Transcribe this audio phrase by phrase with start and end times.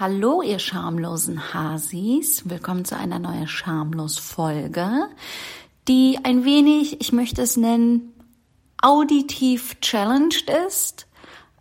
[0.00, 2.48] Hallo, ihr schamlosen Hasis.
[2.48, 4.88] Willkommen zu einer neuen Schamlos-Folge,
[5.88, 8.14] die ein wenig, ich möchte es nennen,
[8.80, 11.06] auditiv challenged ist.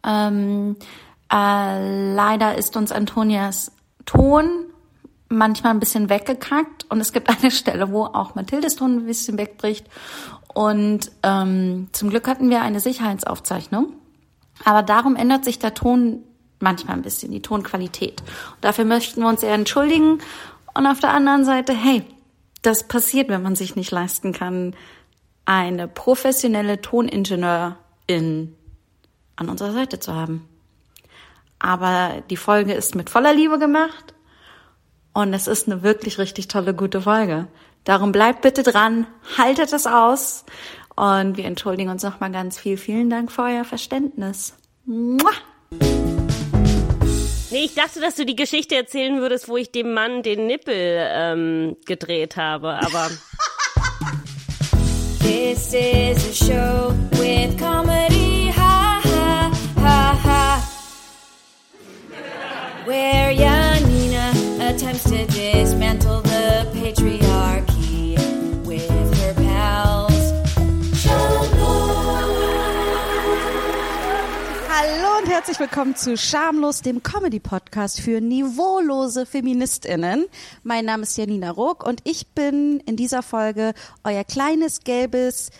[0.06, 0.78] Ähm,
[1.30, 3.74] äh, leider ist uns Antonias
[4.06, 4.68] Ton
[5.28, 9.38] manchmal ein bisschen weggekackt und es gibt eine Stelle, wo auch Mathildes Ton ein bisschen
[9.38, 9.86] wegbricht.
[10.54, 13.92] Und ähm, zum Glück hatten wir eine Sicherheitsaufzeichnung.
[14.64, 16.24] Aber darum ändert sich der Ton
[16.60, 18.22] manchmal ein bisschen, die Tonqualität.
[18.22, 20.20] Und dafür möchten wir uns sehr entschuldigen.
[20.74, 22.06] Und auf der anderen Seite, hey,
[22.62, 24.76] das passiert, wenn man sich nicht leisten kann,
[25.46, 28.56] eine professionelle Toningenieurin
[29.36, 30.48] an unserer Seite zu haben.
[31.58, 34.14] Aber die Folge ist mit voller Liebe gemacht
[35.14, 37.48] und es ist eine wirklich richtig tolle, gute Folge.
[37.84, 40.46] Darum bleibt bitte dran, haltet es aus
[40.96, 42.78] und wir entschuldigen uns nochmal ganz viel.
[42.78, 44.56] Vielen Dank für euer Verständnis.
[44.86, 45.32] Mua!
[47.52, 50.76] Nee, ich dachte, dass du die Geschichte erzählen würdest, wo ich dem Mann den Nippel
[50.76, 53.10] ähm, gedreht habe, aber.
[55.20, 60.64] This is a show with comedy, ha ha ha ha.
[62.86, 67.19] Where Janina attempts to dismantle the patriarchy
[75.40, 80.26] herzlich willkommen zu Schamlos, dem Comedy-Podcast für niveaulose FeministInnen.
[80.64, 83.74] Mein Name ist Janina Ruck und ich bin in dieser Folge
[84.04, 85.52] euer kleines gelbes,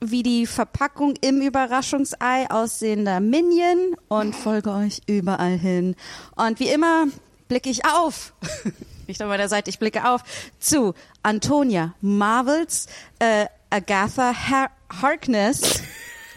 [0.00, 5.94] wie die Verpackung im Überraschungsei aussehender Minion und folge euch überall hin.
[6.34, 7.06] Und wie immer
[7.46, 8.34] blicke ich auf.
[9.06, 10.22] Nicht an meiner Seite, ich blicke auf
[10.58, 12.88] zu Antonia Marvels,
[13.20, 15.82] äh, Agatha Har Harkness,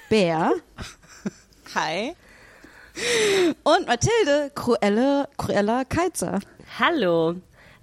[0.09, 0.51] Bär.
[1.73, 2.15] Hi.
[3.63, 6.39] Und Mathilde Cruella, Cruella Keizer.
[6.79, 7.35] Hallo.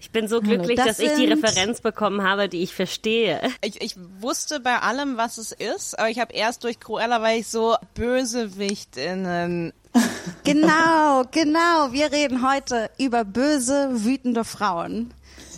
[0.05, 3.41] Ich bin so glücklich, das dass ich die Referenz bekommen habe, die ich verstehe.
[3.63, 7.41] Ich, ich wusste bei allem, was es ist, aber ich habe erst durch Cruella, weil
[7.41, 9.73] ich so Bösewichtinnen.
[10.43, 11.93] Genau, genau.
[11.93, 15.15] Wir reden heute über böse, wütende Frauen.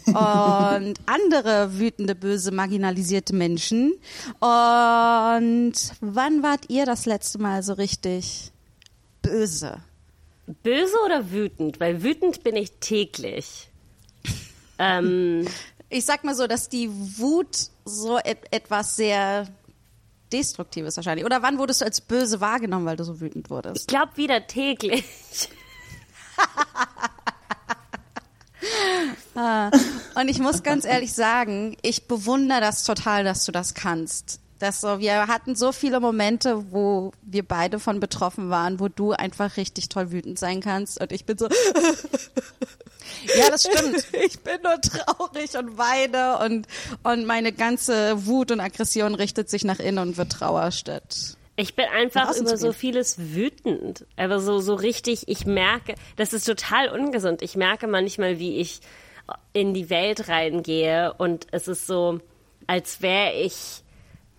[0.07, 0.15] und
[1.07, 3.95] andere wütende, böse, marginalisierte Menschen.
[4.39, 8.53] Und wann wart ihr das letzte Mal so richtig
[9.27, 9.81] böse?
[10.63, 11.81] Böse oder wütend?
[11.81, 13.69] Weil wütend bin ich täglich.
[14.79, 15.47] Ähm,
[15.89, 19.49] Ich sag mal so, dass die Wut so et etwas sehr
[20.33, 21.25] Destruktives wahrscheinlich.
[21.25, 23.89] Oder wann wurdest du als böse wahrgenommen, weil du so wütend ich wurdest?
[23.89, 25.05] glaube wieder täglich.
[30.15, 34.41] Und ich muss ganz ehrlich sagen, ich bewundere das total, dass du das kannst.
[34.59, 39.13] Das so, wir hatten so viele Momente, wo wir beide von betroffen waren, wo du
[39.13, 41.49] einfach richtig toll wütend sein kannst und ich bin so,
[43.37, 44.07] Ja, das stimmt.
[44.25, 46.67] ich bin nur traurig und weine und,
[47.03, 51.37] und meine ganze Wut und Aggression richtet sich nach innen und wird Trauer statt.
[51.57, 54.05] Ich bin einfach über so vieles wütend.
[54.17, 57.41] Aber so, so richtig, ich merke, das ist total ungesund.
[57.41, 58.81] Ich merke manchmal, wie ich
[59.53, 62.21] in die Welt reingehe und es ist so,
[62.67, 63.83] als wäre ich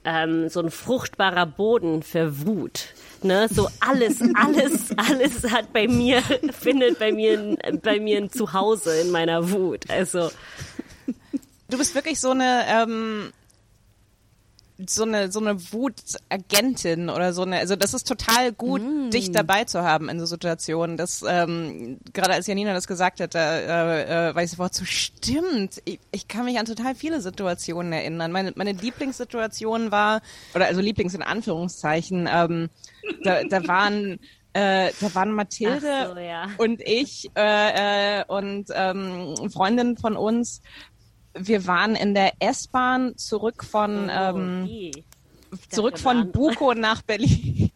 [0.08, 2.94] ähm, so ein fruchtbarer Boden für Wut.
[3.22, 3.48] Ne?
[3.52, 6.22] So alles, alles, alles hat bei mir,
[6.60, 9.90] findet bei mir, bei mir ein Zuhause in meiner Wut.
[9.90, 10.30] Also,
[11.70, 13.34] Du bist wirklich so eine, ähm,
[14.86, 19.64] so eine, so eine Wutagentin oder so eine, also das ist total gut, dich dabei
[19.64, 20.98] zu haben in so Situationen.
[20.98, 24.86] Das, ähm, gerade als Janina das gesagt hat, da äh, äh, war ich sofort so,
[24.86, 28.32] stimmt, ich, ich kann mich an total viele Situationen erinnern.
[28.32, 30.22] Meine, meine Lieblingssituation war,
[30.54, 32.70] oder also Lieblings in Anführungszeichen, ähm,
[33.24, 34.20] da, da waren
[34.58, 36.48] äh, da waren Mathilde so, ja.
[36.58, 40.62] und ich äh, äh, und ähm, Freundin von uns,
[41.40, 44.90] wir waren in der S-Bahn zurück von ähm, wie?
[44.90, 46.32] Ich dachte, zurück von.
[46.32, 47.72] Buko nach Berlin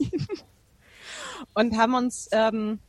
[1.53, 2.79] und haben uns ähm,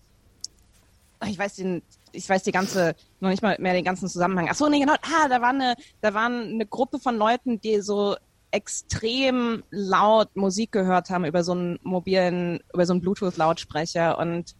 [1.27, 1.82] ich weiß den
[2.15, 4.49] ich weiß die ganze noch nicht mal mehr den ganzen Zusammenhang.
[4.50, 4.94] Ach so, nee, genau.
[5.02, 8.17] Ah, da war eine da waren eine Gruppe von Leuten, die so
[8.50, 14.55] extrem laut Musik gehört haben über so einen mobilen über so einen Bluetooth Lautsprecher und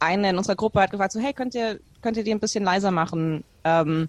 [0.00, 2.64] eine in unserer Gruppe hat gefragt so, hey, könnt ihr könnt ihr die ein bisschen
[2.64, 3.44] leiser machen?
[3.64, 4.08] Ähm,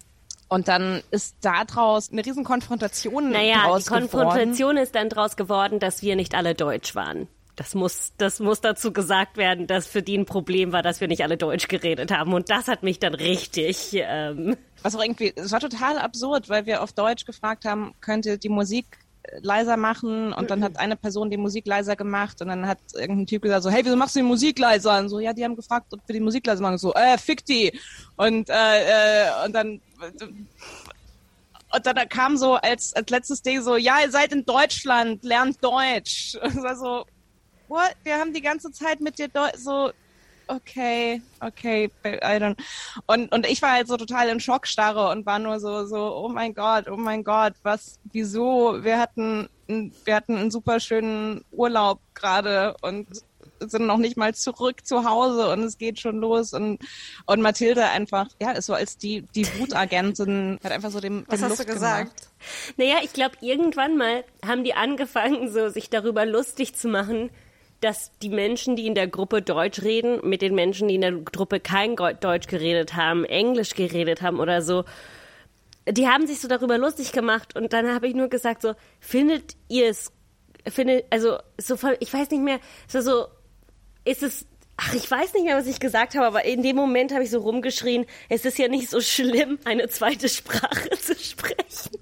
[0.52, 3.84] und dann ist daraus eine riesen Konfrontation Naja, die geworden.
[3.86, 7.26] Konfrontation ist dann draus geworden, dass wir nicht alle Deutsch waren.
[7.56, 11.08] Das muss, das muss dazu gesagt werden, dass für die ein Problem war, dass wir
[11.08, 12.34] nicht alle Deutsch geredet haben.
[12.34, 13.90] Und das hat mich dann richtig.
[13.94, 18.26] Ähm, Was auch irgendwie, es war total absurd, weil wir auf Deutsch gefragt haben, könnt
[18.26, 18.98] ihr die Musik
[19.40, 23.26] leiser machen und dann hat eine Person die Musik leiser gemacht und dann hat irgendein
[23.26, 24.98] Typ gesagt so, hey, wieso machst du die Musik leiser?
[24.98, 26.78] Und so, ja, die haben gefragt, ob wir die Musik leiser machen.
[26.78, 27.78] So, äh, fick die.
[28.16, 29.80] Und, äh, äh, und dann
[31.74, 35.62] und dann kam so als, als letztes Ding so, ja, ihr seid in Deutschland, lernt
[35.64, 36.36] Deutsch.
[36.42, 37.06] Und es war so,
[37.68, 37.96] what?
[38.04, 39.90] Wir haben die ganze Zeit mit dir Deutsch, so,
[40.56, 42.56] okay, okay, I don't.
[43.06, 46.28] Und, und ich war halt so total in Schockstarre und war nur so, so, oh
[46.28, 48.82] mein Gott, oh mein Gott, was, wieso?
[48.82, 53.06] Wir hatten, wir hatten einen super schönen Urlaub gerade und
[53.60, 56.80] sind noch nicht mal zurück zu Hause und es geht schon los und
[57.26, 61.38] und Mathilde einfach ja ist so als die die Wutagentin hat einfach so dem was
[61.38, 62.28] dem hast Luft du gesagt gemacht.
[62.76, 67.30] Naja, ich glaube, irgendwann mal haben die angefangen, so sich darüber lustig zu machen,
[67.82, 71.12] dass die Menschen, die in der Gruppe Deutsch reden, mit den Menschen, die in der
[71.12, 74.84] Gruppe kein Deutsch geredet haben, Englisch geredet haben oder so,
[75.88, 79.56] die haben sich so darüber lustig gemacht und dann habe ich nur gesagt so, findet
[79.68, 80.12] ihr es,
[80.66, 83.26] findet, also so voll, ich weiß nicht mehr, so so,
[84.04, 84.46] ist es
[84.76, 87.30] Ach, ich weiß nicht mehr, was ich gesagt habe, aber in dem Moment habe ich
[87.30, 92.00] so rumgeschrien, es ist ja nicht so schlimm, eine zweite Sprache zu sprechen.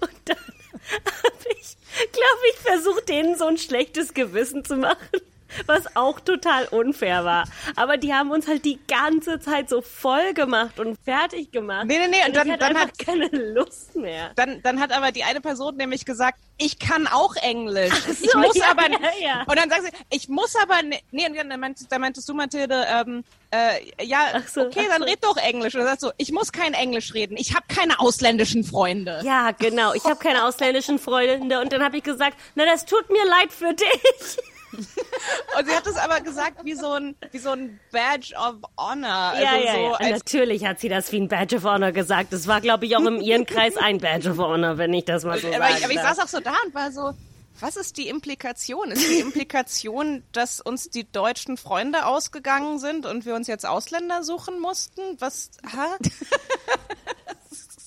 [0.00, 0.36] Und dann
[1.04, 1.76] habe ich,
[2.12, 5.20] glaube ich, versucht, denen so ein schlechtes Gewissen zu machen.
[5.66, 7.44] Was auch total unfair war.
[7.76, 11.86] Aber die haben uns halt die ganze Zeit so voll gemacht und fertig gemacht.
[11.86, 14.32] Nee, nee, nee, und und dann- ich hatte dann hat- keine Lust mehr.
[14.36, 17.92] Dann, dann hat aber die eine Person nämlich gesagt, ich kann auch Englisch.
[18.22, 19.44] ich so, muss ja, aber, ja, ja.
[19.46, 22.34] und dann sagt sie, ich muss aber, ne- nee, und dann meintest, dann meintest du,
[22.34, 25.08] Mathilde, ähm, äh, ja, Ach so, okay, ach dann so.
[25.08, 25.74] red doch Englisch.
[25.74, 27.36] Und dann sagst du, ich muss kein Englisch reden.
[27.36, 29.20] Ich habe keine ausländischen Freunde.
[29.24, 29.92] Ja, genau.
[29.94, 33.52] Ich habe keine ausländischen Freunde und dann habe ich gesagt, na, das tut mir leid
[33.52, 34.36] für dich.
[35.58, 39.34] Und sie hat es aber gesagt wie so ein, wie so ein Badge of Honor.
[39.40, 39.92] ja, also ja, so ja.
[39.94, 42.32] als Natürlich hat sie das wie ein Badge of Honor gesagt.
[42.32, 45.24] Das war, glaube ich, auch im ihren Kreis ein Badge of Honor, wenn ich das
[45.24, 47.12] mal so aber sagen ich, aber ich saß auch so da und war so,
[47.60, 48.90] was ist die Implikation?
[48.90, 54.22] Ist die Implikation, dass uns die deutschen Freunde ausgegangen sind und wir uns jetzt Ausländer
[54.22, 55.00] suchen mussten?
[55.18, 55.50] Was?
[55.74, 55.96] Ha?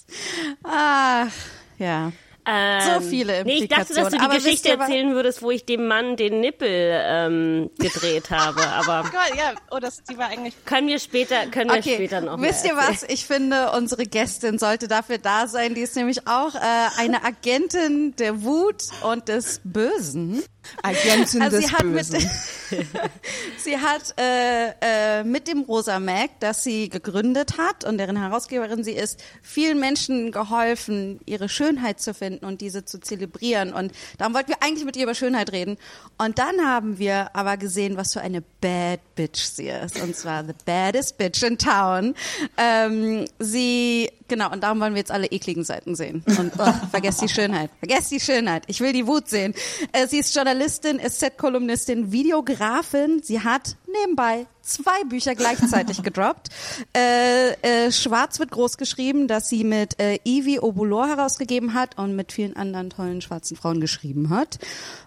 [0.63, 1.31] Ach,
[1.77, 2.11] ja.
[2.51, 4.25] Ähm, So viele Nee, ich dachte, dass du die Implikationen.
[4.25, 8.61] Aber Geschichte erzählen würdest, wo ich dem Mann den Nippel ähm, gedreht habe.
[8.67, 10.55] Aber Gott, ja, oh, das, die war eigentlich.
[10.65, 13.03] können wir später, können wir Okay, später noch wisst ihr was?
[13.03, 15.75] Ich finde, unsere Gästin sollte dafür da sein.
[15.75, 16.59] Die ist nämlich auch äh,
[16.97, 20.43] eine Agentin der Wut und des Bösen.
[20.81, 22.05] Agentin Also sie hat mit,
[23.57, 28.83] sie hat äh, äh, mit dem Rosa Mac, das sie gegründet hat und deren Herausgeberin
[28.83, 33.73] sie ist, vielen Menschen geholfen, ihre Schönheit zu finden und diese zu zelebrieren.
[33.73, 35.77] Und darum wollten wir eigentlich mit ihr über Schönheit reden.
[36.17, 40.01] Und dann haben wir aber gesehen, was für eine Bad Bitch sie ist.
[40.01, 42.15] Und zwar the baddest bitch in town.
[42.57, 46.23] Ähm, sie, genau, und darum wollen wir jetzt alle ekligen Seiten sehen.
[46.25, 47.69] Und oh, vergesst die Schönheit.
[47.79, 48.63] Vergesst die Schönheit.
[48.67, 49.53] Ich will die Wut sehen.
[49.91, 53.21] Äh, sie ist Journalistin, ist Set-Kolumnistin, Videografin.
[53.21, 56.49] Sie hat nebenbei zwei Bücher gleichzeitig gedroppt.
[56.95, 62.15] Äh, äh, Schwarz wird groß geschrieben, dass sie mit äh, Ivy Obulor herausgegeben hat und
[62.15, 64.59] mit vielen anderen tollen schwarzen Frauen geschrieben hat.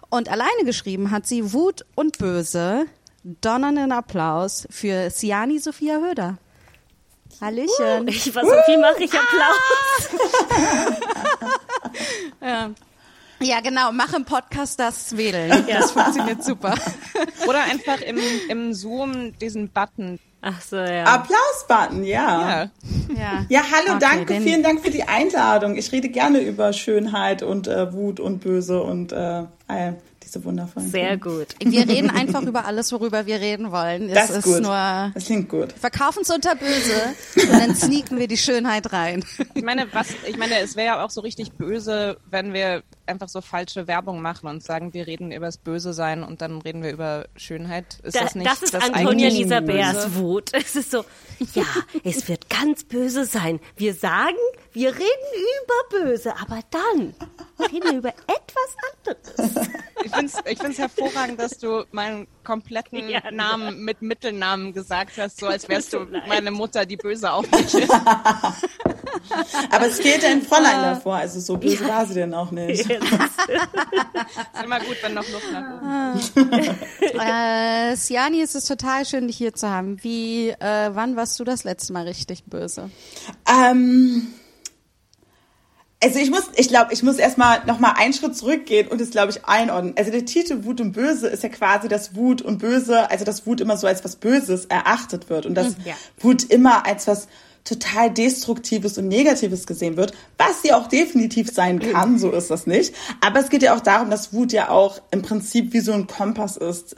[0.09, 2.85] Und alleine geschrieben hat sie Wut und Böse.
[3.23, 6.37] Donnernden Applaus für Siani Sophia Höder.
[7.43, 8.07] Hallöchen.
[8.07, 10.09] Ich war so viel mache ich Applaus.
[13.41, 13.91] Ja, genau.
[13.91, 15.65] Mach im Podcast das Wedeln.
[15.67, 16.75] Das funktioniert super.
[17.47, 18.17] Oder einfach im,
[18.47, 20.17] im Zoom diesen Button.
[20.41, 21.03] Ach so, ja.
[21.03, 22.49] Applaus-Button, ja.
[22.49, 22.69] Ja.
[23.17, 25.75] Ja, Ja, hallo, Okay, danke, vielen Dank für die Einladung.
[25.75, 29.97] Ich rede gerne über Schönheit und äh, Wut und Böse und äh, all
[30.33, 31.47] diese wundervollen Sehr gut.
[31.63, 34.09] Wir reden einfach über alles, worüber wir reden wollen.
[34.09, 34.61] Das es ist ist gut.
[34.63, 35.73] nur Das klingt gut.
[35.73, 39.23] verkaufen es unter böse und dann sneaken wir die Schönheit rein.
[39.53, 43.29] Ich meine, was, ich meine, es wäre ja auch so richtig böse, wenn wir einfach
[43.29, 46.83] so falsche Werbung machen und sagen, wir reden über das Böse sein und dann reden
[46.83, 47.99] wir über Schönheit.
[48.03, 49.59] Ist Da, das nicht das ist das Antonia Lisa?
[49.59, 50.51] Bärs Wut.
[50.53, 51.03] Es ist so,
[51.53, 51.65] ja,
[52.03, 53.59] es wird ganz böse sein.
[53.75, 54.37] Wir sagen,
[54.71, 57.13] wir reden über böse, aber dann
[57.59, 59.69] reden wir über etwas anderes.
[60.45, 65.47] Ich finde es hervorragend, dass du meinen kompletten Ja, Namen mit Mittelnamen gesagt hast, so
[65.47, 67.91] als wärst du meine Mutter, die böse auf mich ist.
[69.71, 72.81] Aber es fehlt ein Fräulein davor, also so böse war sie denn auch nicht.
[72.81, 72.89] Ist
[74.63, 76.19] immer gut, wenn noch Luft nach oben.
[77.19, 80.03] Äh, Siani, es ist total schön, dich hier zu haben.
[80.03, 82.89] Wie, äh, wann warst du das letzte Mal richtig böse?
[83.47, 84.33] Ähm,
[86.03, 89.11] also ich muss, ich glaube, ich muss erstmal noch mal einen Schritt zurückgehen und es,
[89.11, 89.93] glaube ich, einordnen.
[89.97, 93.47] Also der Titel Wut und Böse ist ja quasi, dass Wut und Böse, also dass
[93.47, 95.93] Wut immer so als was Böses erachtet wird und dass ja.
[96.19, 97.27] Wut immer als was
[97.63, 102.67] total Destruktives und Negatives gesehen wird, was sie auch definitiv sein kann, so ist das
[102.67, 102.93] nicht.
[103.21, 106.07] Aber es geht ja auch darum, dass Wut ja auch im Prinzip wie so ein
[106.07, 106.97] Kompass ist,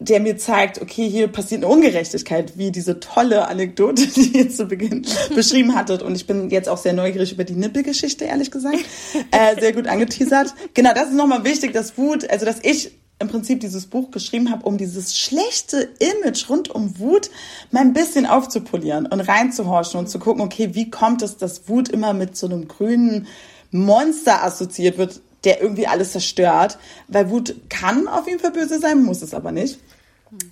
[0.00, 4.66] der mir zeigt, okay, hier passiert eine Ungerechtigkeit, wie diese tolle Anekdote, die ihr zu
[4.66, 6.02] Beginn beschrieben hattet.
[6.02, 8.78] Und ich bin jetzt auch sehr neugierig über die Nippelgeschichte, ehrlich gesagt.
[9.30, 10.54] Äh, sehr gut angeteasert.
[10.74, 14.50] Genau, das ist nochmal wichtig, dass Wut, also dass ich im Prinzip dieses Buch geschrieben
[14.50, 17.30] habe, um dieses schlechte Image rund um Wut
[17.70, 21.88] mal ein bisschen aufzupolieren und reinzuhorchen und zu gucken, okay, wie kommt es, dass Wut
[21.88, 23.28] immer mit so einem grünen
[23.70, 26.78] Monster assoziiert wird, der irgendwie alles zerstört.
[27.08, 29.78] Weil Wut kann auf jeden Fall böse sein, muss es aber nicht.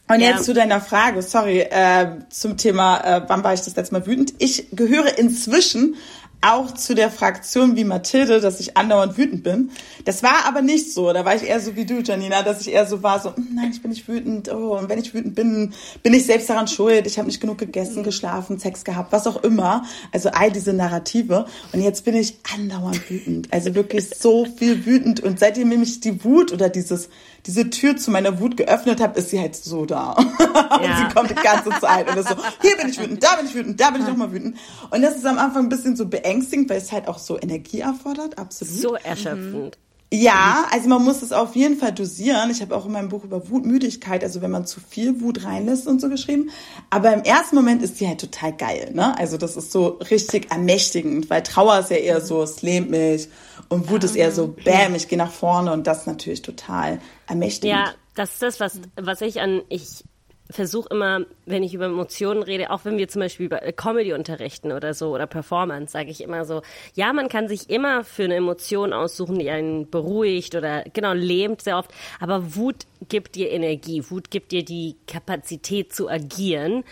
[0.09, 0.31] Und ja.
[0.31, 4.07] jetzt zu deiner Frage, sorry, äh, zum Thema, äh, wann war ich das letzte Mal
[4.07, 4.35] wütend?
[4.39, 5.97] Ich gehöre inzwischen
[6.43, 9.71] auch zu der Fraktion wie Mathilde, dass ich andauernd wütend bin.
[10.05, 11.13] Das war aber nicht so.
[11.13, 13.49] Da war ich eher so wie du, Janina, dass ich eher so war, so, hm,
[13.55, 14.53] nein, ich bin nicht wütend.
[14.53, 15.73] Oh, und wenn ich wütend bin,
[16.03, 17.07] bin ich selbst daran schuld.
[17.07, 19.85] Ich habe nicht genug gegessen, geschlafen, Sex gehabt, was auch immer.
[20.11, 21.47] Also all diese Narrative.
[21.73, 23.49] Und jetzt bin ich andauernd wütend.
[23.53, 25.21] Also wirklich so viel wütend.
[25.21, 27.09] Und seitdem nämlich die Wut oder dieses
[27.47, 30.17] diese Tür zu meiner Wut geöffnet habe, ist sie halt so da.
[30.53, 30.77] Ja.
[30.79, 32.09] und sie kommt die ganze Zeit.
[32.11, 34.33] Und ist so, hier bin ich wütend, da bin ich wütend, da bin ich nochmal
[34.33, 34.57] wütend.
[34.91, 37.81] Und das ist am Anfang ein bisschen so beängstigend, weil es halt auch so Energie
[37.81, 38.75] erfordert, absolut.
[38.75, 39.79] So erschöpfend.
[40.15, 42.51] Ja, also man muss es auf jeden Fall dosieren.
[42.51, 45.87] Ich habe auch in meinem Buch über Wutmüdigkeit, also wenn man zu viel Wut reinlässt
[45.87, 46.51] und so geschrieben.
[46.91, 49.17] Aber im ersten Moment ist die halt total geil, ne?
[49.17, 53.29] Also das ist so richtig ermächtigend, weil Trauer ist ja eher so, es lähmt mich
[53.73, 57.79] und Wut ist eher so, bam, ich gehe nach vorne und das natürlich total ermächtigend.
[57.79, 60.05] Ja, das ist das, was, was ich an, ich
[60.51, 64.73] versuche immer, wenn ich über Emotionen rede, auch wenn wir zum Beispiel über Comedy unterrichten
[64.73, 66.63] oder so oder Performance, sage ich immer so,
[66.95, 71.63] ja, man kann sich immer für eine Emotion aussuchen, die einen beruhigt oder genau lähmt
[71.63, 76.85] sehr oft, aber Wut gibt dir Energie, Wut gibt dir die Kapazität zu agieren.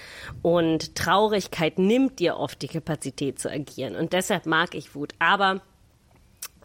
[0.43, 3.95] Und Traurigkeit nimmt dir oft die Kapazität zu agieren.
[3.95, 5.61] Und deshalb mag ich Wut, aber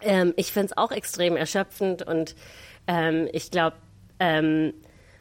[0.06, 2.34] ähm, ich finde es auch extrem erschöpfend und
[2.86, 3.76] ähm, ich glaube,
[4.18, 4.72] ähm,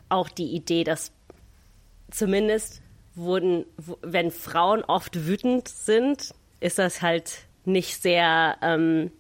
[0.10, 1.12] auch die Idee, dass
[2.12, 2.82] zumindest
[3.16, 3.66] wurden,
[4.02, 9.12] wenn Frauen oft wütend sind, ist das halt nicht sehr, ähm,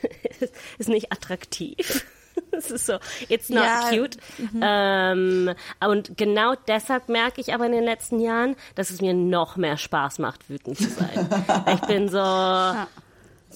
[0.78, 2.06] ist nicht attraktiv.
[2.52, 3.88] Es ist so, it's not ja.
[3.90, 4.18] cute.
[4.38, 4.60] Mhm.
[4.62, 5.54] Ähm,
[5.88, 9.78] und genau deshalb merke ich aber in den letzten Jahren, dass es mir noch mehr
[9.78, 11.28] Spaß macht, wütend zu sein.
[11.74, 12.88] ich bin so, ja.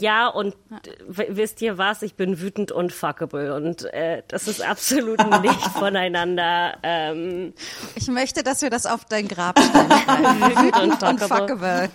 [0.01, 0.57] Ja, und
[1.07, 2.03] wisst ihr was?
[2.03, 6.79] Ich bin wütend und fuckable und äh, das ist absolut nicht voneinander.
[6.83, 7.53] Ähm,
[7.95, 9.91] ich möchte, dass wir das auf dein Grab stellen.
[10.65, 11.91] wütend und fuckable.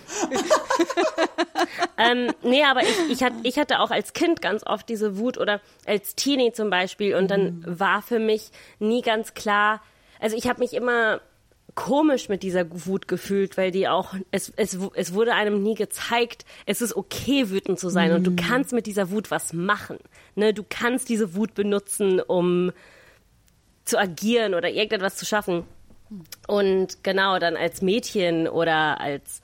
[1.98, 5.38] ähm, nee, aber ich, ich, hat, ich hatte auch als Kind ganz oft diese Wut
[5.38, 7.80] oder als Teenie zum Beispiel und dann mhm.
[7.80, 9.82] war für mich nie ganz klar,
[10.20, 11.20] also ich habe mich immer
[11.76, 16.44] komisch mit dieser Wut gefühlt, weil die auch, es, es, es wurde einem nie gezeigt,
[16.64, 18.14] es ist okay, wütend zu sein mm.
[18.16, 18.36] und du mhm.
[18.36, 19.98] kannst mit dieser Wut was machen.
[20.34, 20.52] Ne?
[20.52, 22.72] Du kannst diese Wut benutzen, um
[23.84, 25.64] zu agieren oder irgendetwas zu schaffen.
[26.48, 29.42] Und genau, dann als Mädchen oder als,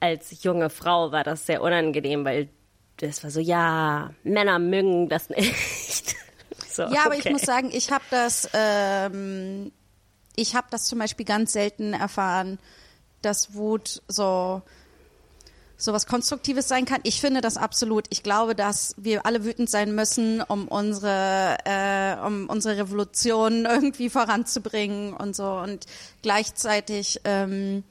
[0.00, 2.48] als junge Frau war das sehr unangenehm, weil
[2.96, 6.16] das war so, ja, Männer mögen das nicht.
[6.68, 7.22] so, ja, aber okay.
[7.24, 9.72] ich muss sagen, ich habe das ähm,
[10.36, 12.58] ich habe das zum Beispiel ganz selten erfahren,
[13.22, 14.62] dass Wut so
[15.78, 17.00] so was Konstruktives sein kann.
[17.02, 18.06] Ich finde das absolut.
[18.10, 24.08] Ich glaube, dass wir alle wütend sein müssen, um unsere, äh, um unsere Revolution irgendwie
[24.08, 25.50] voranzubringen und so.
[25.52, 25.84] Und
[26.22, 27.84] gleichzeitig ähm,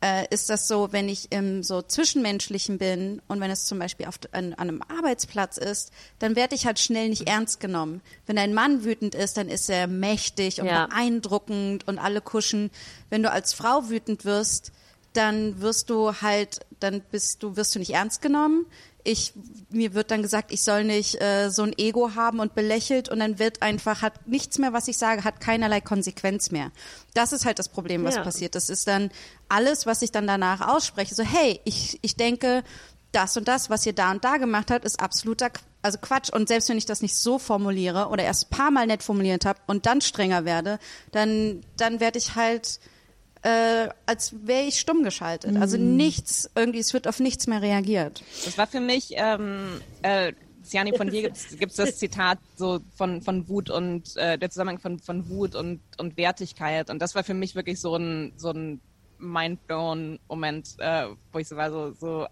[0.00, 4.06] äh, ist das so, wenn ich im so Zwischenmenschlichen bin und wenn es zum Beispiel
[4.06, 8.00] auf, an, an einem Arbeitsplatz ist, dann werde ich halt schnell nicht ernst genommen.
[8.26, 10.86] Wenn ein Mann wütend ist, dann ist er mächtig und ja.
[10.86, 12.70] beeindruckend und alle kuschen.
[13.10, 14.72] Wenn du als Frau wütend wirst,
[15.18, 18.66] dann wirst du halt, dann bist du, wirst du nicht ernst genommen
[19.08, 19.32] ich,
[19.70, 23.20] mir wird dann gesagt, ich soll nicht äh, so ein Ego haben und belächelt und
[23.20, 26.70] dann wird einfach, hat nichts mehr, was ich sage, hat keinerlei Konsequenz mehr.
[27.14, 28.22] Das ist halt das Problem, was ja.
[28.22, 28.54] passiert.
[28.54, 29.10] Das ist dann
[29.48, 31.14] alles, was ich dann danach ausspreche.
[31.14, 32.62] So, hey, ich, ich denke,
[33.12, 36.30] das und das, was ihr da und da gemacht habt, ist absoluter also Quatsch.
[36.30, 39.46] Und selbst wenn ich das nicht so formuliere oder erst ein paar Mal nett formuliert
[39.46, 40.78] habe und dann strenger werde,
[41.12, 42.78] dann, dann werde ich halt
[43.48, 45.56] äh, als wäre ich stumm geschaltet.
[45.56, 45.96] Also mhm.
[45.96, 48.22] nichts, irgendwie, es wird auf nichts mehr reagiert.
[48.44, 53.22] Das war für mich, ähm, äh, Siani, von dir gibt es das Zitat so von,
[53.22, 56.90] von Wut und äh, der Zusammenhang von, von Wut und, und Wertigkeit.
[56.90, 58.80] Und das war für mich wirklich so ein, so ein
[59.18, 62.26] Mindblown-Moment, äh, wo ich so war, so, so,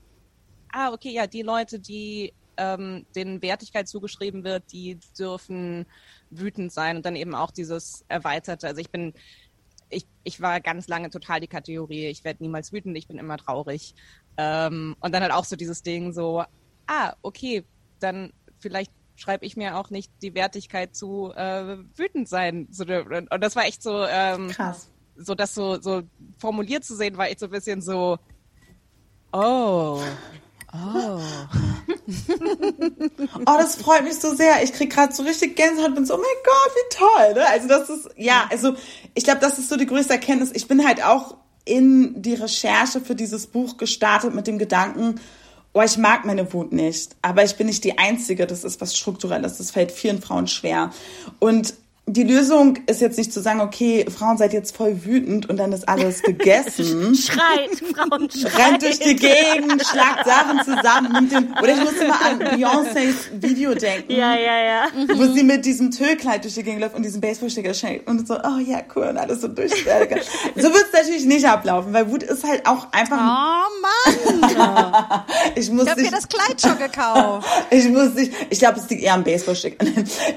[0.72, 5.86] ah, okay, ja, die Leute, die ähm, denen Wertigkeit zugeschrieben wird, die dürfen
[6.30, 8.66] wütend sein und dann eben auch dieses Erweiterte.
[8.66, 9.14] Also ich bin
[9.88, 13.38] ich, ich war ganz lange total die Kategorie, ich werde niemals wütend, ich bin immer
[13.38, 13.94] traurig.
[14.36, 16.44] Ähm, und dann halt auch so dieses Ding so,
[16.86, 17.64] ah, okay,
[18.00, 22.68] dann vielleicht schreibe ich mir auch nicht die Wertigkeit zu äh, wütend sein.
[22.70, 24.90] So, und das war echt so ähm, Krass.
[25.16, 26.02] so das so so
[26.38, 28.18] formuliert zu sehen, war echt so ein bisschen so
[29.32, 30.02] oh
[30.72, 31.20] oh
[33.46, 34.62] Oh, das freut mich so sehr.
[34.62, 37.34] Ich krieg gerade so richtig Gänsehaut und bin so, oh mein Gott, wie toll.
[37.34, 37.48] Ne?
[37.48, 38.74] Also das ist, ja, also
[39.14, 40.52] ich glaube, das ist so die größte Erkenntnis.
[40.54, 45.20] Ich bin halt auch in die Recherche für dieses Buch gestartet mit dem Gedanken,
[45.72, 48.46] oh, ich mag meine Wut nicht, aber ich bin nicht die Einzige.
[48.46, 49.58] Das ist was Strukturelles.
[49.58, 50.90] Das fällt vielen Frauen schwer.
[51.38, 51.74] Und
[52.08, 55.72] die Lösung ist jetzt nicht zu sagen, okay, Frauen seid jetzt voll wütend und dann
[55.72, 57.14] ist alles gegessen.
[57.16, 58.58] Schreit, Frauen schreit.
[58.58, 61.12] Rennt durch die Gegend, schlagt Sachen zusammen.
[61.12, 64.12] Nimmt den, oder ich musste mal an Beyoncés Video denken.
[64.12, 64.84] Ja, ja, ja.
[65.16, 68.08] Wo sie mit diesem Tüllkleid durch die Gegend läuft und diesen Baseballschläger schenkt.
[68.08, 69.72] Und so, oh ja, cool, und alles so durch.
[69.72, 73.18] so wird es natürlich nicht ablaufen, weil Wut ist halt auch einfach...
[73.18, 75.24] Oh Mann!
[75.56, 77.48] ich muss Ich hab dich, mir das Kleid schon gekauft.
[77.70, 79.84] ich muss dich, ich glaube, es liegt eher am Baseballschläger.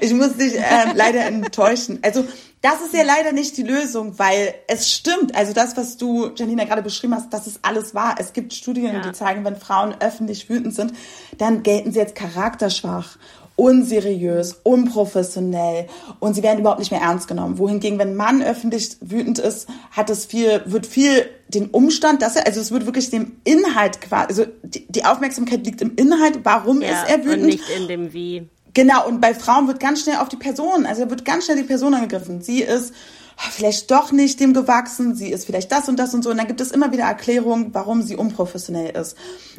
[0.00, 1.98] Ich muss dich ähm, leider enttäuschen.
[2.02, 2.24] Also
[2.62, 5.34] das ist ja leider nicht die Lösung, weil es stimmt.
[5.34, 8.16] Also das, was du, Janina, gerade beschrieben hast, das ist alles wahr.
[8.18, 9.00] Es gibt Studien, Ja.
[9.00, 10.92] die zeigen, wenn Frauen öffentlich wütend sind,
[11.38, 13.16] dann gelten sie als charakterschwach
[13.56, 15.86] unseriös, unprofessionell
[16.18, 17.58] und sie werden überhaupt nicht mehr ernst genommen.
[17.58, 22.36] Wohingegen, wenn ein Mann öffentlich wütend ist, hat es viel, wird viel den Umstand, dass
[22.36, 26.40] er, also es wird wirklich dem Inhalt quasi, also die, die Aufmerksamkeit liegt im Inhalt,
[26.42, 26.88] warum ja.
[26.88, 27.44] ist er Und wütend?
[27.46, 28.48] nicht in dem Wie.
[28.74, 31.64] Genau, und bei Frauen wird ganz schnell auf die Person, also wird ganz schnell die
[31.64, 32.42] Person angegriffen.
[32.42, 32.92] Sie ist
[33.36, 36.30] vielleicht doch nicht dem gewachsen, sie ist vielleicht das und das und so.
[36.30, 39.16] Und dann gibt es immer wieder Erklärungen, warum sie unprofessionell ist.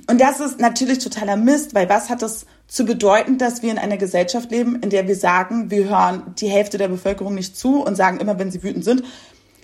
[0.08, 3.80] Und das ist natürlich totaler Mist, weil was hat das zu bedeuten, dass wir in
[3.80, 7.84] einer Gesellschaft leben, in der wir sagen, wir hören die Hälfte der Bevölkerung nicht zu
[7.84, 9.04] und sagen immer, wenn sie wütend sind,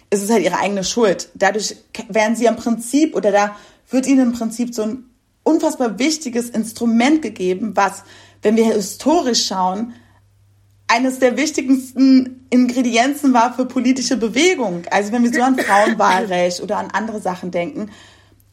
[0.09, 1.29] ist es halt ihre eigene Schuld.
[1.35, 1.75] Dadurch
[2.09, 3.55] werden sie im Prinzip oder da
[3.89, 5.09] wird ihnen im Prinzip so ein
[5.43, 8.03] unfassbar wichtiges Instrument gegeben, was,
[8.41, 9.93] wenn wir historisch schauen,
[10.87, 14.83] eines der wichtigsten Ingredienzen war für politische Bewegung.
[14.89, 17.91] Also wenn wir so an Frauenwahlrecht oder an andere Sachen denken,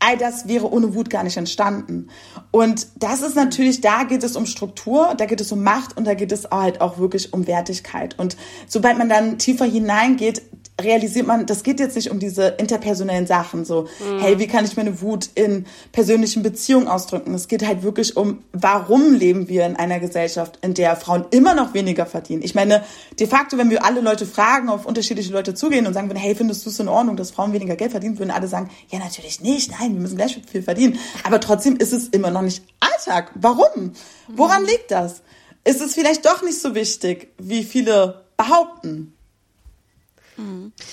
[0.00, 2.08] all das wäre ohne Wut gar nicht entstanden.
[2.50, 6.06] Und das ist natürlich, da geht es um Struktur, da geht es um Macht und
[6.06, 8.18] da geht es halt auch wirklich um Wertigkeit.
[8.18, 10.42] Und sobald man dann tiefer hineingeht,
[10.80, 13.86] realisiert man, das geht jetzt nicht um diese interpersonellen Sachen, so,
[14.18, 17.32] hey, wie kann ich meine Wut in persönlichen Beziehungen ausdrücken?
[17.34, 21.54] Es geht halt wirklich um, warum leben wir in einer Gesellschaft, in der Frauen immer
[21.54, 22.42] noch weniger verdienen?
[22.42, 22.82] Ich meine,
[23.20, 26.34] de facto, wenn wir alle Leute fragen, auf unterschiedliche Leute zugehen und sagen würden, hey,
[26.34, 29.40] findest du es in Ordnung, dass Frauen weniger Geld verdienen, würden alle sagen, ja, natürlich
[29.40, 30.98] nicht, nein, wir müssen gleich viel verdienen.
[31.22, 33.30] Aber trotzdem ist es immer noch nicht Alltag.
[33.36, 33.92] Warum?
[34.28, 35.22] Woran liegt das?
[35.62, 39.14] Ist es vielleicht doch nicht so wichtig, wie viele behaupten?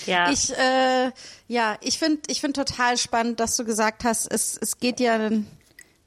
[0.06, 0.30] Ja.
[0.30, 1.10] Ich, äh,
[1.48, 5.30] ja, ich finde ich find total spannend, dass du gesagt hast, es, es geht ja,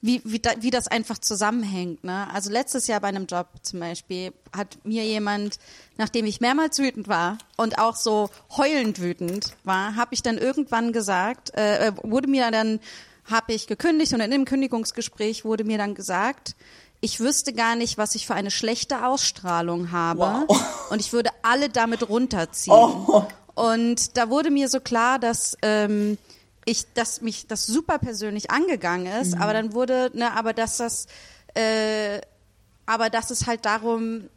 [0.01, 2.03] wie, wie, da, wie das einfach zusammenhängt.
[2.03, 2.27] Ne?
[2.31, 5.57] Also letztes Jahr bei einem Job zum Beispiel hat mir jemand,
[5.97, 10.93] nachdem ich mehrmals wütend war und auch so heulend wütend war, habe ich dann irgendwann
[10.93, 12.79] gesagt, äh, wurde mir dann,
[13.25, 16.55] habe ich gekündigt und in dem Kündigungsgespräch wurde mir dann gesagt,
[17.05, 20.65] ich wüsste gar nicht, was ich für eine schlechte Ausstrahlung habe Wow.
[20.89, 22.75] und ich würde alle damit runterziehen.
[22.75, 23.25] Oh.
[23.53, 26.17] Und da wurde mir so klar, dass ähm,
[26.65, 31.05] ich, dass mich das super persönlich angegangen ist, aber dann wurde, ne, aber dass das,
[31.53, 32.21] äh,
[32.87, 34.27] aber dass es halt darum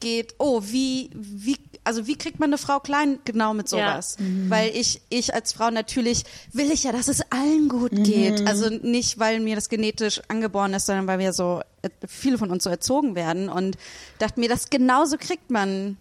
[0.00, 3.20] geht, oh, wie, wie, also wie kriegt man eine Frau klein?
[3.24, 4.16] Genau mit sowas?
[4.50, 8.46] Weil ich, ich als Frau natürlich will ich ja, dass es allen gut geht.
[8.46, 12.50] Also nicht, weil mir das genetisch angeboren ist, sondern weil wir so, äh, viele von
[12.50, 13.48] uns so erzogen werden.
[13.48, 13.78] Und
[14.18, 15.96] dachte mir, das genauso kriegt man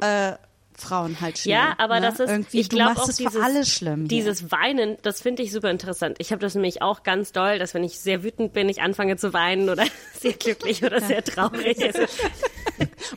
[0.00, 0.32] äh,
[0.76, 1.54] Frauen halt schnell.
[1.54, 2.08] Ja, aber ne?
[2.08, 4.08] das ist, irgendwie, ich glaube auch es dieses, für alle schlimm.
[4.08, 6.16] dieses Weinen, das finde ich super interessant.
[6.18, 9.16] Ich habe das nämlich auch ganz doll, dass wenn ich sehr wütend bin, ich anfange
[9.16, 9.84] zu weinen oder
[10.20, 11.78] sehr glücklich oder sehr traurig.
[11.94, 12.06] Also,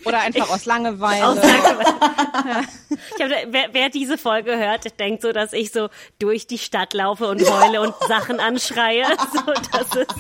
[0.06, 1.26] Oder einfach aus Langeweile.
[1.26, 2.68] Aus Langeweile.
[2.90, 5.90] ich hab, wer, wer diese Folge hört, denkt so, dass ich so
[6.20, 9.06] durch die Stadt laufe und heule und Sachen anschreie.
[9.34, 9.42] So,
[9.72, 10.16] das ist,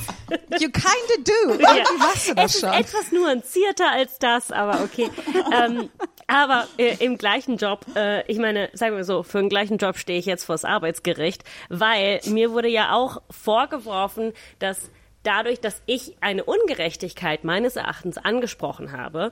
[0.60, 1.52] You kinda do.
[1.54, 2.70] Irgendwie machst du das es schon.
[2.70, 5.10] ist etwas nuancierter als das, aber okay.
[5.54, 5.90] ähm,
[6.28, 9.98] aber äh, im gleichen Job, äh, ich meine, sagen wir so, für den gleichen Job
[9.98, 14.92] stehe ich jetzt vors Arbeitsgericht, weil mir wurde ja auch vorgeworfen, dass
[15.24, 19.32] dadurch, dass ich eine Ungerechtigkeit meines Erachtens angesprochen habe,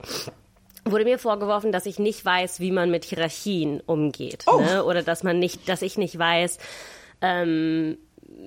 [0.85, 4.83] wurde mir vorgeworfen, dass ich nicht weiß, wie man mit Hierarchien umgeht, ne?
[4.85, 6.59] oder dass man nicht, dass ich nicht weiß,
[7.21, 7.97] ähm,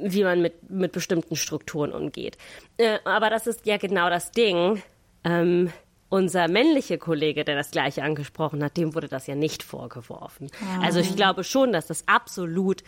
[0.02, 2.38] wie man mit, mit bestimmten Strukturen umgeht.
[2.76, 4.82] Äh, aber das ist ja genau das Ding.
[5.24, 5.72] Ähm,
[6.08, 10.50] unser männlicher Kollege, der das gleiche angesprochen hat, dem wurde das ja nicht vorgeworfen.
[10.62, 10.84] Ah.
[10.84, 12.82] Also ich glaube schon, dass das absolut,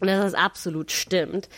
[0.00, 1.48] dass das absolut stimmt.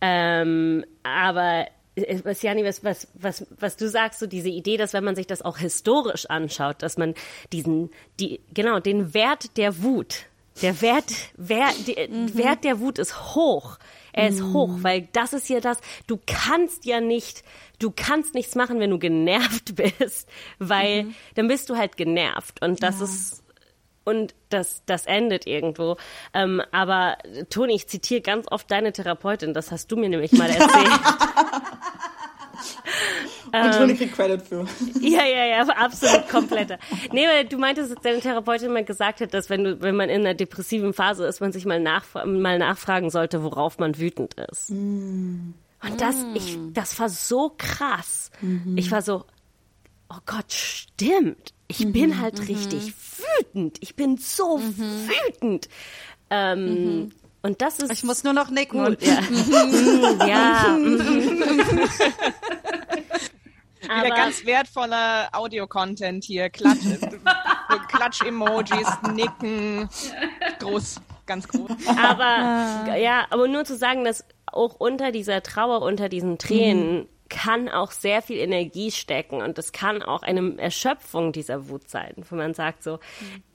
[0.00, 1.66] Ähm, aber
[1.96, 5.16] äh, was Jani, was, was, was, was du sagst, so diese Idee, dass wenn man
[5.16, 7.14] sich das auch historisch anschaut, dass man
[7.52, 7.90] diesen,
[8.20, 10.26] die, genau, den Wert der Wut,
[10.62, 12.36] der Wert, Wert, die, mhm.
[12.36, 13.78] Wert der Wut ist hoch.
[14.18, 14.52] Er ist mhm.
[14.52, 15.78] hoch, weil das ist ja das,
[16.08, 17.44] du kannst ja nicht,
[17.78, 20.28] du kannst nichts machen, wenn du genervt bist,
[20.58, 21.14] weil mhm.
[21.36, 23.04] dann bist du halt genervt und das ja.
[23.04, 23.44] ist
[24.02, 25.98] und das, das endet irgendwo.
[26.32, 27.18] Ähm, aber
[27.50, 30.90] Toni, ich zitiere ganz oft deine Therapeutin, das hast du mir nämlich mal erzählt.
[33.52, 34.66] Und Toni kriegt Credit für.
[35.00, 36.78] Ja, ja, ja, absolut kompletter.
[37.12, 40.08] Nee, weil du meintest, dass deine Therapeutin mal gesagt hat, dass wenn du, wenn man
[40.08, 44.34] in einer depressiven Phase ist, man sich mal, nachf mal nachfragen sollte, worauf man wütend
[44.34, 44.70] ist.
[44.70, 45.54] Mm.
[45.82, 48.30] Und das, ich, das war so krass.
[48.40, 48.76] Mhm.
[48.76, 49.24] Ich war so,
[50.08, 51.54] oh Gott, stimmt.
[51.68, 52.46] Ich mhm, bin halt mhm.
[52.46, 52.92] richtig
[53.38, 53.78] wütend.
[53.80, 55.08] Ich bin so mhm.
[55.08, 55.68] wütend.
[56.30, 57.12] Ähm, mhm.
[57.40, 57.92] Und das ist.
[57.92, 58.80] Ich muss nur noch nicken.
[58.80, 59.20] Und, ja.
[60.26, 60.76] ja.
[63.82, 66.50] Wieder ganz wertvoller Audio-Content hier.
[66.50, 66.78] Klatsch,
[67.88, 69.88] Klatsch-Emojis, Nicken.
[70.58, 71.70] Groß, ganz groß.
[71.96, 72.96] Aber, ah.
[72.96, 77.68] ja, aber nur zu sagen, dass auch unter dieser Trauer, unter diesen Tränen, mhm kann
[77.68, 82.36] auch sehr viel Energie stecken und es kann auch eine Erschöpfung dieser Wut sein, wo
[82.36, 82.98] man sagt so,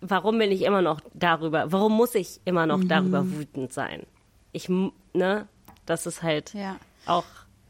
[0.02, 2.88] warum bin ich immer noch darüber, warum muss ich immer noch mhm.
[2.88, 4.06] darüber wütend sein?
[4.52, 5.48] Ich, ne,
[5.86, 6.78] das ist halt ja.
[7.06, 7.26] auch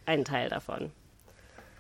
[0.06, 0.92] ein Teil davon.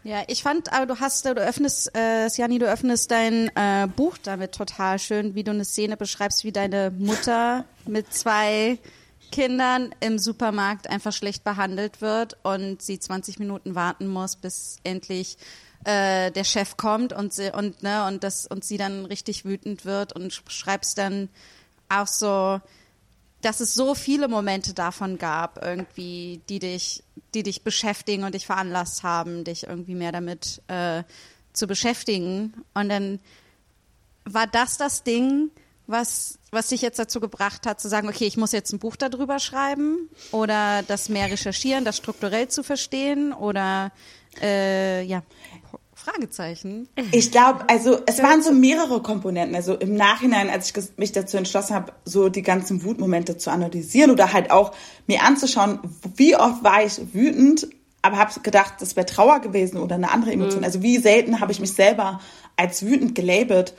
[0.03, 4.17] Ja, ich fand, aber du hast, du öffnest, äh, Sjani, du öffnest dein äh, Buch
[4.17, 8.79] damit total schön, wie du eine Szene beschreibst, wie deine Mutter mit zwei
[9.31, 15.37] Kindern im Supermarkt einfach schlecht behandelt wird und sie 20 Minuten warten muss, bis endlich
[15.85, 19.85] äh, der Chef kommt und sie, und ne und das und sie dann richtig wütend
[19.85, 21.29] wird und schreibst dann
[21.87, 22.59] auch so,
[23.43, 27.03] dass es so viele Momente davon gab, irgendwie, die dich,
[27.33, 31.03] die dich beschäftigen und dich veranlasst haben, dich irgendwie mehr damit äh,
[31.51, 32.53] zu beschäftigen.
[32.73, 33.19] Und dann
[34.25, 35.51] war das das Ding,
[35.87, 38.95] was, was dich jetzt dazu gebracht hat, zu sagen, okay, ich muss jetzt ein Buch
[38.95, 43.91] darüber schreiben oder das mehr recherchieren, das strukturell zu verstehen oder
[44.41, 45.23] äh, ja,
[46.03, 46.87] Fragezeichen.
[47.11, 49.55] Ich glaube, also es waren so mehrere Komponenten.
[49.55, 54.11] Also im Nachhinein, als ich mich dazu entschlossen habe, so die ganzen Wutmomente zu analysieren
[54.11, 54.73] oder halt auch
[55.07, 55.79] mir anzuschauen,
[56.15, 57.67] wie oft war ich wütend,
[58.01, 60.59] aber habe gedacht, das wäre Trauer gewesen oder eine andere Emotion.
[60.59, 60.65] Mhm.
[60.65, 62.19] Also wie selten habe ich mich selber
[62.57, 63.73] als wütend gelabelt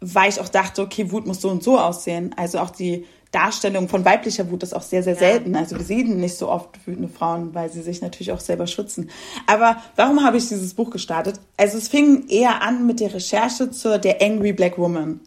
[0.00, 2.34] weil ich auch dachte, okay, Wut muss so und so aussehen.
[2.36, 5.18] Also auch die Darstellung von weiblicher Wut ist auch sehr, sehr ja.
[5.18, 5.54] selten.
[5.54, 9.10] Also wir sehen nicht so oft wütende Frauen, weil sie sich natürlich auch selber schützen.
[9.46, 11.40] Aber warum habe ich dieses Buch gestartet?
[11.56, 15.20] Also es fing eher an mit der Recherche zur der Angry Black Woman.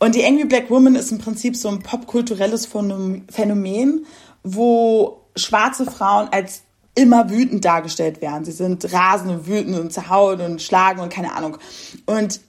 [0.00, 4.06] Und die Angry Black Woman ist im Prinzip so ein popkulturelles Phänomen,
[4.42, 6.62] wo schwarze Frauen als
[6.94, 8.44] immer wütend dargestellt werden.
[8.44, 11.58] Sie sind rasend und wütend und zerhauen und schlagen und keine Ahnung.
[12.06, 12.40] Und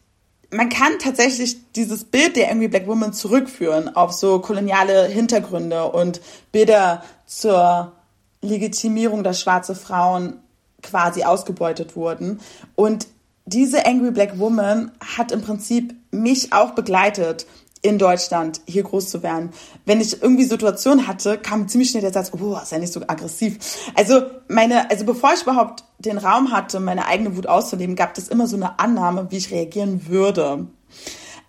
[0.52, 6.22] man kann tatsächlich dieses Bild der Angry Black Woman zurückführen auf so koloniale Hintergründe und
[6.52, 7.94] Bilder zur
[8.42, 10.40] Legitimierung, dass schwarze Frauen
[10.84, 12.42] quasi ausgebeutet wurden.
[12.76, 13.08] Und
[13.46, 17.46] diese Angry Black Woman hat im Prinzip mich auch begleitet
[17.82, 19.50] in Deutschland hier groß zu werden.
[19.86, 23.58] Wenn ich irgendwie Situationen hatte, kam ziemlich schnell der Satz, oh, ja nicht so aggressiv.
[23.96, 28.28] Also meine, also bevor ich überhaupt den Raum hatte, meine eigene Wut auszuleben, gab es
[28.28, 30.68] immer so eine Annahme, wie ich reagieren würde.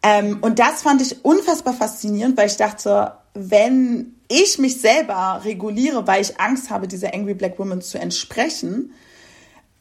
[0.02, 6.06] Ähm, und das fand ich unfassbar faszinierend, weil ich dachte, wenn ich mich selber reguliere,
[6.06, 8.92] weil ich Angst habe, dieser Angry Black Woman zu entsprechen,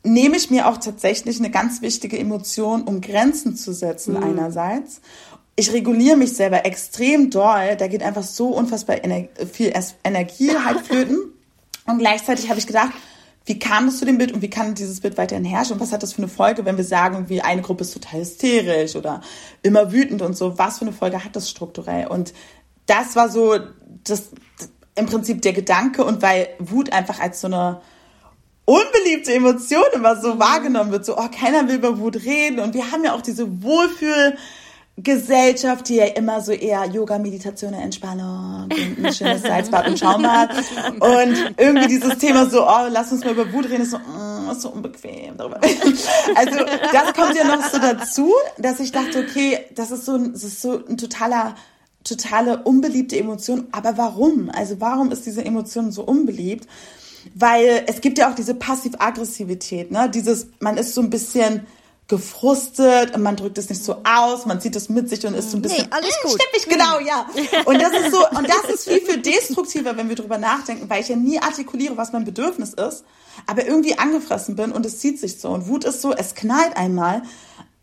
[0.04, 4.24] nehme ich mir auch tatsächlich eine ganz wichtige Emotion, um Grenzen zu setzen mhm.
[4.24, 5.02] einerseits
[5.56, 7.76] ich reguliere mich selber extrem doll.
[7.78, 11.34] Da geht einfach so unfassbar Ener viel Energie halt flöten.
[11.86, 12.92] Und gleichzeitig habe ich gedacht,
[13.46, 15.92] wie kam es zu dem Bild und wie kann dieses Bild weiterhin herrschen und was
[15.92, 19.22] hat das für eine Folge, wenn wir sagen, wie eine Gruppe ist total hysterisch oder
[19.64, 22.08] immer wütend und so, was für eine Folge hat das strukturell?
[22.08, 22.34] Und
[22.86, 23.58] das war so
[24.04, 24.30] das,
[24.96, 27.82] im Prinzip der Gedanke und weil Wut einfach als so eine
[28.66, 32.92] unbeliebte Emotion immer so wahrgenommen wird, so, oh, keiner will über Wut reden und wir
[32.92, 34.38] haben ja auch diese Wohlfühl-
[35.04, 40.52] Gesellschaft, die ja immer so eher Yoga, Meditation, Entspannung und ein schönes Salzbad und Schaumbad.
[41.00, 44.50] Und irgendwie dieses Thema so, oh, lass uns mal über Wut reden, ist so, mm,
[44.52, 45.60] ist so unbequem darüber.
[46.36, 46.58] Also
[46.92, 50.62] das kommt ja noch so dazu, dass ich dachte, okay, das ist so, das ist
[50.62, 51.56] so ein totaler
[52.04, 53.68] totale unbeliebte Emotion.
[53.72, 54.50] Aber warum?
[54.50, 56.68] Also warum ist diese Emotion so unbeliebt?
[57.36, 60.10] Weil es gibt ja auch diese Passiv-Aggressivität, ne?
[60.10, 61.68] Dieses, man ist so ein bisschen
[62.12, 65.50] gefrustet und man drückt es nicht so aus, man zieht es mit sich und ist
[65.50, 67.26] so ein bisschen, Nee, alles "Mm, gut." Stimmig, genau, ja.
[67.66, 71.02] Und das ist so, und das ist viel, viel destruktiver, wenn wir drüber nachdenken, weil
[71.02, 73.06] ich ja nie artikuliere, was mein Bedürfnis ist,
[73.48, 75.50] aber irgendwie angefressen bin und es zieht sich so.
[75.50, 77.24] Und Wut ist so, es knallt einmal,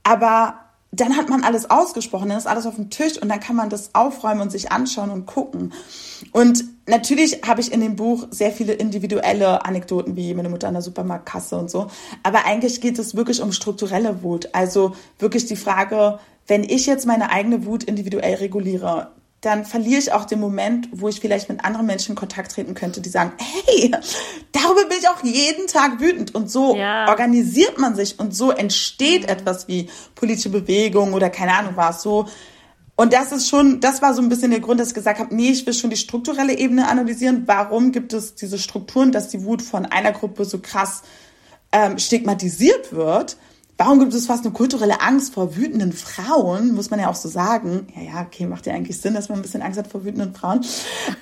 [0.03, 0.61] aber
[0.93, 3.71] dann hat man alles ausgesprochen, dann ist alles auf dem Tisch und dann kann man
[3.71, 5.73] das aufräumen und sich anschauen und gucken.
[6.33, 10.75] Und natürlich habe ich in dem Buch sehr viele individuelle Anekdoten, wie meine Mutter an
[10.75, 11.89] der Supermarktkasse und so.
[12.23, 14.49] Aber eigentlich geht es wirklich um strukturelle Wut.
[14.53, 20.13] Also wirklich die Frage, wenn ich jetzt meine eigene Wut individuell reguliere, dann verliere ich
[20.13, 23.33] auch den Moment, wo ich vielleicht mit anderen Menschen in Kontakt treten könnte, die sagen,
[23.39, 23.93] hey,
[24.51, 26.35] darüber bin ich auch jeden Tag wütend.
[26.35, 27.09] Und so Ja.
[27.09, 32.27] organisiert man sich und so entsteht etwas wie politische Bewegung oder keine Ahnung was so.
[33.01, 35.33] Und das ist schon, das war so ein bisschen der Grund, dass ich gesagt habe,
[35.33, 37.45] nee, ich will schon die strukturelle Ebene analysieren.
[37.47, 41.03] Warum gibt es diese Strukturen, dass die Wut von einer Gruppe so krass
[41.71, 43.37] ähm, stigmatisiert wird?
[43.81, 46.75] Warum gibt es fast eine kulturelle Angst vor wütenden Frauen?
[46.75, 47.87] Muss man ja auch so sagen.
[47.95, 50.35] Ja, ja, okay, macht ja eigentlich Sinn, dass man ein bisschen Angst hat vor wütenden
[50.35, 50.67] Frauen.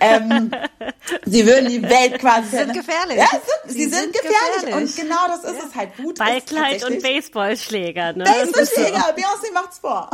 [0.01, 0.51] Ähm,
[1.27, 2.49] sie würden die Welt quasi.
[2.49, 3.19] Sie sind gefährlich.
[3.19, 4.65] Ja, sind, sie, Sie sind, sind gefährlich.
[4.65, 4.75] gefährlich.
[4.75, 5.91] Und genau das ist es halt.
[5.99, 8.25] Wut Ballkleid und Baseballschläger, ne?
[8.25, 10.09] Baseballschläger, Beyoncé macht's vor.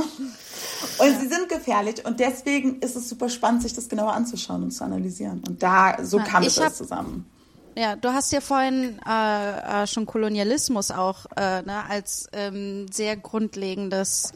[0.99, 4.73] Und sie sind gefährlich und deswegen ist es super spannend, sich das genauer anzuschauen und
[4.73, 5.45] zu analysieren.
[5.47, 7.25] Und da, so Ja, kam ich es zusammen.
[7.75, 13.17] Ja, du hast ja vorhin äh, äh, schon Kolonialismus auch äh, ne, als ähm, sehr
[13.17, 14.33] grundlegendes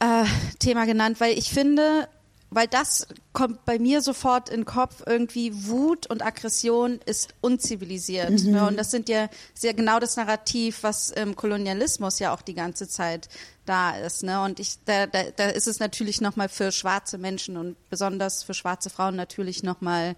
[0.00, 0.24] äh,
[0.58, 2.08] Thema genannt, weil ich finde,
[2.50, 8.42] weil das kommt bei mir sofort in den Kopf, irgendwie Wut und Aggression ist unzivilisiert.
[8.44, 8.66] Ne?
[8.66, 12.88] Und das sind ja sehr genau das Narrativ, was im Kolonialismus ja auch die ganze
[12.88, 13.28] Zeit
[13.64, 14.22] da ist.
[14.22, 14.42] Ne?
[14.42, 18.54] Und ich, da, da, da ist es natürlich nochmal für schwarze Menschen und besonders für
[18.54, 20.16] schwarze Frauen natürlich nochmal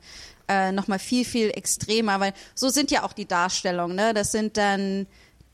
[0.49, 4.15] äh, noch mal viel, viel extremer, weil so sind ja auch die Darstellungen, ne?
[4.15, 5.07] Das sind dann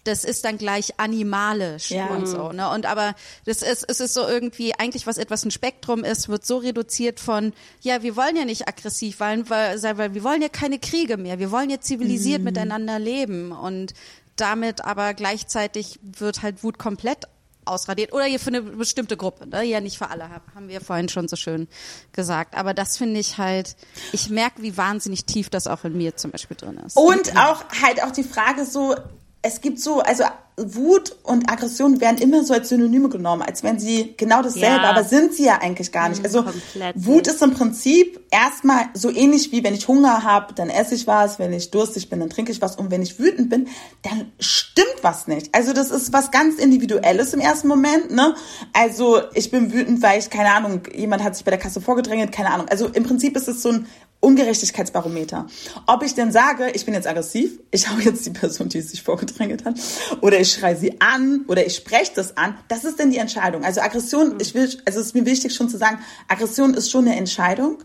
[0.04, 2.08] das ist dann gleich animalisch Ja.
[2.08, 2.68] und so, ne?
[2.70, 3.14] Und aber
[3.46, 7.20] das ist, es ist so irgendwie eigentlich, was etwas ein Spektrum ist, wird so reduziert
[7.20, 7.52] von,
[7.82, 11.38] ja, wir wollen ja nicht aggressiv sein, weil, weil wir wollen ja keine Kriege mehr,
[11.38, 13.94] wir wollen ja zivilisiert miteinander leben und
[14.34, 17.28] damit aber gleichzeitig wird halt Wut komplett
[17.64, 19.62] ausradiert oder hier für eine bestimmte Gruppe, ne?
[19.64, 21.68] ja nicht für alle, hab- haben wir vorhin schon so schön
[22.12, 22.56] gesagt.
[22.56, 23.76] Aber das finde ich halt,
[24.12, 26.96] ich merke, wie wahnsinnig tief das auch in mir zum Beispiel drin ist.
[26.96, 28.94] Und auch halt auch die Frage so,
[29.42, 30.24] es gibt so, also
[30.58, 34.90] Wut und Aggression werden immer so als Synonyme genommen, als wären sie genau dasselbe, Ja.
[34.90, 36.22] aber sind sie ja eigentlich gar nicht.
[36.22, 40.68] Also komplett Wut ist im Prinzip erstmal so ähnlich wie wenn ich Hunger habe, dann
[40.68, 43.48] esse ich was, wenn ich durstig bin, dann trinke ich was und wenn ich wütend
[43.48, 43.68] bin,
[44.02, 45.54] dann stimmt was nicht.
[45.54, 48.34] Also das ist was ganz individuelles im ersten Moment, ne?
[48.74, 52.30] Also ich bin wütend, weil ich keine Ahnung, jemand hat sich bei der Kasse vorgedrängelt,
[52.30, 52.68] keine Ahnung.
[52.68, 53.86] Also im Prinzip ist es so ein
[54.22, 55.46] Ungerechtigkeitsbarometer.
[55.86, 59.02] Ob ich denn sage, ich bin jetzt aggressiv, ich hau jetzt die Person, die sich
[59.02, 59.74] vorgedrängelt hat,
[60.20, 63.64] oder ich schreie sie an, oder ich spreche das an, das ist denn die Entscheidung.
[63.64, 67.06] Also Aggression, ich will, also es ist mir wichtig schon zu sagen, Aggression ist schon
[67.06, 67.78] eine Entscheidung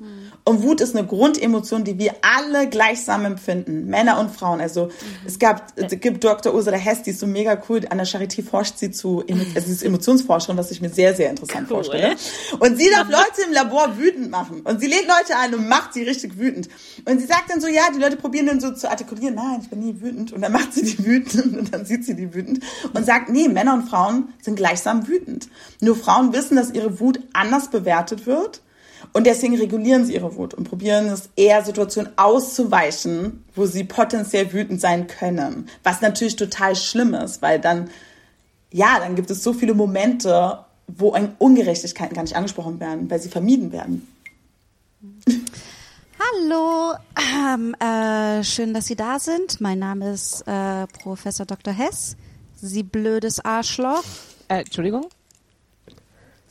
[0.48, 4.62] und Wut ist eine Grundemotion, die wir alle gleichsam empfinden, Männer und Frauen.
[4.62, 4.90] Also
[5.26, 6.54] es gab, es gibt Dr.
[6.54, 9.74] Ursula Hess, die ist so mega cool, an der Charité forscht sie zu, also sie
[9.74, 11.84] ist Emotionsforscherin, was ich mir sehr, sehr interessant Cool.
[11.84, 12.16] vorstelle.
[12.60, 14.62] Und sie darf Leute im Labor wütend machen.
[14.62, 16.70] Und sie lädt Leute ein und macht sie richtig wütend.
[17.04, 19.70] Und sie sagt dann so, ja, die Leute probieren dann so zu artikulieren, nein, ich
[19.70, 20.32] bin nie wütend.
[20.32, 23.50] Und dann macht sie die wütend und dann sieht sie die wütend und sagt, nee,
[23.50, 25.50] Männer und Frauen sind gleichsam wütend.
[25.82, 28.62] Nur Frauen wissen, dass ihre Wut anders bewertet wird.
[29.18, 34.54] Und deswegen regulieren sie ihre Wut und probieren es eher Situationen auszuweichen, wo sie potenziell
[34.54, 35.70] wütend sein können.
[35.82, 37.90] Was natürlich total schlimm ist, weil dann
[38.72, 43.30] ja, dann gibt es so viele Momente, wo Ungerechtigkeiten gar nicht angesprochen werden, weil sie
[43.30, 44.08] vermieden werden.
[46.20, 49.60] Hallo, ähm, äh, schön, dass Sie da sind.
[49.62, 51.74] Mein Name ist äh, Professor Dr.
[51.74, 52.18] Hess.
[52.62, 54.04] Sie blödes Arschloch.
[54.48, 55.08] Äh, Entschuldigung?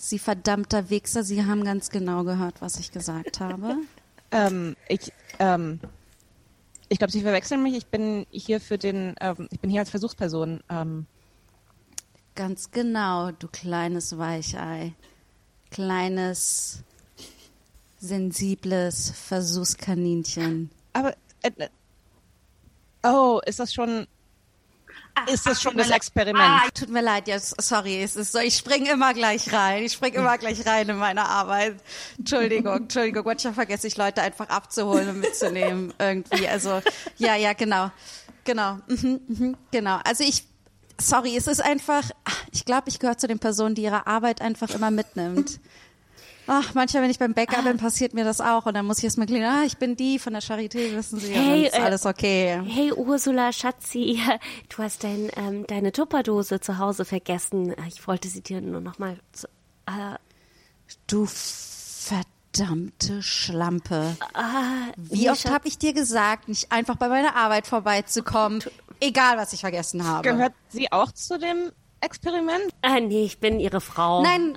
[0.09, 1.25] Sie verdammter Wichser.
[1.25, 3.77] Sie haben ganz genau gehört, was ich gesagt habe.
[4.33, 5.79] Ähm, ich, ähm,
[6.88, 7.77] ich glaube, Sie verwechseln mich.
[7.77, 10.64] Ich bin hier für den, ähm, ich bin hier als Versuchsperson.
[10.69, 11.07] Ähm,
[12.35, 14.95] Ganz genau, du kleines Weichei.
[15.71, 16.83] Kleines,
[17.99, 20.71] sensibles Versuchskaninchen.
[20.92, 21.69] aber, äh, äh,
[23.05, 24.09] oh, ist das schon,
[25.33, 26.44] ist das schon das Experiment?
[26.44, 29.85] Ah, tut mir leid, ja, sorry, es ist so, ich springe immer gleich rein.
[29.85, 31.76] Ich springe immer gleich rein in meine Arbeit.
[32.18, 36.48] Entschuldigung, Entschuldigung, manchmal vergesse ich Leute einfach abzuholen und mitzunehmen irgendwie.
[36.48, 36.81] Also,
[37.16, 37.90] ja, ja, genau.
[38.44, 39.98] Genau, mhm, mhm, genau.
[40.05, 40.44] Also ich,
[41.00, 42.11] sorry, es ist einfach,
[42.52, 45.59] ich glaube, ich gehöre zu den Personen, die ihre Arbeit einfach immer mitnimmt.
[46.48, 48.66] Ach, manchmal, wenn ich beim Bäcker bin, passiert mir das auch.
[48.66, 51.18] Und dann muss ich erst mal klingeln, ah, ich bin die von der Charité, wissen
[51.18, 51.32] Sie.
[51.32, 52.61] Hey, ist äh, alles okay.
[52.64, 54.20] Hey Ursula, Schatzi,
[54.68, 57.74] du hast dein, ähm, deine Tupperdose zu Hause vergessen.
[57.88, 59.18] Ich wollte sie dir nur noch mal.
[59.32, 59.48] Zu,
[59.87, 60.16] äh,
[61.09, 64.16] Du verdammte Schlampe.
[64.35, 68.62] ah, Wie nee, oft habe ich dir gesagt, nicht einfach bei meiner Arbeit vorbeizukommen,
[69.00, 70.28] egal was ich vergessen habe?
[70.28, 71.72] Gehört sie auch zu dem
[72.07, 72.73] Experiment?
[72.83, 74.23] Ah, nee, ich bin ihre Frau.
[74.23, 74.57] Nein,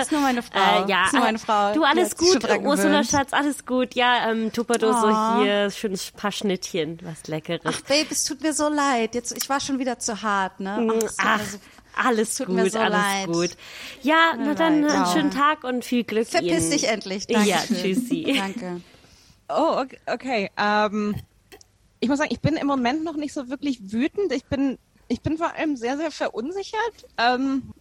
[0.00, 0.84] ist nur meine Frau.
[0.84, 1.72] Äh, ja, ist nur meine äh, Frau.
[1.74, 3.04] Du, alles gut, Ursula.
[3.04, 3.94] Schatz, alles gut.
[3.94, 5.42] Ja, ähm, Tupperdose Oh.
[5.42, 7.60] hier, schönes paar Schnittchen, was Leckeres.
[7.64, 9.14] Ach, Babe, es tut mir so leid.
[9.14, 10.88] Jetzt, ich war schon wieder zu hart, ne?
[10.90, 11.58] Ach, Ach, so-
[11.94, 13.26] alles tut gut, mir so alles leid.
[13.26, 13.50] gut.
[14.02, 14.90] Ja, na dann leid.
[14.92, 15.12] einen Ja.
[15.12, 16.70] schönen Tag und viel Glück Verpiss Ihnen.
[16.72, 17.24] dich endlich.
[17.28, 17.76] Ja, Dankeschön.
[17.94, 18.34] tschüssi.
[18.38, 18.80] Danke.
[19.48, 19.98] Oh, okay.
[20.06, 20.50] okay.
[20.58, 21.14] Ähm,
[22.00, 24.30] ich muss sagen, ich bin im Moment noch nicht so wirklich wütend.
[24.32, 27.06] Ich bin, ich bin vor allem sehr, sehr verunsichert.
[27.18, 27.72] Ähm,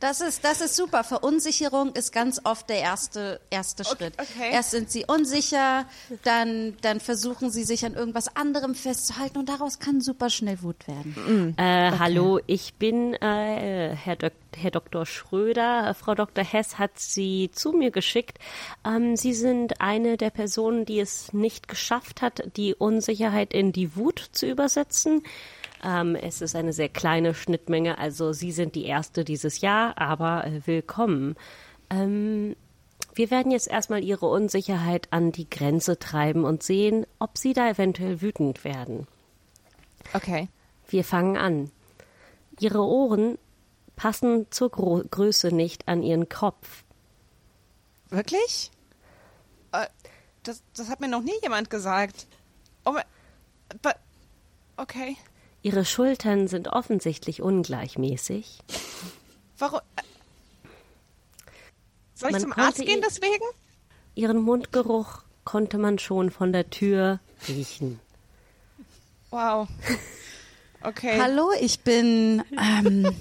[0.00, 1.04] Das ist, das ist super.
[1.04, 4.14] Verunsicherung ist ganz oft der erste, erste Schritt.
[4.18, 4.50] okay.
[4.52, 5.86] Erst sind sie unsicher,
[6.24, 10.88] dann, dann versuchen sie sich an irgendwas anderem festzuhalten und daraus kann super schnell Wut
[10.88, 11.54] werden.
[11.56, 15.06] Äh, Hallo, ich bin äh, Herr, Dok Herr Dr.
[15.06, 15.88] Schröder.
[15.88, 16.44] Äh, Frau Dr.
[16.44, 18.38] Hess hat Sie zu mir geschickt.
[18.84, 23.96] Ähm, Sie sind eine der Personen, die es nicht geschafft hat, die Unsicherheit in die
[23.96, 25.22] Wut zu übersetzen.
[25.82, 30.46] Ähm, es ist eine sehr kleine Schnittmenge, also Sie sind die Erste dieses Jahr, aber
[30.46, 31.34] äh, willkommen.
[31.90, 32.54] Ähm,
[33.14, 37.68] wir werden jetzt erstmal Ihre Unsicherheit an die Grenze treiben und sehen, ob Sie da
[37.68, 39.06] eventuell wütend werden.
[40.14, 40.48] okay.
[40.88, 41.70] Wir fangen an.
[42.60, 43.38] Ihre Ohren
[43.96, 46.84] passen zur Gro Größe nicht an Ihren Kopf.
[48.10, 48.70] Wirklich?
[49.72, 49.86] Äh,
[50.42, 52.26] das, das hat mir noch nie jemand gesagt.
[52.84, 52.96] Oh
[54.76, 55.16] okay.
[55.62, 58.58] Ihre Schultern sind offensichtlich ungleichmäßig.
[59.58, 59.80] Warum?
[59.96, 60.02] Äh,
[62.14, 63.44] soll ich Man zum Arzt gehen deswegen?
[64.14, 68.00] Ihren Mundgeruch konnte man schon von der Tür riechen.
[69.30, 69.68] Wow.
[70.82, 71.20] Okay.
[71.20, 73.14] Hallo, ich bin, ähm,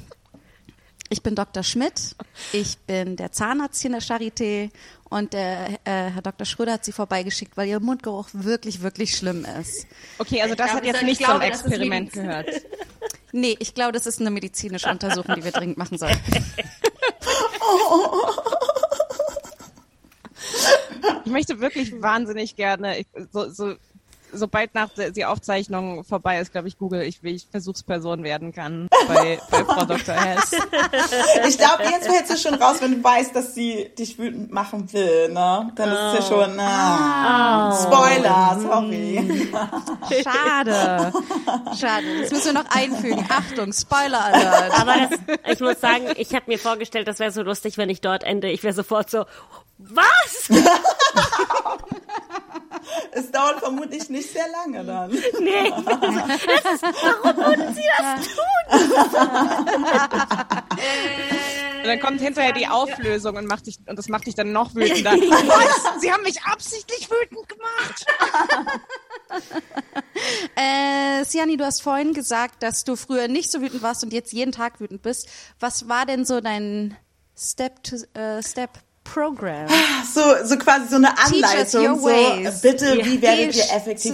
[1.11, 1.61] ich bin Dr.
[1.61, 2.15] Schmidt.
[2.53, 4.71] Ich bin der Zahnarzt hier in der Charité
[5.09, 6.45] und der äh, Herr Dr.
[6.45, 9.85] Schröder hat Sie vorbeigeschickt, weil Ihr Mundgeruch wirklich, wirklich schlimm ist.
[10.19, 12.47] Okay, also das glaube, hat jetzt ich nicht glaube, zum Experiment gehört.
[13.33, 16.19] Nee, ich glaube, das ist eine medizinische Untersuchung, die wir dringend machen sollten.
[21.23, 23.75] Ich möchte wirklich wahnsinnig gerne, ich, so, so,
[24.33, 28.53] sobald nach der die Aufzeichnung vorbei ist, glaube ich, Google, ich, wie ich Versuchsperson werden
[28.53, 30.15] kann bei, bei Frau Dr.
[30.15, 30.51] Hess.
[31.47, 34.91] Ich glaube, jetzt hältst du schon raus, wenn du weißt, dass sie dich wütend machen
[34.93, 35.71] will, ne?
[35.75, 39.49] Dann ist es ja schon, na, Spoiler, sorry.
[40.23, 41.11] Schade.
[41.79, 42.21] Schade.
[42.21, 43.25] Das müssen wir noch einfügen.
[43.29, 44.79] Achtung, Spoiler Alert.
[44.79, 48.01] Aber das, ich muss sagen, ich habe mir vorgestellt, das wäre so lustig, wenn ich
[48.01, 48.49] dort ende.
[48.49, 49.25] Ich wäre sofort so,
[49.77, 50.49] was?
[53.11, 55.11] Es dauert vermutlich nicht sehr lange dann.
[55.39, 55.69] Nee.
[55.69, 56.83] Das ist,
[57.23, 58.45] warum würden Sie das tun?
[61.81, 64.75] Und dann kommt hinterher die Auflösung und macht dich, und das macht dich dann noch
[64.75, 65.11] wütender.
[65.11, 65.99] Was?
[66.01, 68.05] Sie haben mich absichtlich wütend gemacht.
[70.55, 74.31] Äh, Siani, du hast vorhin gesagt, dass du früher nicht so wütend warst und jetzt
[74.31, 75.27] jeden Tag wütend bist.
[75.59, 76.95] Was war denn so dein
[77.35, 78.71] Step to äh, Step
[79.13, 79.67] Program?
[80.13, 81.99] So, so quasi so eine Anleitung.
[81.99, 82.61] So, ways.
[82.61, 83.21] bitte, wie Ja.
[83.21, 84.13] werdet Geh, ihr effektiv.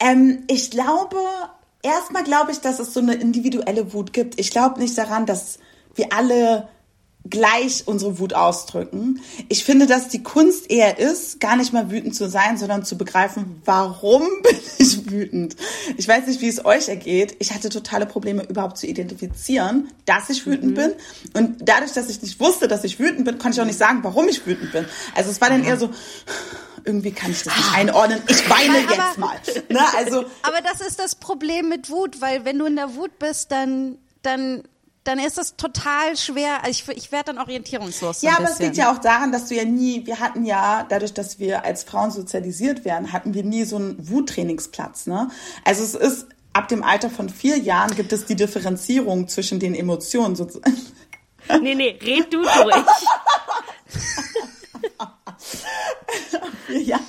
[0.00, 1.18] Ähm, ich glaube,
[1.82, 4.38] erstmal glaube ich, dass es so eine individuelle Wut gibt.
[4.40, 5.58] Ich glaube nicht daran, dass
[5.94, 6.68] wir alle
[7.28, 9.20] gleich unsere Wut ausdrücken.
[9.48, 12.96] Ich finde, dass die Kunst eher ist, gar nicht mal wütend zu sein, sondern zu
[12.96, 15.56] begreifen, warum bin ich wütend.
[15.98, 17.36] Ich weiß nicht, wie es euch ergeht.
[17.38, 20.92] Ich hatte totale Probleme, überhaupt zu identifizieren, dass ich wütend bin.
[21.34, 23.98] Und dadurch, dass ich nicht wusste, dass ich wütend bin, konnte ich auch nicht sagen,
[24.02, 24.86] warum ich wütend bin.
[25.14, 25.90] Also es war dann eher so,
[26.84, 28.22] irgendwie kann ich das nicht einordnen.
[28.28, 29.36] Ich weine Aber- jetzt mal.
[29.68, 29.80] Ne?
[29.98, 33.52] Also Aber das ist das Problem mit Wut, weil wenn du in der Wut bist,
[33.52, 34.62] dann, dann,
[35.08, 36.62] dann ist es total schwer.
[36.62, 38.20] Also ich, ich werde dann orientierungslos.
[38.20, 40.44] So Ja, ein aber es liegt ja auch daran, dass du ja nie, wir hatten
[40.44, 45.06] ja, dadurch, dass wir als Frauen sozialisiert werden, hatten wir nie so einen Wuttrainingsplatz.
[45.06, 45.30] Ne?
[45.64, 49.74] Also es ist, ab dem Alter von vier Jahren gibt es die Differenzierung zwischen den
[49.74, 50.76] Emotionen sozusagen.
[51.62, 52.76] Nee, nee, red du durch.
[56.68, 57.00] Ja,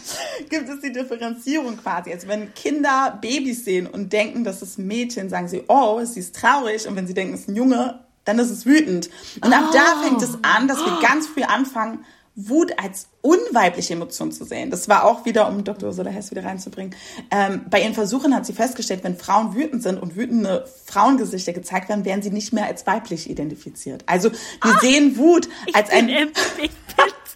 [0.50, 2.14] gibt es die Differenzierung quasi.
[2.14, 6.22] Also wenn Kinder Babys sehen und denken, das ist ein Mädchen, sagen sie, oh, sie
[6.22, 6.88] ist traurig.
[6.88, 9.10] Und wenn sie denken, es ist ein Junge, dann ist es wütend.
[9.42, 14.32] Und ab da fängt es an, dass wir ganz früh anfangen, Wut als unweibliche Emotion
[14.32, 14.72] zu sehen.
[14.72, 15.90] Das war auch wieder, um Dr.
[15.90, 16.96] Ursula Hess wieder reinzubringen.
[17.32, 21.90] Ähm, bei ihren Versuchen hat sie festgestellt, wenn Frauen wütend sind und wütende Frauengesichter gezeigt
[21.90, 24.04] werden, werden sie nicht mehr als weiblich identifiziert.
[24.06, 26.72] Also wir sehen Wut als bin ein empf- ich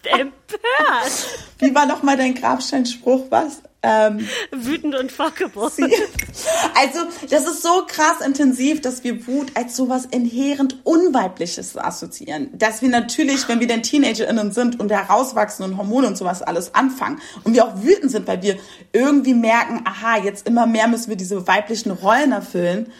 [0.06, 1.38] empört.
[1.58, 3.26] Wie war noch mal dein Grabsteinspruch?
[3.30, 3.62] Was?
[3.86, 5.64] Ähm, Wütend und fuckable.
[5.64, 6.98] also,
[7.28, 12.48] das ist so krass intensiv, dass wir Wut als sowas inhärent Unweibliches assoziieren.
[12.56, 16.74] Dass wir natürlich, wenn wir dann TeenagerInnen sind und herauswachsen und Hormone und sowas alles
[16.74, 18.56] anfangen und wir auch wütend sind, weil wir
[18.94, 22.90] irgendwie merken, aha, jetzt immer mehr müssen wir diese weiblichen Rollen erfüllen.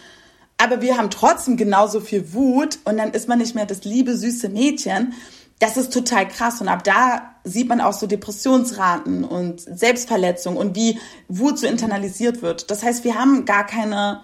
[0.59, 4.17] Aber wir haben trotzdem genauso viel Wut und dann ist man nicht mehr das liebe,
[4.17, 5.15] süße Mädchen
[5.59, 6.61] das ist total krass.
[6.61, 10.99] Und ab da sieht man auch so Depressionsraten und Selbstverletzung und wie
[11.29, 12.71] Wut so internalisiert wird.
[12.71, 14.23] Das heißt, wir haben gar keine,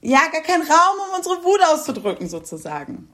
[0.00, 3.08] ja, gar keinen Raum, um unsere Wut auszudrücken, sozusagen.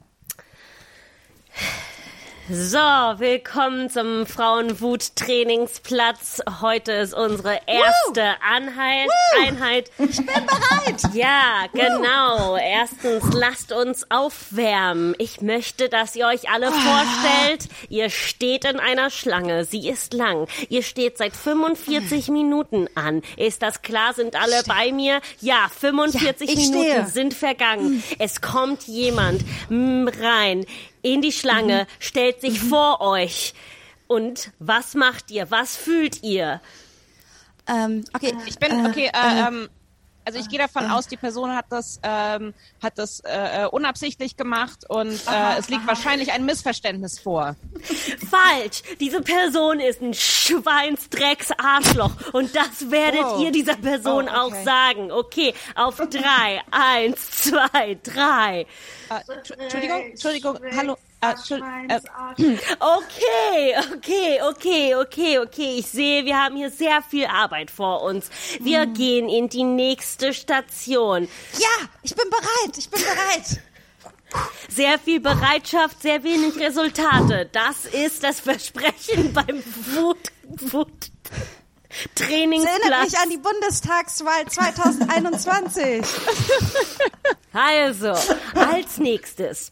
[2.49, 6.39] So, willkommen zum Frauenwut-Trainingsplatz.
[6.61, 9.09] Heute ist unsere erste Anheit,
[9.45, 9.91] Einheit.
[9.97, 11.01] Ich bin bereit.
[11.13, 12.55] Ja, genau.
[12.55, 15.13] Erstens, lasst uns aufwärmen.
[15.17, 19.65] Ich möchte, dass ihr euch alle vorstellt, ihr steht in einer Schlange.
[19.65, 20.47] Sie ist lang.
[20.69, 23.23] Ihr steht seit 45 Minuten an.
[23.35, 24.13] Ist das klar?
[24.13, 25.19] Sind alle bei mir?
[25.41, 27.05] Ja, 45 Ja, Minuten stehe.
[27.07, 28.01] sind vergangen.
[28.19, 30.65] Es kommt jemand mm, rein
[31.01, 31.87] in die Schlange, Mhm.
[31.99, 33.53] stellt sich vor euch.
[34.07, 35.51] Und was macht ihr?
[35.51, 36.61] Was fühlt ihr?
[37.67, 39.69] Ähm, okay, Ich bin, okay, äh, ähm,
[40.27, 42.53] also ich gehe davon aus, die Person hat das, ähm,
[42.83, 47.55] hat das äh, äh, unabsichtlich gemacht und äh, es liegt wahrscheinlich ein Missverständnis vor.
[48.29, 48.83] Falsch!
[48.99, 52.11] Diese Person ist ein Schweinsdrecks-Arschloch.
[52.33, 53.41] Und das werdet Wow.
[53.43, 54.37] ihr dieser Person Oh, okay.
[54.37, 55.11] auch sagen.
[55.11, 56.61] Okay, auf drei.
[56.71, 58.65] Eins, zwei, drei.
[59.09, 60.97] Äh, Entsch- Entschuldigung, Entschuldigung, hallo.
[61.19, 61.99] Äh, Entschuld- äh,
[62.79, 65.75] Okay, okay, okay, okay, okay.
[65.79, 68.29] Ich sehe, wir haben hier sehr viel Arbeit vor uns.
[68.59, 68.93] Wir Hm.
[68.93, 71.27] gehen in die nächste Station.
[71.57, 72.77] ja, ich bin bereit.
[72.77, 73.61] Ich bin bereit.
[74.69, 77.49] Sehr viel Bereitschaft, sehr wenig Resultate.
[77.51, 79.63] Das ist das Versprechen beim
[79.95, 80.17] Wut,
[80.71, 80.91] Wut
[82.13, 82.79] Das Trainingsplatz.
[82.81, 86.05] erinnert mich an die Bundestagswahl 2021.
[87.53, 88.13] Also,
[88.53, 89.71] als nächstes.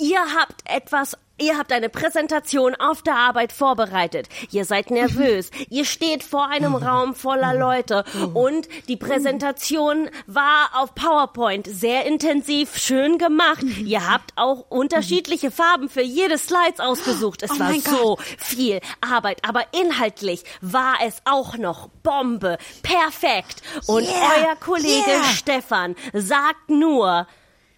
[0.00, 4.30] Ihr habt etwas, ihr habt eine Präsentation auf der Arbeit vorbereitet.
[4.50, 5.50] Ihr seid nervös.
[5.68, 12.78] Ihr steht vor einem Raum voller Leute und die Präsentation war auf PowerPoint sehr intensiv,
[12.78, 13.62] schön gemacht.
[13.84, 17.42] Ihr habt auch unterschiedliche Farben für jede Slides ausgesucht.
[17.42, 22.56] Es Oh war so viel Arbeit, aber inhaltlich war es auch noch Bombe.
[22.82, 23.60] Perfekt.
[23.86, 25.24] Und Yeah, euer Kollege yeah.
[25.24, 27.26] Stefan sagt nur,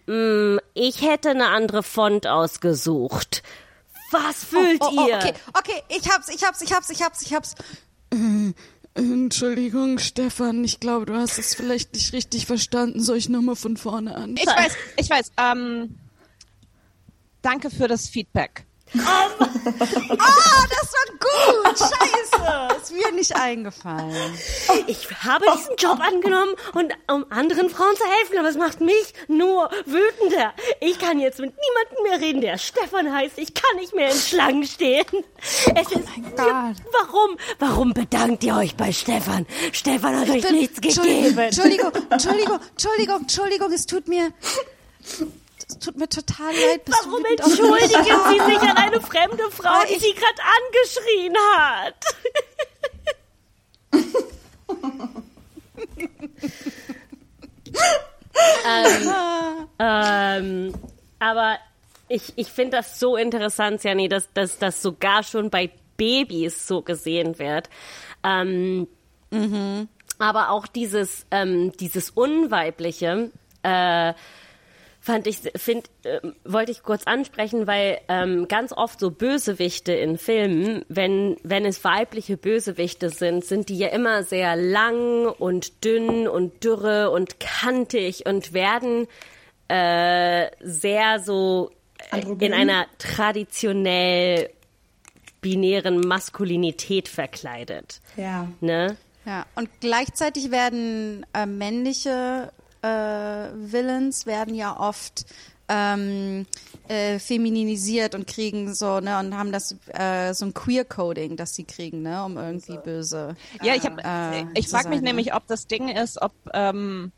[0.07, 3.43] "Mm, ich hätte eine andere Font ausgesucht.
[4.11, 5.17] Was fühlt oh, oh, ihr?
[5.17, 7.55] okay, okay, ich hab's, ich hab's, ich hab's, ich hab's, ich hab's.
[8.11, 8.53] Äh,
[8.95, 13.03] Entschuldigung, Stefan, ich glaube, du hast es vielleicht nicht richtig verstanden.
[13.03, 14.37] Soll ich nochmal von vorne an?
[14.37, 15.33] ich weiß, ich weiß.
[15.39, 15.99] Ähm,
[17.41, 18.67] danke für das Feedback.
[18.99, 19.29] Ah,
[19.65, 21.79] das war gut!
[21.79, 22.83] Scheiße!
[22.83, 24.13] Ist mir nicht eingefallen.
[24.87, 29.15] Ich habe diesen Job angenommen, und um anderen Frauen zu helfen, aber es macht mich
[29.29, 30.53] nur wütender.
[30.81, 33.39] Ich kann jetzt mit niemandem mehr reden, der Stefan heißt.
[33.39, 35.05] Ich kann nicht mehr in Schlangen stehen.
[35.75, 36.09] Es ist.
[36.37, 36.77] Gott.
[36.93, 37.37] Warum?
[37.59, 39.47] Warum bedankt ihr euch bei Stefan?
[39.73, 41.39] Stefan hat euch nichts gegeben.
[41.39, 44.33] Entschuldigung, Entschuldigung, Entschuldigung, Entschuldigung, es tut mir.
[45.73, 46.85] Es tut mir total leid.
[46.85, 51.95] Bist Warum entschuldigen Sie sich an eine fremde Frau, die Sie gerade angeschrien hat?
[58.67, 60.75] ähm, ähm,
[61.19, 61.57] aber
[62.09, 66.83] ich, ich finde das so interessant, Jani, dass, dass das sogar schon bei Babys so
[66.83, 67.71] gesehen wird.
[68.23, 68.89] Ähm,
[70.19, 73.31] Aber auch dieses, ähm, dieses Unweibliche,
[73.63, 74.13] äh,
[75.03, 80.17] fand ich, find, äh, wollte ich kurz ansprechen, weil ähm, ganz oft so Bösewichte in
[80.17, 86.29] Filmen, wenn, wenn es weibliche Bösewichte sind, sind die ja immer sehr lang und dünn
[86.29, 89.09] und dürre und kantig und werden
[89.67, 92.53] äh, sehr so äh, in Androgyn?
[92.53, 94.51] einer traditionell
[95.41, 98.01] binären Maskulinität verkleidet.
[98.17, 98.47] Ja.
[98.61, 98.97] Ne?
[99.27, 102.53] Ja, und gleichzeitig werden äh, männliche
[102.83, 105.25] äh, Villains werden ja oft
[105.69, 106.47] ähm,
[106.89, 111.65] äh, femininisiert und kriegen so, ne, und haben das äh, so ein Queer-Coding, das sie
[111.65, 113.37] kriegen, ne, um irgendwie böse.
[113.63, 117.13] Ja, ich, hab, Äh, ich frage mich sein, nämlich, ob das Ding ist, ob, ähm,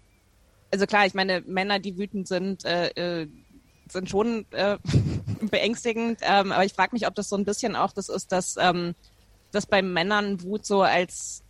[0.71, 3.29] also klar, ich meine, Männer, die wütend sind, äh, äh,
[3.89, 4.79] sind schon äh,
[5.41, 8.57] beängstigend, ähm, aber ich frage mich, ob das so ein bisschen auch das ist, dass,
[8.59, 8.95] ähm,
[9.51, 11.43] dass bei Männern Wut so als,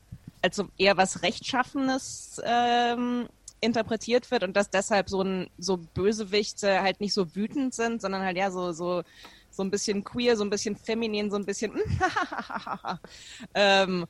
[0.42, 3.28] als so eher was Rechtschaffenes ähm,
[3.60, 8.22] interpretiert wird und dass deshalb so ein so Bösewichte halt nicht so wütend sind, sondern
[8.22, 9.02] halt ja so so
[9.54, 11.72] so ein bisschen queer, so ein bisschen feminin, so ein bisschen,
[13.54, 14.06] ähm,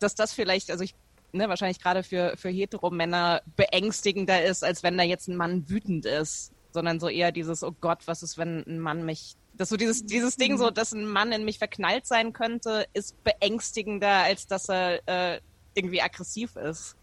[0.00, 0.94] dass das vielleicht, also ich,
[1.32, 6.06] ne, wahrscheinlich gerade für, für Heteromänner beängstigender ist, als wenn da jetzt ein Mann wütend
[6.06, 9.76] ist, sondern so eher dieses, oh Gott, was ist, wenn ein Mann mich dass so
[9.76, 14.48] dieses, dieses Ding so, dass ein Mann in mich verknallt sein könnte, ist beängstigender, als
[14.48, 15.40] dass er äh,
[15.74, 16.96] irgendwie aggressiv ist.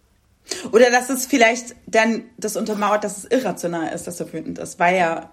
[0.72, 4.80] Oder dass es vielleicht dann das untermauert, dass es irrational ist, dass er wütend ist,
[4.80, 5.32] weil er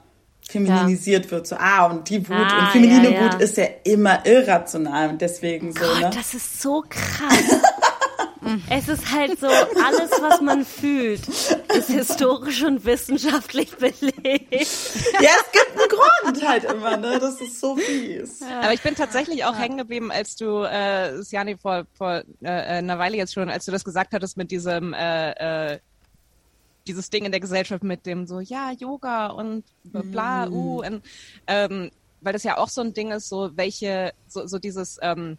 [0.49, 1.31] femininisiert ja.
[1.33, 1.47] wird.
[1.47, 3.33] So, ah, und die Wut ah, und feminine ja, ja.
[3.33, 6.11] Wut ist ja immer irrational und deswegen so, Gott, ne?
[6.15, 7.45] Das ist so krass.
[8.71, 14.53] Es ist halt so, alles, was man fühlt, ist historisch und wissenschaftlich belegt.
[15.21, 17.19] Ja, es gibt einen Grund halt immer, ne?
[17.19, 18.43] Das ist so fies.
[18.43, 19.59] Aber ich bin tatsächlich auch ja.
[19.59, 23.73] hängen geblieben, als du, äh, Sjani, vor, vor äh, einer Weile jetzt schon, als du
[23.73, 25.79] das gesagt hattest mit diesem, äh, äh,
[26.87, 30.53] dieses Ding in der Gesellschaft mit dem so, ja, Yoga und bla, mm.
[30.53, 31.03] uh, und,
[31.47, 31.91] ähm,
[32.21, 35.39] weil das ja auch so ein Ding ist, so welche, so, so dieses, ähm,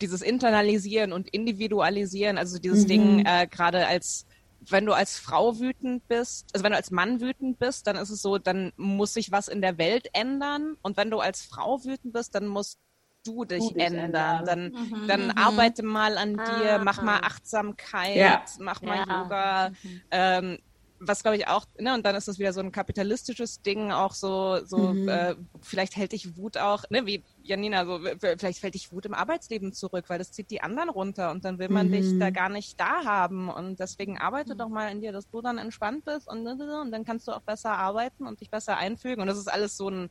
[0.00, 2.88] dieses Internalisieren und Individualisieren, also dieses mhm.
[2.88, 4.26] Ding äh, gerade als
[4.70, 8.10] wenn du als Frau wütend bist, also wenn du als Mann wütend bist, dann ist
[8.10, 10.76] es so, dann muss sich was in der Welt ändern.
[10.82, 12.78] Und wenn du als Frau wütend bist, dann musst
[13.24, 14.06] du dich, du dich ändern.
[14.06, 14.44] ändern.
[14.44, 15.30] Dann, mhm, dann mhm.
[15.36, 18.44] arbeite mal an dir, mach mal Achtsamkeit, ja.
[18.58, 19.22] mach mal ja.
[19.22, 19.68] Yoga.
[19.68, 20.02] Mhm.
[20.10, 20.58] Ähm,
[20.98, 24.14] was glaube ich auch, ne, und dann ist das wieder so ein kapitalistisches Ding, auch
[24.14, 25.08] so, so, mhm.
[25.08, 28.00] äh, vielleicht hält dich Wut auch, ne, wie Janina, so,
[28.38, 31.58] vielleicht fällt dich Wut im Arbeitsleben zurück, weil das zieht die anderen runter und dann
[31.58, 31.92] will man mhm.
[31.92, 34.58] dich da gar nicht da haben und deswegen arbeite mhm.
[34.58, 37.42] doch mal in dir, dass du dann entspannt bist und, und dann kannst du auch
[37.42, 40.10] besser arbeiten und dich besser einfügen und das ist alles so ein,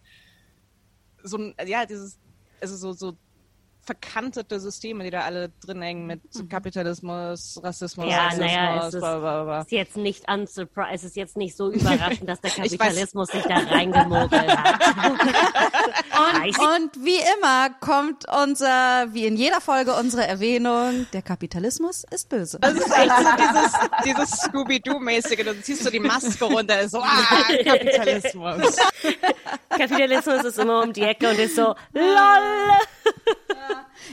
[1.24, 2.20] so ein, ja, dieses,
[2.62, 3.18] also so, so
[3.86, 6.50] verkantete Systeme, die da alle drin hängen mit mhm.
[6.50, 9.62] Kapitalismus, Rassismus, ja, Rassismus, naja, es ist, bla, bla, bla.
[9.62, 13.58] ist jetzt nicht unsurprised, es ist jetzt nicht so überraschend, dass der Kapitalismus sich da
[13.58, 14.82] reingemogelt hat.
[16.44, 22.30] und, und wie immer kommt unser, wie in jeder Folge unsere Erwähnung, der Kapitalismus ist
[22.30, 22.58] böse.
[22.60, 23.74] Das ist echt so dieses,
[24.06, 28.78] dieses Scooby-Doo-mäßige, du ziehst so die Maske runter, so, ah, Kapitalismus.
[29.70, 32.80] Kapitalismus ist immer um die Ecke und ist so, lol.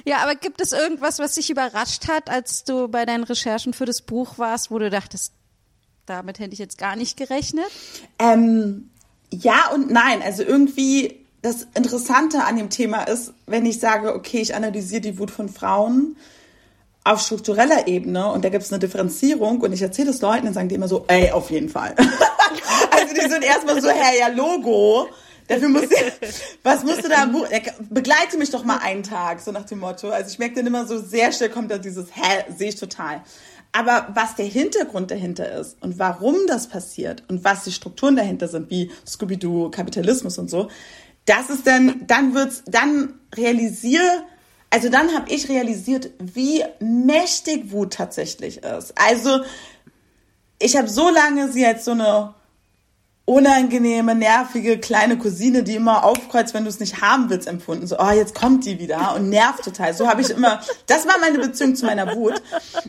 [0.04, 3.84] Ja, aber gibt es irgendwas, was dich überrascht hat, als du bei deinen Recherchen für
[3.84, 5.32] das Buch warst, wo du dachtest,
[6.06, 7.66] damit hätte ich jetzt gar nicht gerechnet?
[8.18, 8.90] Ähm,
[9.30, 10.22] ja und nein.
[10.22, 15.18] Also irgendwie das Interessante an dem Thema ist, wenn ich sage, okay, ich analysiere die
[15.18, 16.16] Wut von Frauen
[17.04, 20.54] auf struktureller Ebene und da gibt es eine Differenzierung und ich erzähle es Leuten, dann
[20.54, 21.96] sagen die immer so, ey, auf jeden Fall.
[22.90, 25.08] also die sind erstmal so, hey, ja, Logo.
[25.52, 25.82] Dafür muss
[26.62, 27.28] was musst du da
[27.90, 30.10] begleite mich doch mal einen Tag, so nach dem Motto.
[30.10, 33.22] Also ich merke dann immer so, sehr schnell kommt da dieses, hä, sehe ich total.
[33.72, 38.48] Aber was der Hintergrund dahinter ist und warum das passiert und was die Strukturen dahinter
[38.48, 40.68] sind, wie Scooby-Doo, Kapitalismus und so,
[41.24, 44.24] das ist dann, dann wird's, dann realisiere,
[44.70, 48.92] also dann habe ich realisiert, wie mächtig Wut tatsächlich ist.
[48.96, 49.40] Also
[50.58, 52.34] ich habe so lange sie als so eine
[53.24, 57.86] unangenehme, nervige kleine Cousine, die immer aufkreuzt, wenn du es nicht haben willst, empfunden.
[57.86, 59.94] So, oh, jetzt kommt die wieder und nervt total.
[59.94, 62.42] So habe ich immer, das war meine Beziehung zu meiner Wut.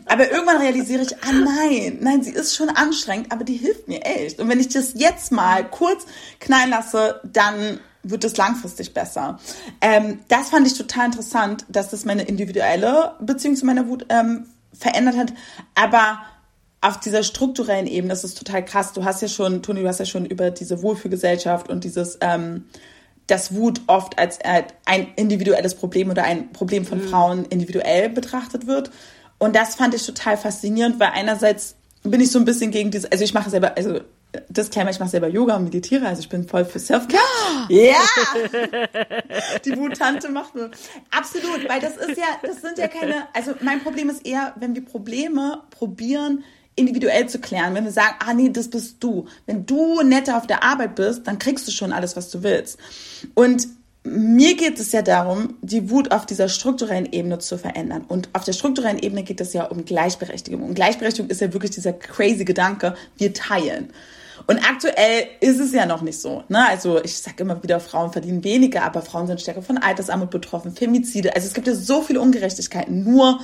[0.06, 4.04] Aber irgendwann realisiere ich, ah nein, nein, sie ist schon anstrengend, aber die hilft mir
[4.06, 4.40] echt.
[4.40, 6.06] Und wenn ich das jetzt mal kurz
[6.40, 9.40] knallen lasse, dann wird es langfristig besser.
[9.82, 14.48] Ähm, das fand ich total interessant, dass das meine individuelle Beziehung zu meiner Wut ähm,
[14.78, 15.34] verändert hat.
[15.76, 16.20] Aber
[16.84, 18.92] auf dieser strukturellen Ebene, das ist total krass.
[18.92, 22.66] Du hast ja schon, Toni, du hast ja schon über diese Wohlfühlgesellschaft und dieses, ähm,
[23.28, 27.08] dass Wut oft als äh, ein individuelles Problem oder ein Problem von mhm.
[27.08, 28.92] Frauen individuell betrachtet wird.
[29.38, 33.10] Und das fand ich total faszinierend, weil einerseits bin ich so ein bisschen gegen diese,
[33.10, 34.02] also ich mache selber, also
[34.34, 37.22] das Disclaimer, ich mache selber Yoga und meditiere, also ich bin voll für Selfcare.
[37.70, 37.96] Ja!
[39.64, 40.70] Die Wuttante macht nur.
[41.12, 44.76] Absolut, weil das ist ja, das sind ja keine, also mein Problem ist eher, wenn
[44.76, 46.44] wir Probleme probieren,
[46.76, 47.74] individuell zu klären.
[47.76, 49.26] Wenn wir sagen, ah nee, das bist du.
[49.46, 52.78] Wenn du netter auf der Arbeit bist, dann kriegst du schon alles, was du willst.
[53.34, 53.68] Und
[54.06, 58.04] mir geht es ja darum, die Wut auf dieser strukturellen Ebene zu verändern.
[58.08, 60.62] Und auf der strukturellen Ebene geht es ja um Gleichberechtigung.
[60.62, 63.94] Und Gleichberechtigung ist ja wirklich dieser crazy Gedanke, wir teilen.
[64.46, 66.44] Und aktuell ist es ja noch nicht so.
[66.50, 66.68] Ne?
[66.68, 70.76] Also ich sage immer wieder, Frauen verdienen weniger, aber Frauen sind stärker von Altersarmut betroffen,
[70.76, 71.36] Femizide.
[71.36, 73.40] Also es gibt ja so viele Ungerechtigkeiten, nur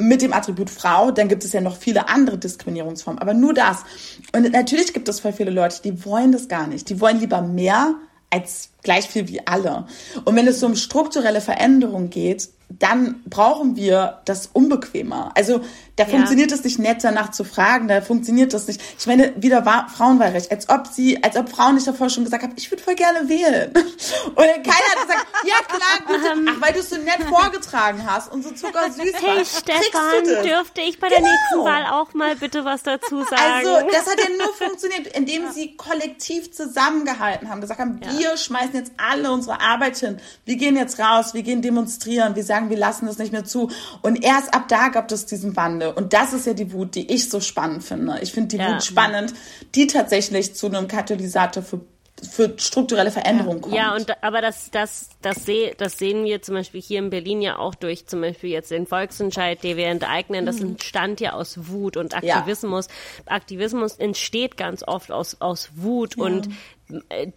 [0.00, 3.84] mit dem Attribut Frau, dann gibt es ja noch viele andere Diskriminierungsformen, aber nur das.
[4.32, 6.88] Und natürlich gibt es voll viele Leute, die wollen das gar nicht.
[6.88, 7.94] Die wollen lieber mehr
[8.30, 9.86] als gleich viel wie alle.
[10.24, 15.32] Und wenn es so um strukturelle Veränderungen geht, dann brauchen wir das unbequemer.
[15.34, 15.62] Also
[15.96, 16.10] da ja.
[16.10, 18.80] funktioniert es nicht nett danach zu fragen, da funktioniert das nicht.
[18.98, 22.42] Ich meine, wieder war Frauenwahlrecht, als ob sie, als ob Frauen nicht davor schon gesagt
[22.42, 23.72] haben, ich würde voll gerne wählen.
[23.74, 26.48] Und keiner hat gesagt, ja klar, bitte, ähm.
[26.50, 31.00] ach, weil du es so nett vorgetragen hast und so zuckersüß Hey Stefan, dürfte ich
[31.00, 31.30] bei der genau.
[31.30, 33.40] nächsten Wahl auch mal bitte was dazu sagen?
[33.40, 35.52] Also das hat ja nur funktioniert, indem ja.
[35.52, 38.18] sie kollektiv zusammengehalten haben, gesagt haben, ja.
[38.18, 42.44] wir schmeißen jetzt alle unsere Arbeit hin, wir gehen jetzt raus, wir gehen demonstrieren, wir
[42.44, 43.70] sagen, wir lassen das nicht mehr zu.
[44.02, 45.90] Und erst ab da gab es diesen Wandel.
[45.90, 48.18] Und das ist ja die Wut, die ich so spannend finde.
[48.20, 48.74] Ich finde die ja.
[48.74, 49.34] Wut spannend,
[49.74, 51.80] die tatsächlich zu einem Katalysator für
[52.22, 53.74] für strukturelle Veränderungen kommt.
[53.74, 57.40] Ja, und aber das, das, das, seh, das sehen wir zum Beispiel hier in Berlin
[57.40, 60.46] ja auch durch zum Beispiel jetzt den Volksentscheid, den wir enteignen.
[60.46, 60.70] Das mhm.
[60.70, 62.86] entstand ja aus Wut und Aktivismus.
[63.26, 63.32] Ja.
[63.34, 66.24] Aktivismus entsteht ganz oft aus, aus Wut ja.
[66.24, 66.48] und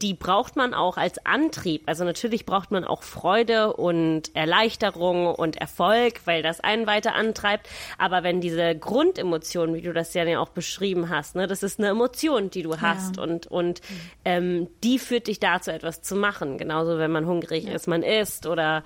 [0.02, 1.84] die braucht man auch als Antrieb.
[1.86, 7.68] Also natürlich braucht man auch Freude und Erleichterung und Erfolg, weil das einen weiter antreibt.
[7.98, 11.90] Aber wenn diese Grundemotion, wie du das ja auch beschrieben hast, ne, das ist eine
[11.90, 13.24] Emotion, die du hast ja.
[13.24, 13.82] und und
[14.24, 16.58] ähm, die führt dich dazu, etwas zu machen.
[16.58, 17.74] Genauso, wenn man hungrig ja.
[17.74, 18.84] ist, man isst oder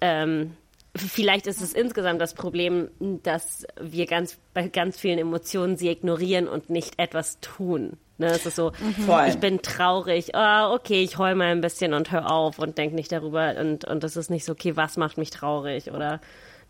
[0.00, 0.56] ähm,
[0.96, 6.48] Vielleicht ist es insgesamt das Problem, dass wir ganz bei ganz vielen Emotionen sie ignorieren
[6.48, 7.96] und nicht etwas tun.
[8.20, 9.08] Ne, es ist so, mhm.
[9.28, 12.92] ich bin traurig, oh, okay, ich heul mal ein bisschen und hör auf und denk
[12.92, 16.20] nicht darüber und, und das ist nicht so, okay, was macht mich traurig oder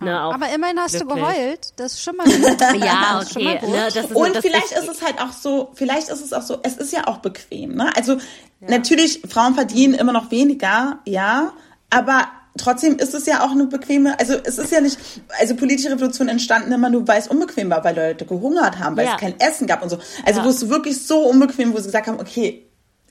[0.03, 1.19] Ne, aber immerhin hast glücklich.
[1.19, 1.73] du geheult.
[1.77, 2.61] Das ist schon mal gut.
[2.83, 3.61] ja, okay.
[3.69, 6.79] Ne, ist, und vielleicht ist es halt auch so, vielleicht ist es auch so, es
[6.79, 7.75] ist ja auch bequem.
[7.75, 7.93] Ne?
[7.95, 8.21] Also ja.
[8.61, 11.53] natürlich, Frauen verdienen immer noch weniger, ja,
[11.91, 12.29] aber
[12.61, 14.99] trotzdem ist es ja auch eine bequeme, also es ist ja nicht,
[15.39, 19.07] also politische Revolution entstanden immer nur, weil es unbequem war, weil Leute gehungert haben, weil
[19.07, 19.15] ja.
[19.15, 19.99] es kein Essen gab und so.
[20.25, 20.47] Also ja.
[20.47, 22.67] wo es wirklich so unbequem, wo sie gesagt haben, okay,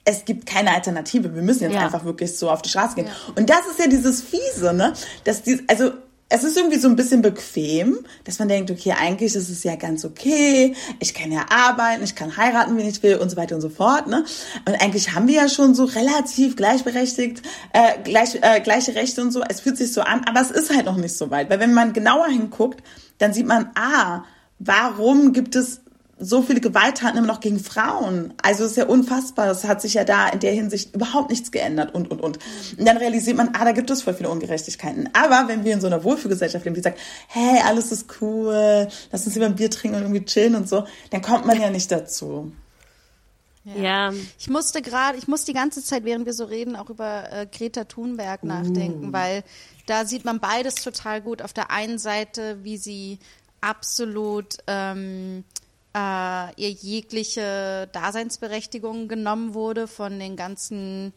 [0.05, 1.81] es gibt keine Alternative, wir müssen jetzt ja.
[1.81, 3.07] einfach wirklich so auf die Straße gehen.
[3.35, 4.93] Und das ist ja dieses Fiese, ne,
[5.23, 5.91] dass die, also
[6.31, 9.75] es ist irgendwie so ein bisschen bequem, dass man denkt, okay, eigentlich ist es ja
[9.75, 13.55] ganz okay, ich kann ja arbeiten, ich kann heiraten, wenn ich will und so weiter
[13.55, 14.07] und so fort.
[14.07, 14.23] Ne?
[14.67, 17.41] Und eigentlich haben wir ja schon so relativ gleichberechtigt,
[17.73, 19.41] äh, gleich, äh, gleiche Rechte und so.
[19.41, 21.49] Es fühlt sich so an, aber es ist halt noch nicht so weit.
[21.49, 22.83] Weil wenn man genauer hinguckt,
[23.17, 24.23] dann sieht man, ah,
[24.59, 25.81] warum gibt es
[26.19, 28.33] so viele Gewalttaten immer noch gegen Frauen.
[28.43, 29.47] Also es ist ja unfassbar.
[29.47, 32.39] Das hat sich ja da in der Hinsicht überhaupt nichts geändert und, und, und.
[32.77, 35.09] Und dann realisiert man, ah, da gibt es voll viele Ungerechtigkeiten.
[35.13, 39.25] Aber wenn wir in so einer Wohlfühlgesellschaft leben, die sagt, hey, alles ist cool, lass
[39.25, 41.91] uns lieber ein Bier trinken und irgendwie chillen und so, dann kommt man ja nicht
[41.91, 42.51] dazu.
[43.63, 43.75] Ja.
[43.75, 44.13] ja.
[44.37, 47.45] Ich musste gerade, ich muss die ganze Zeit, während wir so reden, auch über äh,
[47.45, 49.13] Greta Thunberg nachdenken, uh.
[49.13, 49.43] weil
[49.85, 51.41] da sieht man beides total gut.
[51.41, 53.19] Auf der einen Seite, wie sie
[53.61, 55.43] absolut ähm,
[55.95, 61.13] äh, ihr jegliche Daseinsberechtigung genommen wurde von den ganzen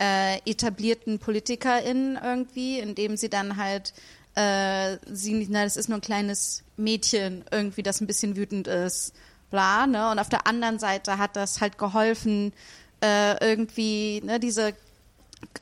[0.00, 3.92] äh, etablierten PolitikerInnen irgendwie, indem sie dann halt
[4.34, 9.14] äh, sie, na, das ist nur ein kleines Mädchen irgendwie, das ein bisschen wütend ist,
[9.50, 10.10] bla, ne?
[10.10, 12.52] Und auf der anderen Seite hat das halt geholfen,
[13.00, 14.74] äh, irgendwie, ne, diese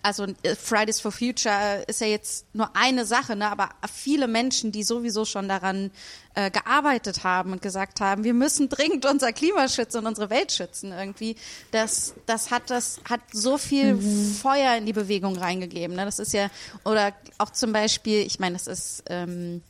[0.03, 4.73] also äh, Fridays for Future ist ja jetzt nur eine Sache, ne, aber viele Menschen,
[4.73, 5.91] die sowieso schon daran
[6.35, 10.53] äh, gearbeitet haben und gesagt haben, wir müssen dringend unser Klima schützen und unsere Welt
[10.53, 11.37] schützen irgendwie,
[11.71, 14.35] das, das hat das hat so viel mhm.
[14.35, 15.97] Feuer in die Bewegung reingegeben.
[15.97, 16.05] Ne?
[16.05, 16.49] Das ist ja
[16.85, 19.63] oder auch zum Beispiel, ich meine, das ist ähm,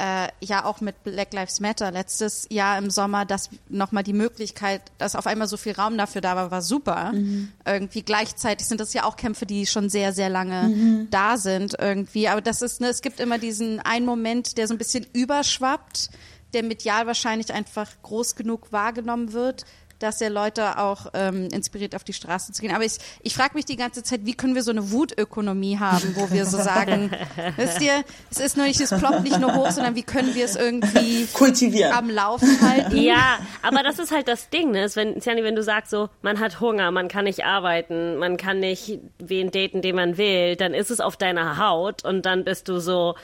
[0.00, 4.80] äh, ja auch mit Black Lives Matter letztes Jahr im Sommer, dass nochmal die Möglichkeit,
[4.96, 7.12] dass auf einmal so viel Raum dafür da war, war super.
[7.12, 7.52] Mhm.
[7.66, 11.08] Irgendwie gleichzeitig sind das ja auch Kämpfe, die schon sehr, sehr lange mhm.
[11.10, 12.28] da sind irgendwie.
[12.28, 16.08] Aber das ist, ne, es gibt immer diesen einen Moment, der so ein bisschen überschwappt,
[16.54, 19.66] der medial wahrscheinlich einfach groß genug wahrgenommen wird,
[20.00, 22.74] dass er Leute auch ähm, inspiriert, auf die Straße zu gehen.
[22.74, 26.16] Aber ich, ich frage mich die ganze Zeit, wie können wir so eine Wutökonomie haben,
[26.16, 27.10] wo wir so sagen,
[27.56, 30.44] wisst ihr, es ist nur nicht, es ploppt nicht nur hoch, sondern wie können wir
[30.44, 32.96] es irgendwie kultivieren, am Laufen halten?
[32.96, 34.88] Ja, aber das ist halt das Ding, ne?
[34.94, 38.58] Wenn, Sjani, wenn du sagst so, man hat Hunger, man kann nicht arbeiten, man kann
[38.58, 42.68] nicht wen daten, den man will, dann ist es auf deiner Haut und dann bist
[42.68, 43.14] du so,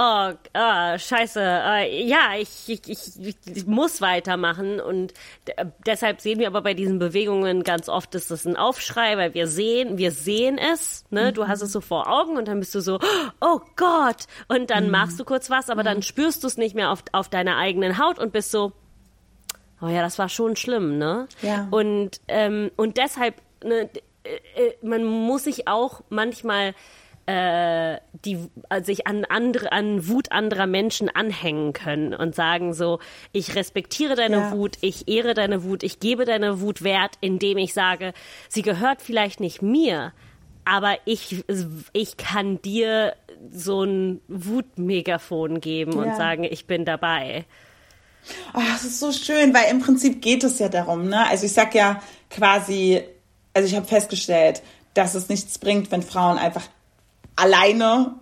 [0.00, 4.80] oh, oh scheiße, äh, ja, ich, ich, ich, ich, muss weitermachen.
[4.80, 5.12] Und
[5.86, 9.46] deshalb sehen wir aber bei diesen Bewegungen ganz oft, dass das ein Aufschrei, weil wir
[9.46, 11.30] sehen, wir sehen es, ne?
[11.30, 11.34] Mhm.
[11.34, 12.98] Du hast es so vor Augen und dann bist du so,
[13.40, 14.26] oh Gott.
[14.48, 14.90] Und dann mhm.
[14.90, 15.86] machst du kurz was, aber mhm.
[15.86, 18.72] dann spürst du es nicht mehr auf, auf deiner eigenen Haut und bist so,
[19.82, 21.28] oh ja, das war schon schlimm, ne?
[21.42, 21.68] Ja.
[21.70, 23.90] Und, ähm, und deshalb, ne,
[24.24, 26.74] äh, äh, man muss sich auch manchmal
[27.30, 32.98] äh, die also sich an andere an Wut anderer Menschen anhängen können und sagen so
[33.32, 34.52] ich respektiere deine ja.
[34.52, 38.12] Wut ich ehre deine Wut ich gebe deine Wut wert indem ich sage
[38.48, 40.12] sie gehört vielleicht nicht mir
[40.64, 41.44] aber ich
[41.92, 43.14] ich kann dir
[43.50, 45.98] so ein Wutmegafon geben ja.
[46.02, 47.46] und sagen, ich bin dabei.
[48.54, 51.26] Oh, das ist so schön, weil im Prinzip geht es ja darum, ne?
[51.26, 53.02] Also ich sag ja quasi,
[53.54, 54.62] also ich habe festgestellt,
[54.94, 56.64] dass es nichts bringt, wenn Frauen einfach
[57.40, 58.14] alleine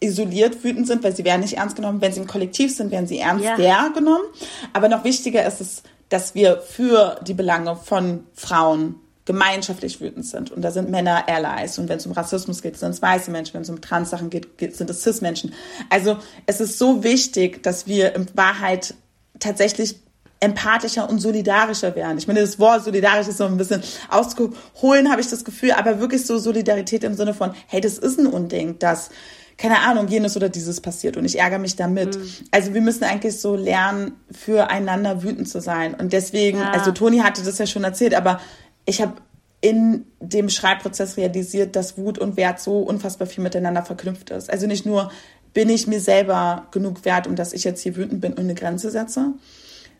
[0.00, 2.00] isoliert wütend sind, weil sie werden nicht ernst genommen.
[2.00, 3.88] Wenn sie im Kollektiv sind, werden sie ernster ja.
[3.88, 4.24] genommen.
[4.72, 10.50] Aber noch wichtiger ist es, dass wir für die Belange von Frauen gemeinschaftlich wütend sind.
[10.50, 11.78] Und da sind Männer Allies.
[11.78, 13.54] Und wenn es um Rassismus geht, sind es weiße Menschen.
[13.54, 15.54] Wenn es um Trans-Sachen geht, sind es Cis-Menschen.
[15.90, 16.16] Also
[16.46, 18.94] es ist so wichtig, dass wir in Wahrheit
[19.38, 20.00] tatsächlich
[20.42, 22.18] empathischer und solidarischer werden.
[22.18, 26.00] Ich meine, das Wort solidarisch ist so ein bisschen auszuholen, habe ich das Gefühl, aber
[26.00, 29.10] wirklich so Solidarität im Sinne von, hey, das ist ein Unding, dass
[29.56, 32.16] keine Ahnung, jenes oder dieses passiert und ich ärgere mich damit.
[32.16, 32.28] Mhm.
[32.50, 35.94] Also wir müssen eigentlich so lernen, füreinander wütend zu sein.
[35.94, 36.72] Und deswegen, ja.
[36.72, 38.40] also Toni hatte das ja schon erzählt, aber
[38.86, 39.12] ich habe
[39.60, 44.50] in dem Schreibprozess realisiert, dass Wut und Wert so unfassbar viel miteinander verknüpft ist.
[44.50, 45.12] Also nicht nur
[45.54, 48.54] bin ich mir selber genug wert, um dass ich jetzt hier wütend bin und eine
[48.54, 49.34] Grenze setze,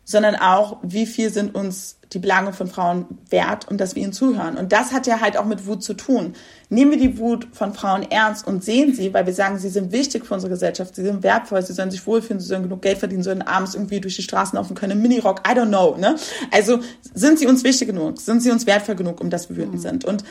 [0.05, 4.13] sondern auch, wie viel sind uns die Belange von Frauen wert und dass wir ihnen
[4.13, 4.57] zuhören.
[4.59, 6.35] Und das hat ja halt auch mit Wut zu tun.
[6.69, 9.93] Nehmen wir die Wut von Frauen ernst und sehen sie, weil wir sagen, sie sind
[9.93, 12.99] wichtig für unsere Gesellschaft, sie sind wertvoll, sie sollen sich wohlfühlen, sie sollen genug Geld
[12.99, 15.97] verdienen, sollen abends irgendwie durch die Straßen laufen können, im Minirock, I don't know.
[15.97, 16.17] Ne?
[16.51, 16.81] Also
[17.15, 19.81] sind sie uns wichtig genug, sind sie uns wertvoll genug, um dass wir wütend mhm.
[19.81, 20.05] sind.
[20.05, 20.25] Und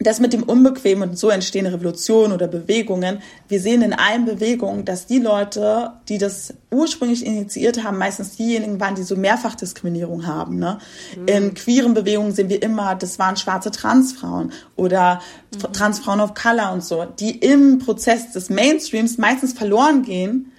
[0.00, 3.22] das mit dem Unbequemen und so entstehen Revolutionen oder Bewegungen.
[3.46, 8.80] Wir sehen in allen Bewegungen, dass die Leute, die das ursprünglich initiiert haben, meistens diejenigen
[8.80, 10.58] waren, die so Mehrfachdiskriminierung haben.
[10.58, 10.78] Ne?
[11.16, 11.28] Mhm.
[11.28, 15.20] In queeren Bewegungen sehen wir immer, das waren schwarze Transfrauen oder
[15.54, 15.72] mhm.
[15.72, 20.50] Transfrauen of Color und so, die im Prozess des Mainstreams meistens verloren gehen.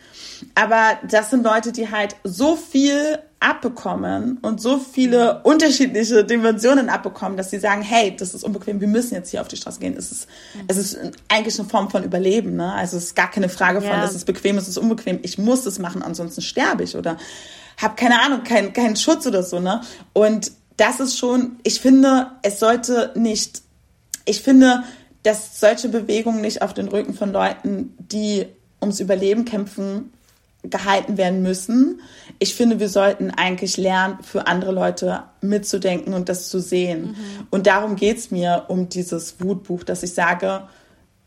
[0.54, 7.38] Aber das sind Leute, die halt so viel abbekommen und so viele unterschiedliche Dimensionen abbekommen,
[7.38, 9.96] dass sie sagen, hey, das ist unbequem, wir müssen jetzt hier auf die Straße gehen.
[9.96, 10.28] Es ist,
[10.68, 12.56] es ist eigentlich eine Form von Überleben.
[12.56, 12.74] Ne?
[12.74, 14.04] Also es ist gar keine Frage von, ja.
[14.04, 15.20] es ist bequem, es ist unbequem.
[15.22, 17.18] Ich muss das machen, ansonsten sterbe ich oder
[17.78, 19.60] habe keine Ahnung, keinen keinen Schutz oder so.
[19.60, 19.82] Ne?
[20.14, 23.62] Und das ist schon, ich finde, es sollte nicht,
[24.26, 24.84] ich finde,
[25.22, 28.48] dass solche Bewegungen nicht auf den Rücken von Leuten, die
[28.82, 30.12] ums Überleben kämpfen,
[30.70, 32.02] gehalten werden müssen.
[32.40, 37.08] Ich finde, wir sollten eigentlich lernen, für andere Leute mitzudenken und das zu sehen.
[37.08, 37.48] Mhm.
[37.50, 40.68] Und darum geht's mir um dieses Wutbuch, dass ich sage,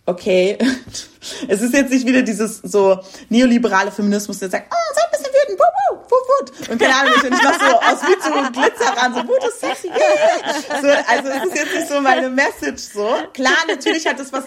[0.07, 0.59] okay,
[1.49, 4.95] es ist jetzt nicht wieder dieses so neoliberale Feminismus, der sagt, oh,
[6.11, 6.73] wuh, wuh.
[6.73, 9.89] Und keine Ahnung, ich mach so aus Wut so Glitzer ran, so Wut ist sexy,
[9.89, 10.81] yeah.
[10.81, 13.09] so, Also es ist jetzt nicht so meine Message so.
[13.33, 14.45] Klar, natürlich hat das was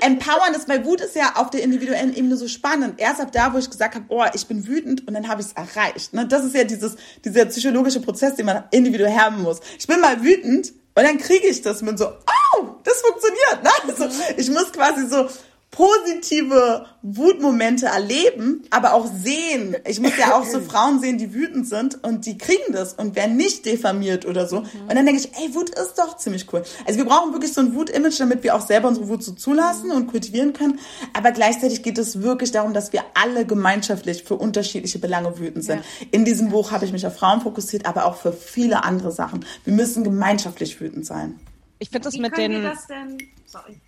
[0.00, 3.00] Empowerndes, weil Wut ist ja auf der individuellen Ebene so spannend.
[3.00, 5.48] Erst ab da, wo ich gesagt habe, oh, ich bin wütend und dann habe ich
[5.48, 6.12] es erreicht.
[6.12, 6.26] Ne?
[6.26, 9.60] Das ist ja dieses, dieser psychologische Prozess, den man individuell haben muss.
[9.78, 13.62] Ich bin mal wütend und dann kriege ich das mit so, oh, das funktioniert.
[13.62, 13.70] Ne?
[13.88, 15.28] Also ich muss quasi so
[15.74, 19.76] positive Wutmomente erleben, aber auch sehen.
[19.86, 23.16] Ich muss ja auch so Frauen sehen, die wütend sind und die kriegen das und
[23.16, 24.60] werden nicht diffamiert oder so.
[24.60, 24.66] Mhm.
[24.88, 26.62] Und dann denke ich, ey, Wut ist doch ziemlich cool.
[26.86, 29.88] Also wir brauchen wirklich so ein Wut-Image, damit wir auch selber unsere Wut so zulassen
[29.88, 29.96] mhm.
[29.96, 30.78] und kultivieren können.
[31.12, 35.78] Aber gleichzeitig geht es wirklich darum, dass wir alle gemeinschaftlich für unterschiedliche Belange wütend sind.
[35.78, 36.06] Ja.
[36.12, 39.44] In diesem Buch habe ich mich auf Frauen fokussiert, aber auch für viele andere Sachen.
[39.64, 41.40] Wir müssen gemeinschaftlich wütend sein.
[41.80, 42.62] Ich finde das Wie mit den.
[42.62, 43.18] Das denn?
[43.44, 43.80] Sorry.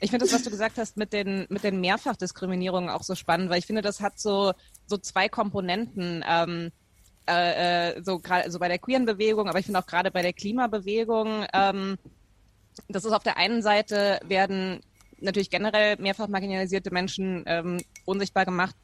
[0.00, 3.50] Ich finde das, was du gesagt hast mit den, mit den Mehrfachdiskriminierungen auch so spannend,
[3.50, 4.52] weil ich finde, das hat so,
[4.86, 6.24] so zwei Komponenten.
[6.28, 6.70] Ähm,
[7.28, 10.22] äh, äh so gerade so bei der queeren Bewegung, aber ich finde auch gerade bei
[10.22, 11.96] der Klimabewegung, ähm,
[12.88, 14.80] das ist auf der einen Seite werden
[15.20, 18.74] natürlich generell mehrfach marginalisierte Menschen ähm, unsichtbar gemacht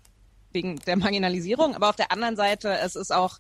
[0.52, 3.38] wegen der Marginalisierung, aber auf der anderen Seite es ist auch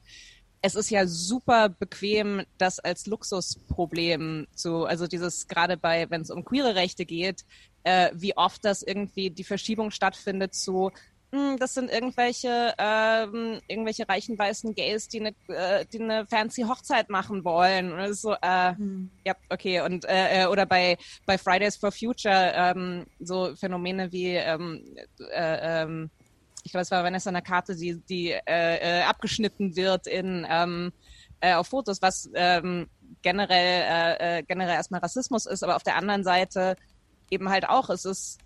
[0.60, 6.30] es ist ja super bequem, das als Luxusproblem zu, also dieses gerade bei, wenn es
[6.30, 7.44] um queere Rechte geht,
[7.84, 10.90] äh, wie oft das irgendwie die Verschiebung stattfindet zu,
[11.30, 16.26] mh, hm, das sind irgendwelche ähm, irgendwelche reichen weißen Gays, die eine äh, die eine
[16.26, 19.10] fancy Hochzeit machen wollen ist so, äh, hm.
[19.24, 24.34] ja okay und äh, äh, oder bei bei Fridays for Future ähm, so Phänomene wie
[24.34, 24.84] ähm,
[25.30, 26.10] äh, ähm,
[26.68, 30.92] ich glaube, es war Vanessa Nakate, die, die äh, äh, abgeschnitten wird in ähm,
[31.40, 32.90] äh, auf Fotos, was ähm,
[33.22, 33.84] generell
[34.20, 36.76] äh, äh, generell erstmal Rassismus ist, aber auf der anderen Seite
[37.30, 38.38] eben halt auch, es ist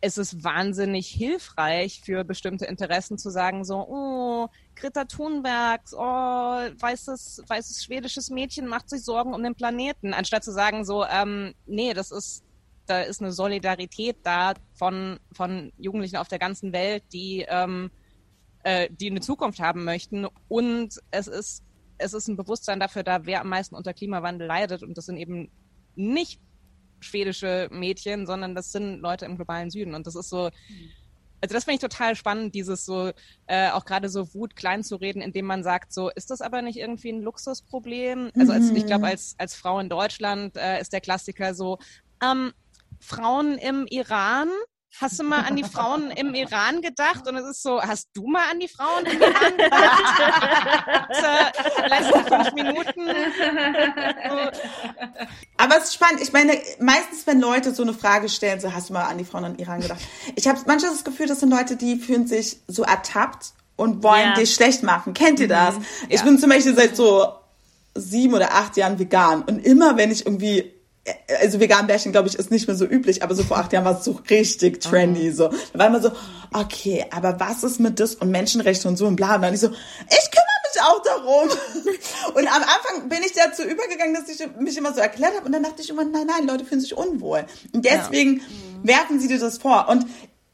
[0.00, 7.42] es ist wahnsinnig hilfreich für bestimmte Interessen zu sagen so, oh, Greta Thunberg, oh, weißes,
[7.46, 11.92] weißes schwedisches Mädchen macht sich Sorgen um den Planeten, anstatt zu sagen so, ähm, nee,
[11.92, 12.42] das ist
[12.86, 17.90] da ist eine Solidarität da von, von Jugendlichen auf der ganzen Welt, die, ähm,
[18.62, 20.26] äh, die eine Zukunft haben möchten.
[20.48, 21.62] Und es ist,
[21.98, 24.82] es ist ein Bewusstsein dafür da, wer am meisten unter Klimawandel leidet.
[24.82, 25.50] Und das sind eben
[25.94, 26.40] nicht
[27.00, 29.94] schwedische Mädchen, sondern das sind Leute im globalen Süden.
[29.94, 30.50] Und das ist so,
[31.40, 33.12] also das finde ich total spannend, dieses so,
[33.46, 36.62] äh, auch gerade so Wut klein zu reden, indem man sagt, so, ist das aber
[36.62, 38.30] nicht irgendwie ein Luxusproblem?
[38.38, 41.78] Also als, ich glaube, als, als Frau in Deutschland äh, ist der Klassiker so,
[42.22, 42.52] ähm,
[43.00, 44.48] Frauen im Iran
[44.98, 47.28] Hast du mal an die Frauen im Iran gedacht?
[47.28, 51.10] Und es ist so, hast du mal an die Frauen im Iran gedacht?
[51.10, 53.10] äh, letzten fünf Minuten.
[55.58, 56.22] Aber es ist spannend.
[56.22, 59.24] Ich meine, meistens, wenn Leute so eine Frage stellen, so hast du mal an die
[59.24, 60.00] Frauen im Iran gedacht?
[60.34, 64.30] Ich habe manchmal das Gefühl, das sind Leute, die fühlen sich so ertappt und wollen
[64.30, 64.34] ja.
[64.34, 65.12] dich schlecht machen.
[65.12, 65.76] Kennt ihr das?
[65.76, 65.84] Mhm.
[66.08, 66.24] Ich ja.
[66.24, 67.34] bin zum Beispiel seit so
[67.94, 70.72] sieben oder acht Jahren vegan und immer, wenn ich irgendwie
[71.40, 73.84] also vegan Bärchen, glaube ich, ist nicht mehr so üblich, aber so vor acht Jahren
[73.84, 75.48] war es so richtig trendy, so.
[75.72, 76.12] Da war immer so,
[76.52, 79.60] okay, aber was ist mit das und Menschenrechte und so und bla, und dann ich
[79.60, 81.48] so, ich kümmere mich auch darum.
[82.34, 85.52] Und am Anfang bin ich dazu übergegangen, dass ich mich immer so erklärt habe und
[85.52, 87.46] dann dachte ich immer, nein, nein, Leute fühlen sich unwohl.
[87.72, 88.42] Und deswegen ja.
[88.82, 89.88] werfen sie dir das vor.
[89.88, 90.06] Und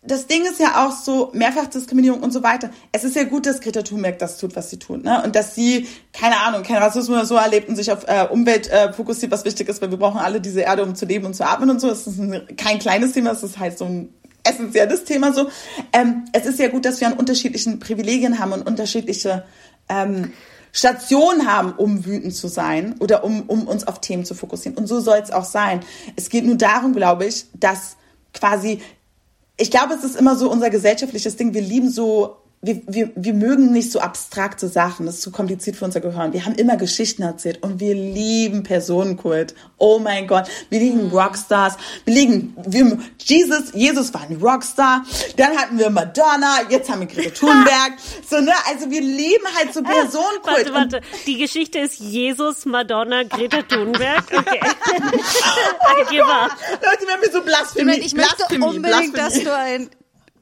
[0.04, 2.70] das Ding ist ja auch so Mehrfachdiskriminierung und so weiter.
[2.90, 5.22] Es ist ja gut, dass Greta Thunberg das tut, was sie tut, ne?
[5.22, 8.68] Und dass sie keine Ahnung, kein Rassismus oder so erlebt und sich auf äh, Umwelt
[8.68, 11.34] äh, fokussiert, was wichtig ist, weil wir brauchen alle diese Erde, um zu leben und
[11.34, 11.88] zu atmen und so.
[11.88, 15.48] Das ist ein, kein kleines Thema, das ist halt so ein essentielles Thema so.
[15.92, 19.44] Ähm, es ist ja gut, dass wir an unterschiedlichen Privilegien haben und unterschiedliche
[19.88, 20.32] ähm,
[20.72, 24.76] Stationen haben, um wütend zu sein oder um, um uns auf Themen zu fokussieren.
[24.76, 25.80] Und so soll es auch sein.
[26.16, 27.96] Es geht nur darum, glaube ich, dass
[28.34, 28.80] quasi
[29.62, 31.54] ich glaube, es ist immer so unser gesellschaftliches Ding.
[31.54, 35.04] Wir lieben so wir, wir, wir mögen nicht so abstrakte Sachen.
[35.04, 36.32] Das ist zu kompliziert für unser Gehirn.
[36.32, 39.56] Wir haben immer Geschichten erzählt und wir lieben Personenkult.
[39.78, 40.44] Oh mein Gott.
[40.70, 41.10] Wir lieben mhm.
[41.10, 41.76] Rockstars.
[42.04, 45.04] Wir lieben, wir, Jesus, Jesus war ein Rockstar.
[45.36, 46.60] Dann hatten wir Madonna.
[46.68, 47.94] Jetzt haben wir Greta Thunberg.
[48.30, 48.52] so, ne?
[48.70, 50.72] Also wir lieben halt so Personenkult.
[50.72, 51.00] Warte, warte.
[51.26, 54.22] Die Geschichte ist Jesus, Madonna, Greta Thunberg.
[56.02, 56.20] Okay.
[56.22, 56.26] oh
[56.72, 57.92] Leute, wenn wir so Blasphemie.
[57.92, 59.44] Ich, meine, ich möchte unbedingt, Blasphemie.
[59.44, 59.90] dass du ein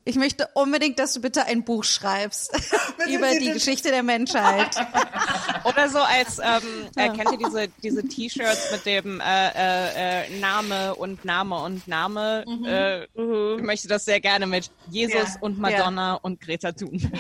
[0.05, 2.53] ich möchte unbedingt, dass du bitte ein Buch schreibst
[3.09, 4.75] über die Geschichte der Menschheit.
[5.65, 10.41] Oder so als, ähm, äh, kennt ihr diese, diese T-Shirts mit dem äh, äh, äh,
[10.41, 12.45] Name und Name und Name?
[12.47, 12.65] Mhm.
[12.65, 13.59] Äh, mhm.
[13.59, 15.41] Ich möchte das sehr gerne mit Jesus ja.
[15.41, 16.15] und Madonna ja.
[16.15, 17.11] und Greta tun.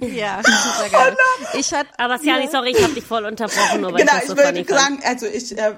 [0.00, 1.16] Ja, ja super geil.
[1.54, 2.50] Ich hat, Aber Siani, ja.
[2.50, 3.80] sorry, ich habe dich voll unterbrochen.
[3.80, 5.74] Nur weil genau, ich, das so ich würde sagen, also ich, äh,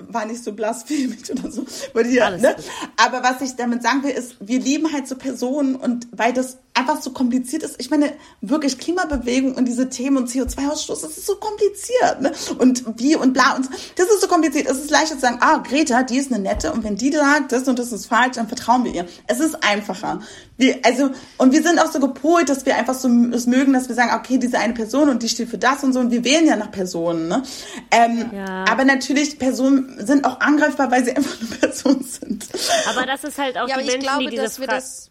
[0.00, 1.64] war nicht so blasphemisch oder so.
[2.02, 2.56] Hier, ne?
[2.96, 6.58] Aber was ich damit sagen will, ist, wir lieben halt so Personen und weil das
[6.74, 7.76] einfach so kompliziert ist.
[7.78, 12.20] Ich meine, wirklich Klimabewegung und diese Themen und CO2-Ausstoß, das ist so kompliziert.
[12.20, 12.32] Ne?
[12.58, 13.70] Und wie und bla und so.
[13.96, 14.66] Das ist so kompliziert.
[14.66, 17.52] Es ist leichter zu sagen, ah, Greta, die ist eine nette und wenn die sagt,
[17.52, 19.06] das und das ist falsch, dann vertrauen wir ihr.
[19.26, 20.20] Es ist einfacher.
[20.56, 23.88] Wir, also, und wir sind auch so gepolt, dass wir einfach so es mögen, dass
[23.88, 26.24] wir sagen, okay, diese eine Person und die steht für das und so und wir
[26.24, 27.28] wählen ja nach Personen.
[27.28, 27.42] Ne?
[27.90, 28.64] Ähm, ja.
[28.70, 32.46] Aber natürlich, Personen sind auch angreifbar, weil sie einfach eine Person sind.
[32.88, 35.09] Aber das ist halt auch ja, die Menschen, glaube, die diese Frage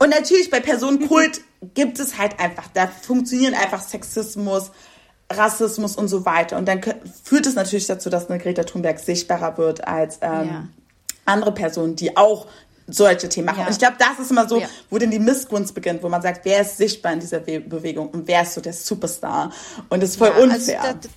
[0.00, 1.42] und natürlich bei Personenkult
[1.74, 4.70] gibt es halt einfach, da funktionieren einfach Sexismus,
[5.30, 6.56] Rassismus und so weiter.
[6.56, 6.80] Und dann
[7.22, 10.68] führt es natürlich dazu, dass eine Greta Thunberg sichtbarer wird als ähm, ja.
[11.26, 12.46] andere Personen, die auch
[12.88, 13.60] solche Themen machen.
[13.60, 13.66] Ja.
[13.66, 14.68] Und ich glaube, das ist immer so, ja.
[14.88, 18.26] wo denn die Missgunst beginnt, wo man sagt, wer ist sichtbar in dieser Bewegung und
[18.26, 19.52] wer ist so der Superstar.
[19.90, 20.82] Und das ist voll ja, also unfair.
[20.82, 21.08] Also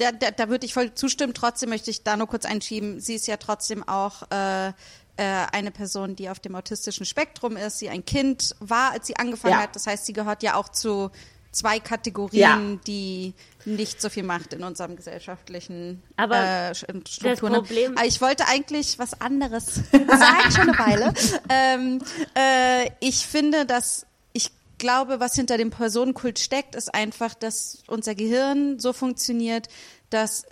[0.00, 1.34] da, da, da würde ich voll zustimmen.
[1.34, 3.00] Trotzdem möchte ich da nur kurz einschieben.
[3.00, 4.72] Sie ist ja trotzdem auch äh,
[5.20, 9.16] äh, eine Person, die auf dem autistischen Spektrum ist, sie ein Kind war, als sie
[9.16, 9.60] angefangen ja.
[9.60, 9.76] hat.
[9.76, 11.10] Das heißt, sie gehört ja auch zu
[11.52, 12.40] zwei Kategorien,
[12.72, 12.80] ja.
[12.86, 13.34] die
[13.66, 17.02] nicht so viel Macht in unserem gesellschaftlichen Aber äh, Strukturen.
[17.22, 21.14] Das Problem Aber ich wollte eigentlich was anderes sagen, schon eine Weile.
[21.50, 22.02] ähm,
[22.34, 28.14] äh, ich finde, dass ich glaube, was hinter dem Personenkult steckt, ist einfach, dass unser
[28.14, 29.68] Gehirn so funktioniert,
[30.08, 30.46] dass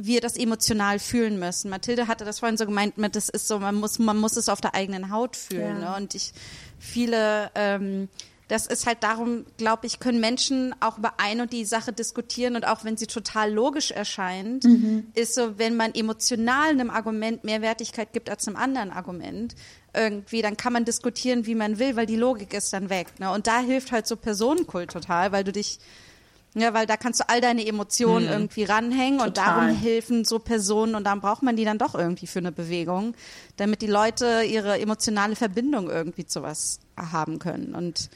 [0.00, 1.70] wir das emotional fühlen müssen.
[1.70, 4.60] Mathilde hatte das vorhin so gemeint, das ist so, man muss, man muss es auf
[4.60, 5.80] der eigenen Haut fühlen.
[5.80, 5.90] Ja.
[5.90, 5.96] Ne?
[5.96, 6.32] Und ich,
[6.78, 8.08] viele, ähm,
[8.46, 12.54] das ist halt darum, glaube ich, können Menschen auch über ein und die Sache diskutieren
[12.54, 15.08] und auch wenn sie total logisch erscheint, mhm.
[15.14, 19.56] ist so, wenn man emotional einem Argument mehr Wertigkeit gibt als einem anderen Argument,
[19.94, 23.08] irgendwie, dann kann man diskutieren, wie man will, weil die Logik ist dann weg.
[23.18, 23.32] Ne?
[23.32, 25.80] Und da hilft halt so Personenkult total, weil du dich
[26.54, 28.32] ja, weil da kannst du all deine Emotionen mhm.
[28.32, 29.28] irgendwie ranhängen Total.
[29.28, 32.52] und darum helfen so Personen und darum braucht man die dann doch irgendwie für eine
[32.52, 33.14] Bewegung,
[33.56, 37.74] damit die Leute ihre emotionale Verbindung irgendwie zu was haben können.
[37.74, 38.10] Und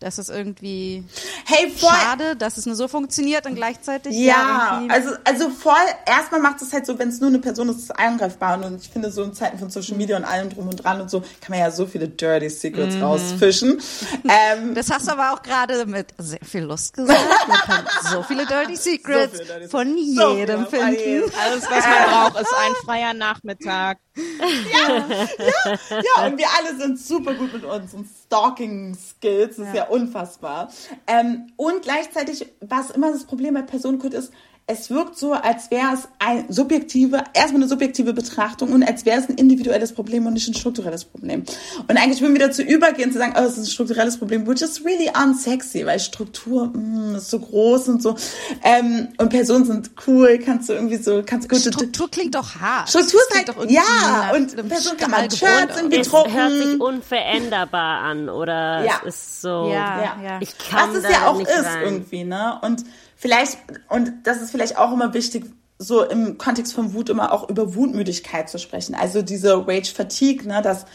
[0.00, 1.04] Das ist irgendwie
[1.44, 4.14] hey, voll, schade, dass es nur so funktioniert und gleichzeitig.
[4.14, 5.74] Ja, ja also, also voll,
[6.06, 8.62] erstmal macht es halt so, wenn es nur eine Person ist, ist es eingreifbar.
[8.64, 11.10] Und ich finde, so in Zeiten von Social Media und allem drum und dran und
[11.10, 13.02] so, kann man ja so viele Dirty Secrets mhm.
[13.02, 13.80] rausfischen.
[14.24, 17.20] ähm, das hast du aber auch gerade mit sehr viel Lust gesagt.
[17.48, 21.32] Man kann so viele Dirty Secrets so viele Dirty von jedem so finden.
[21.42, 23.98] Alles, was man braucht, ist ein freier Nachmittag.
[24.16, 29.56] Ja, ja, ja, und wir alle sind super gut mit unseren Stalking-Skills.
[29.56, 30.70] Das ist ja unfassbar.
[31.06, 34.32] Ähm, und gleichzeitig, was immer das Problem bei Personencode ist,
[34.68, 39.20] es wirkt so, als wäre es ein subjektive, erstmal eine subjektive Betrachtung und als wäre
[39.20, 41.44] es ein individuelles Problem und nicht ein strukturelles Problem.
[41.86, 44.62] Und eigentlich würden wir dazu übergehen zu sagen, oh, es ist ein strukturelles Problem, which
[44.62, 48.16] is really unsexy, weil Struktur mh, mm, ist so groß und so.
[48.64, 51.60] Ähm, und Personen sind cool, kannst du irgendwie so, kannst gut.
[51.60, 52.88] Struktur klingt doch hart.
[52.88, 56.30] Struktur ist halt, ja, und Personen kann man Shirts irgendwie drucken.
[56.30, 59.00] Es hört sich unveränderbar an, oder ja.
[59.06, 60.40] es ist so, ja, ja.
[60.40, 61.84] ich kann Was es ja auch ist rein.
[61.84, 62.58] irgendwie, ne?
[62.62, 62.82] Und
[63.16, 63.58] vielleicht,
[63.88, 65.46] und das ist vielleicht auch immer wichtig,
[65.78, 68.94] so im Kontext von Wut immer auch über Wutmüdigkeit zu sprechen.
[68.94, 70.86] Also diese Rage Fatigue, ne, dass,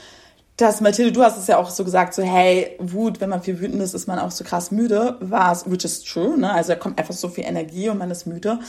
[0.58, 3.60] dass Mathilde, du hast es ja auch so gesagt, so hey, Wut, wenn man viel
[3.60, 6.70] wütend ist, ist man auch so krass müde, war es, which is true, ne, also
[6.70, 8.60] da kommt einfach so viel Energie und man ist müde.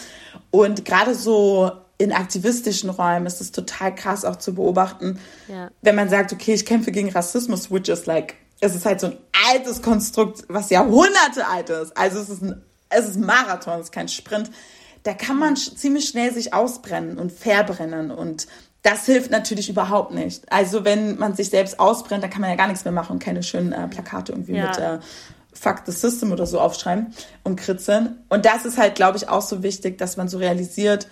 [0.51, 5.71] Und gerade so in aktivistischen Räumen ist es total krass auch zu beobachten, ja.
[5.83, 9.09] wenn man sagt, okay, ich kämpfe gegen Rassismus, which is like, es ist halt so
[9.09, 9.17] ein
[9.51, 11.97] altes Konstrukt, was Jahrhunderte alt ist.
[11.97, 14.51] Also es ist ein es ist Marathon, es ist kein Sprint.
[15.03, 18.47] Da kann man ziemlich schnell sich ausbrennen und verbrennen und
[18.83, 20.51] das hilft natürlich überhaupt nicht.
[20.53, 23.19] Also wenn man sich selbst ausbrennt, dann kann man ja gar nichts mehr machen und
[23.21, 24.69] keine schönen äh, Plakate irgendwie ja.
[24.69, 24.99] mit äh,
[25.53, 27.15] Fuck the System oder so aufschreiben
[27.45, 28.19] und kritzeln.
[28.29, 31.07] Und das ist halt, glaube ich, auch so wichtig, dass man so realisiert,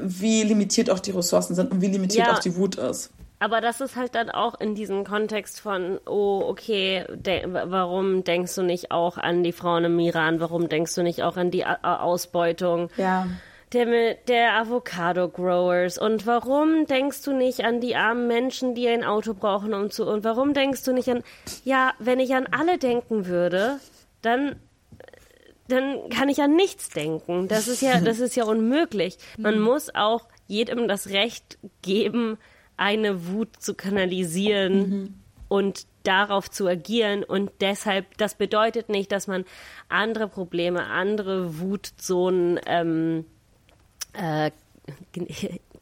[0.00, 2.34] wie limitiert auch die Ressourcen sind und wie limitiert ja.
[2.34, 3.10] auch die Wut ist.
[3.40, 8.54] Aber das ist halt dann auch in diesem Kontext von, oh, okay, de warum denkst
[8.56, 10.40] du nicht auch an die Frauen im Iran?
[10.40, 12.90] Warum denkst du nicht auch an die A Ausbeutung?
[12.96, 13.28] Ja.
[13.72, 15.98] Der, der Avocado-Growers.
[15.98, 20.06] Und warum denkst du nicht an die armen Menschen, die ein Auto brauchen um zu,
[20.06, 21.22] und warum denkst du nicht an,
[21.64, 23.78] ja, wenn ich an alle denken würde,
[24.22, 24.56] dann
[25.68, 27.46] dann kann ich an nichts denken.
[27.46, 29.18] Das ist ja, das ist ja unmöglich.
[29.36, 32.38] Man muss auch jedem das Recht geben,
[32.78, 35.14] eine Wut zu kanalisieren mhm.
[35.48, 37.22] und darauf zu agieren.
[37.22, 39.44] Und deshalb, das bedeutet nicht, dass man
[39.90, 43.26] andere Probleme, andere Wutzonen ähm,
[44.14, 44.50] äh,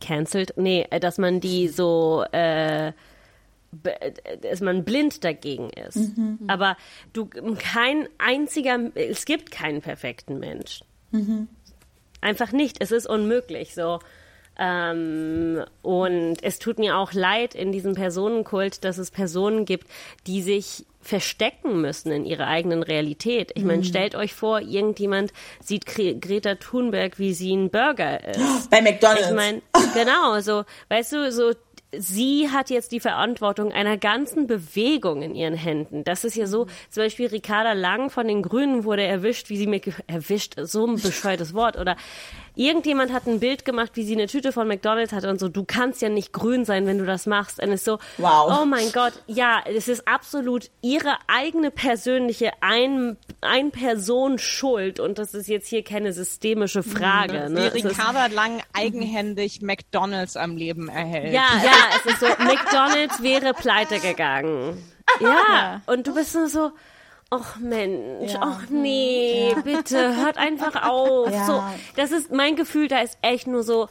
[0.01, 0.55] cancelt.
[0.57, 2.93] Nee, dass man die so äh,
[4.41, 6.17] dass man blind dagegen ist.
[6.17, 6.39] Mhm.
[6.47, 6.77] Aber
[7.13, 7.29] du
[7.59, 10.81] kein einziger, es gibt keinen perfekten Mensch.
[11.11, 11.49] Mhm.
[12.21, 12.79] Einfach nicht.
[12.81, 13.75] Es ist unmöglich.
[13.75, 14.01] So
[14.59, 19.87] ähm, und es tut mir auch leid in diesem Personenkult, dass es Personen gibt,
[20.27, 23.53] die sich verstecken müssen in ihrer eigenen Realität.
[23.55, 23.85] Ich meine, mhm.
[23.85, 25.33] stellt euch vor, irgendjemand
[25.63, 28.71] sieht Greta Thunberg, wie sie ein Burger ist.
[28.71, 29.29] Bei McDonald's.
[29.29, 29.63] Ich meine,
[29.95, 31.53] genau, so, weißt du, so
[31.93, 36.05] sie hat jetzt die Verantwortung einer ganzen Bewegung in ihren Händen.
[36.05, 39.67] Das ist ja so, zum Beispiel Ricarda Lang von den Grünen wurde erwischt, wie sie
[39.67, 41.97] mir erwischt, so ein bescheuertes Wort, oder
[42.57, 45.65] irgendjemand hat ein Bild gemacht, wie sie eine Tüte von McDonalds hatte und so, du
[45.65, 47.63] kannst ja nicht grün sein, wenn du das machst.
[47.63, 48.61] Und es ist so, wow.
[48.61, 55.19] oh mein Gott, ja, es ist absolut ihre eigene persönliche ein, ein Person Schuld und
[55.19, 57.49] das ist jetzt hier keine systemische Frage.
[57.49, 57.55] Mhm.
[57.55, 57.71] Ne?
[57.75, 61.33] Wie Ricarda Lang eigenhändig McDonalds am Leben erhält.
[61.33, 64.83] Ja, ja, es ist so, McDonalds wäre pleite gegangen.
[65.21, 66.73] Ja, und du bist nur so,
[67.29, 68.49] Och Mensch, ja.
[68.49, 69.61] och nee, ja.
[69.63, 71.31] bitte, hört einfach auf.
[71.33, 71.47] Ja.
[71.47, 71.63] So,
[71.97, 73.89] das ist mein Gefühl, da ist echt nur so,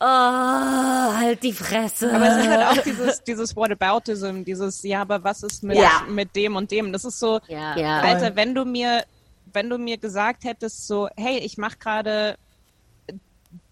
[0.00, 2.12] oh, halt die Fresse.
[2.12, 6.04] Aber es ist halt auch dieses, dieses Whataboutism, dieses, ja, aber was ist mit, ja.
[6.08, 6.92] mit dem und dem?
[6.92, 8.00] Das ist so, ja.
[8.00, 9.04] Alter, wenn du mir,
[9.52, 12.36] wenn du mir gesagt hättest, so, hey, ich mache gerade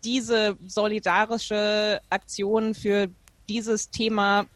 [0.05, 3.09] diese solidarische Aktion für
[3.49, 4.47] dieses Thema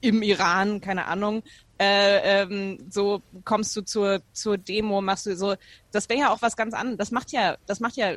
[0.00, 1.42] im Iran, keine Ahnung,
[1.78, 5.54] äh, ähm, so kommst du zur, zur Demo, machst du so,
[5.90, 6.98] das wäre ja auch was ganz anderes.
[6.98, 8.14] Das macht ja, das macht ja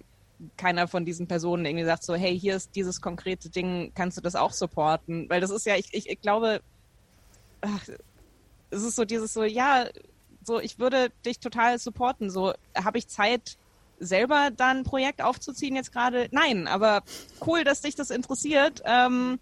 [0.56, 4.22] keiner von diesen Personen irgendwie sagt so, hey, hier ist dieses konkrete Ding, kannst du
[4.22, 5.28] das auch supporten?
[5.30, 6.62] Weil das ist ja, ich, ich, ich glaube,
[7.62, 7.88] ach,
[8.70, 9.88] es ist so dieses so, ja,
[10.44, 12.30] so, ich würde dich total supporten.
[12.30, 13.58] So, habe ich Zeit,
[14.00, 16.28] selber dann ein Projekt aufzuziehen jetzt gerade?
[16.32, 17.04] Nein, aber
[17.46, 18.82] cool, dass dich das interessiert.
[18.86, 19.40] Ähm, hm.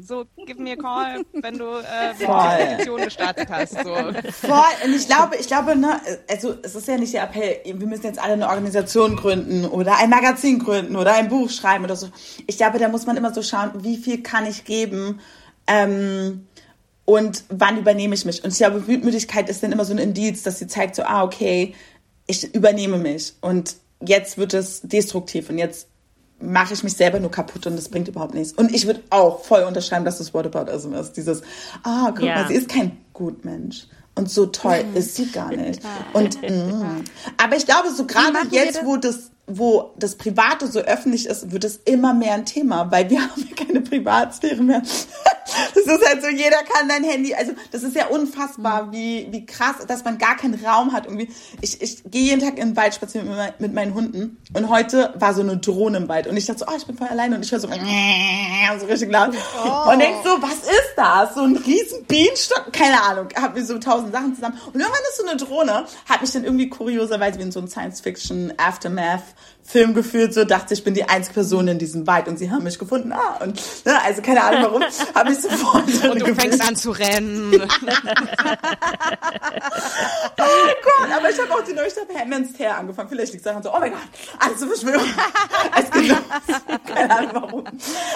[0.00, 3.74] So, give me a call, wenn du äh, die Petition gestartet hast.
[3.74, 3.94] So.
[3.94, 4.74] Voll.
[4.84, 8.04] Und ich glaube, ich glaube, ne, also es ist ja nicht der Appell, wir müssen
[8.04, 12.08] jetzt alle eine Organisation gründen oder ein Magazin gründen oder ein Buch schreiben oder so.
[12.48, 15.20] Ich glaube, da muss man immer so schauen, wie viel kann ich geben,
[15.68, 16.46] ähm,
[17.04, 18.44] und wann übernehme ich mich.
[18.44, 21.22] Und ich glaube, Wutmüdigkeit ist dann immer so ein Indiz, dass sie zeigt so, ah,
[21.22, 21.74] okay,
[22.26, 25.88] ich übernehme mich und jetzt wird es destruktiv und jetzt
[26.40, 28.52] mache ich mich selber nur kaputt und das bringt überhaupt nichts.
[28.52, 31.12] Und ich würde auch voll unterschreiben, dass das Whataboutism ist.
[31.12, 31.42] Dieses,
[31.82, 32.36] ah, guck ja.
[32.36, 33.86] mal, sie ist kein Gutmensch.
[34.14, 35.80] Und so toll ist sie gar nicht.
[36.12, 37.02] Und, mh.
[37.36, 41.64] aber ich glaube, so gerade jetzt, wo das wo das Private so öffentlich ist, wird
[41.64, 44.82] es immer mehr ein Thema, weil wir haben ja keine Privatsphäre mehr.
[45.74, 49.46] Das ist halt so, jeder kann dein Handy, also das ist ja unfassbar, wie, wie
[49.46, 51.30] krass, dass man gar keinen Raum hat irgendwie.
[51.62, 55.14] Ich, ich gehe jeden Tag in den Wald spazieren mit, mit meinen Hunden und heute
[55.16, 57.36] war so eine Drohne im Wald und ich dachte so, oh, ich bin voll alleine
[57.36, 57.68] und ich höre so,
[58.78, 59.30] so richtig laut
[59.64, 59.90] oh.
[59.90, 61.34] und denk so, was ist das?
[61.34, 65.18] So ein riesen Bienenstock, keine Ahnung, hab mir so tausend Sachen zusammen und irgendwann ist
[65.18, 69.22] so eine Drohne, hat mich dann irgendwie kurioserweise wie in so einem Science-Fiction Aftermath
[69.68, 72.64] Film gefühlt, so dachte ich bin die einzige Person in diesem Wald und sie haben
[72.64, 73.12] mich gefunden.
[73.12, 74.82] Ah, und ne, also keine Ahnung warum,
[75.14, 76.40] habe ich sofort Und du gefunden.
[76.40, 77.52] fängst an zu rennen.
[77.52, 77.66] oh
[80.38, 83.10] Gott, aber ich habe auch die neue Staffel Handman's Tale angefangen.
[83.10, 84.00] Vielleicht liegt es daran so, oh mein Gott,
[84.38, 85.06] alles Verschwörung.
[86.86, 87.64] keine Ahnung warum.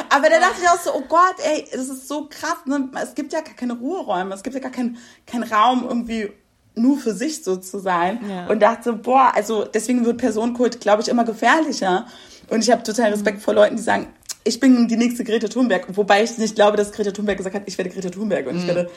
[0.09, 2.65] Aber da dachte ich auch so, oh Gott, ey, das ist so krass.
[2.65, 2.89] Ne?
[3.03, 4.97] Es gibt ja gar keine Ruheräume, es gibt ja gar keinen
[5.27, 6.33] kein Raum irgendwie
[6.75, 8.47] nur für sich so zu sein ja.
[8.47, 12.07] und dachte, boah, also deswegen wird Personenkult, glaube ich, immer gefährlicher.
[12.49, 13.43] Und ich habe total Respekt mhm.
[13.43, 14.09] vor Leuten, die sagen,
[14.45, 17.63] ich bin die nächste Greta Thunberg, wobei ich nicht glaube, dass Greta Thunberg gesagt hat,
[17.67, 18.61] ich werde Greta Thunberg und mhm.
[18.61, 18.91] ich werde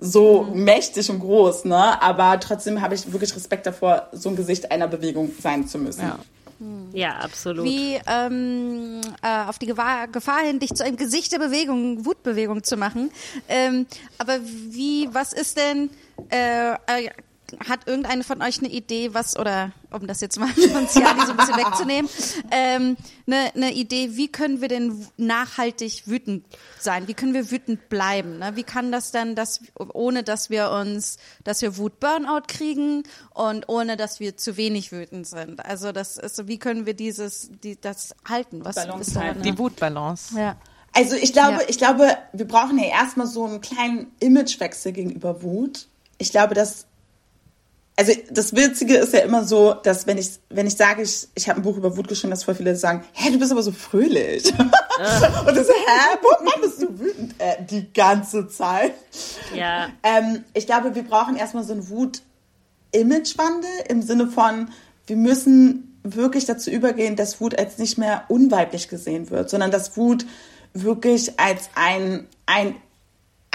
[0.00, 0.64] so mhm.
[0.64, 2.00] mächtig und groß, ne?
[2.02, 6.02] Aber trotzdem habe ich wirklich Respekt davor, so ein Gesicht einer Bewegung sein zu müssen.
[6.02, 6.18] Ja.
[6.92, 7.64] Ja, absolut.
[7.64, 12.64] Wie ähm, äh, auf die Gefahr, Gefahr hin, dich zu einem Gesicht der Bewegung, Wutbewegung
[12.64, 13.12] zu machen.
[13.48, 13.86] Ähm,
[14.18, 15.88] aber wie, was ist denn,
[16.30, 17.10] äh, äh,
[17.68, 21.32] hat irgendeine von euch eine Idee, was, oder um das jetzt mal von Ciali so
[21.32, 22.10] ein bisschen wegzunehmen,
[22.50, 22.96] ähm,
[23.26, 26.44] eine, eine Idee, wie können wir denn nachhaltig wütend
[26.78, 27.08] sein?
[27.08, 28.38] Wie können wir wütend bleiben?
[28.38, 28.52] Ne?
[28.54, 33.96] Wie kann das dann, dass, ohne dass wir uns, dass wir Wut-Burnout kriegen und ohne
[33.96, 35.64] dass wir zu wenig wütend sind?
[35.64, 38.64] Also das ist so, wie können wir dieses, die, das halten?
[38.64, 39.42] Was Balance ist da, ne?
[39.42, 40.38] Die Wutbalance.
[40.38, 40.56] Ja.
[40.92, 41.68] Also ich glaube, ja.
[41.68, 45.86] ich glaube, wir brauchen ja erstmal so einen kleinen Imagewechsel gegenüber Wut
[46.18, 46.86] ich glaube, dass
[47.98, 51.48] also das Witzige ist ja immer so, dass wenn ich wenn ich sage, ich, ich
[51.48, 53.72] habe ein Buch über Wut geschrieben, dass voll viele sagen, hä, du bist aber so
[53.72, 54.52] fröhlich.
[55.00, 55.42] Ah.
[55.48, 57.34] Und das so, hä, warum bist du wütend?
[57.38, 58.92] Äh, die ganze Zeit.
[59.52, 59.88] Ja.
[60.04, 64.70] Ähm, ich glaube, wir brauchen erstmal so einen Wut-Imagewandel im Sinne von,
[65.08, 69.96] wir müssen wirklich dazu übergehen, dass Wut als nicht mehr unweiblich gesehen wird, sondern dass
[69.96, 70.24] Wut
[70.72, 72.76] wirklich als ein, ein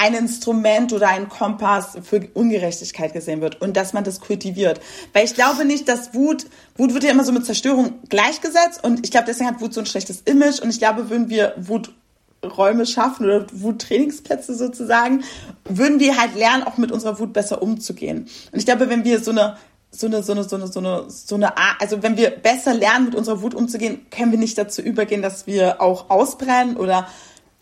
[0.03, 4.81] ein Instrument oder ein Kompass für Ungerechtigkeit gesehen wird und dass man das kultiviert.
[5.13, 6.45] Weil ich glaube nicht, dass Wut,
[6.75, 9.79] Wut wird ja immer so mit Zerstörung gleichgesetzt und ich glaube, deswegen hat Wut so
[9.79, 15.23] ein schlechtes Image und ich glaube, würden wir Wuträume schaffen oder Wuttrainingsplätze sozusagen,
[15.63, 18.27] würden wir halt lernen, auch mit unserer Wut besser umzugehen.
[18.51, 19.55] Und ich glaube, wenn wir so eine
[19.95, 22.73] so eine, so eine, so eine, so eine, so eine Art, also wenn wir besser
[22.73, 27.07] lernen, mit unserer Wut umzugehen, können wir nicht dazu übergehen, dass wir auch ausbrennen oder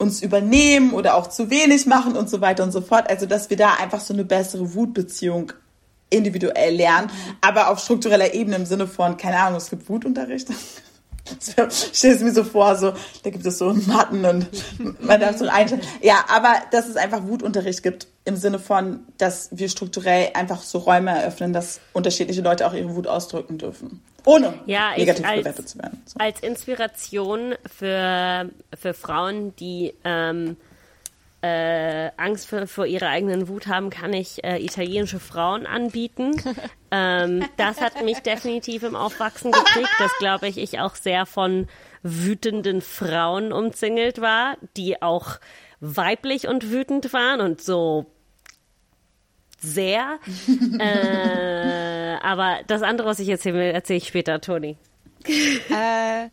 [0.02, 3.10] uns übernehmen oder auch zu wenig machen und so weiter und so fort.
[3.10, 5.54] Also, dass wir da einfach so eine bessere Wutbeziehung
[6.10, 10.49] individuell lernen, aber auf struktureller Ebene im Sinne von, keine Ahnung, es gibt Wutunterricht.
[11.39, 11.54] Ich
[11.93, 12.93] stelle es mir so vor, so,
[13.24, 14.47] da gibt es so Matten und
[15.02, 15.84] man darf so einstellen.
[16.02, 20.80] Ja, aber dass es einfach Wutunterricht gibt im Sinne von, dass wir strukturell einfach so
[20.80, 25.69] Räume eröffnen, dass unterschiedliche Leute auch ihre Wut ausdrücken dürfen ohne ja, negativ als, bewertet
[25.69, 26.01] zu werden.
[26.05, 26.19] So.
[26.19, 28.49] Als Inspiration für,
[28.80, 30.57] für Frauen, die ähm,
[31.41, 36.34] äh, Angst vor, vor ihrer eigenen Wut haben, kann ich äh, italienische Frauen anbieten.
[36.91, 41.67] ähm, das hat mich definitiv im Aufwachsen geprägt, dass, glaube ich, ich auch sehr von
[42.03, 45.39] wütenden Frauen umzingelt war, die auch
[45.80, 48.05] weiblich und wütend waren und so
[49.62, 50.20] sehr.
[50.80, 54.78] äh, aber das andere, was ich erzählen will, erzähle ich später, Toni.
[55.24, 56.30] Äh,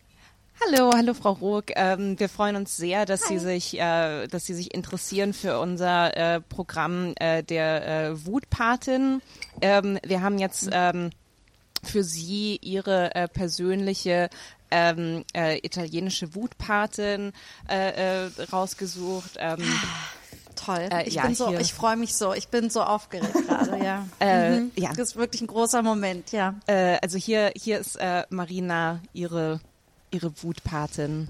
[0.64, 1.66] hallo, hallo Frau Ruck.
[1.76, 3.38] Ähm, wir freuen uns sehr, dass Hi.
[3.38, 9.20] Sie sich, äh, dass Sie sich interessieren für unser äh, Programm äh, der äh, Wutpatin.
[9.60, 11.10] Ähm, wir haben jetzt ähm,
[11.82, 14.30] für Sie Ihre persönliche
[14.70, 17.32] ähm, äh, italienische Wutpatin
[17.68, 19.36] äh, äh, rausgesucht.
[19.38, 19.62] Ähm,
[20.68, 20.88] toll.
[20.90, 22.34] Äh, ich ja, bin so, ich freue mich so.
[22.34, 24.06] Ich bin so aufgeregt gerade, ja.
[24.20, 24.72] äh, mhm.
[24.76, 24.90] ja.
[24.90, 26.54] Das ist wirklich ein großer Moment, ja.
[26.66, 29.60] Äh, also hier, hier ist äh, Marina ihre,
[30.10, 31.28] ihre Wutpatin.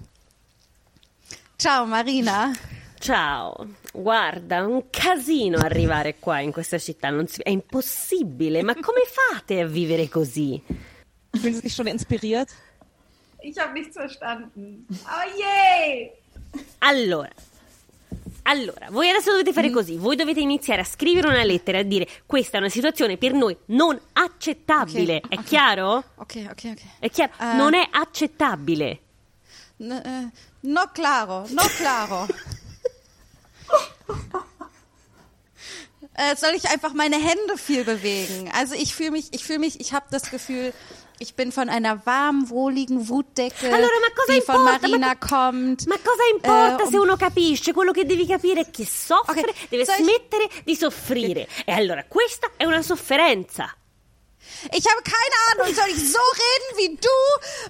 [1.59, 2.53] Ciao Marina.
[3.01, 7.41] Ciao, guarda, un casino arrivare qua in questa città, non si...
[7.43, 10.61] è impossibile, ma come fate a vivere così?
[11.33, 12.49] Fühlen Sie sich schon inspiriert?
[13.41, 14.85] Ich habe nichts verstanden.
[14.91, 16.11] Oh je!
[16.81, 17.31] Allora,
[18.51, 21.85] Allora, voi adesso dovete fare così, voi dovete iniziare a scrivere una lettera e a
[21.85, 25.45] dire questa è una situazione per noi non accettabile, Ok, è ok.
[25.45, 26.05] chiaro?
[26.15, 26.81] Ok, ok, ok.
[26.99, 27.33] È chiaro?
[27.39, 27.53] Eh.
[27.55, 29.01] Non è accettabile.
[29.81, 30.31] N äh,
[30.61, 32.27] no claro, no claro.
[36.17, 38.51] äh, soll ich einfach meine Hände viel bewegen?
[38.55, 40.73] Also ich fühle mich, ich fühle mich, ich habe das Gefühl,
[41.21, 43.91] ich bin von einer warmen, wohligen Wutdecke, Allora,
[44.29, 44.79] die von importa?
[44.89, 45.87] Marina Ma- kommt.
[45.87, 47.73] Ma cosa importa Eh, se uno capisce?
[47.73, 51.49] Quello che devi capire è che soffre, Ok, deve soll ich- smettere di soffrire.
[51.65, 53.73] E allora questa è una sofferenza.
[54.73, 57.19] Ich habe keine Ahnung, soll ich so reden wie du?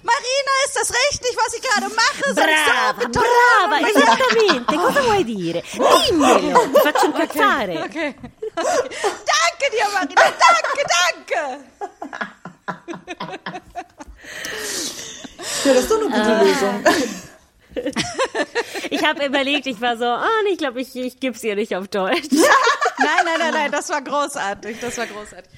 [0.01, 2.33] Marina, ist das rechtlich, was ich gerade mache?
[2.33, 4.75] Soll ich so Brava, brava, esattamente.
[4.75, 5.61] Cosa vuoi dire?
[5.73, 7.81] Dimmelo, ti faccio incazzare.
[7.83, 8.15] Okay.
[8.53, 11.98] danke dir, Marina, danke, danke.
[15.65, 16.83] Ja, das ist doch eine gute Lösung.
[18.89, 21.55] Ich habe überlegt, ich war so, ah, nee, ich glaube, ich, ich gebe es ihr
[21.55, 22.23] nicht auf Deutsch.
[22.31, 25.49] Nein, nein, nein, nein, das war großartig, das war großartig.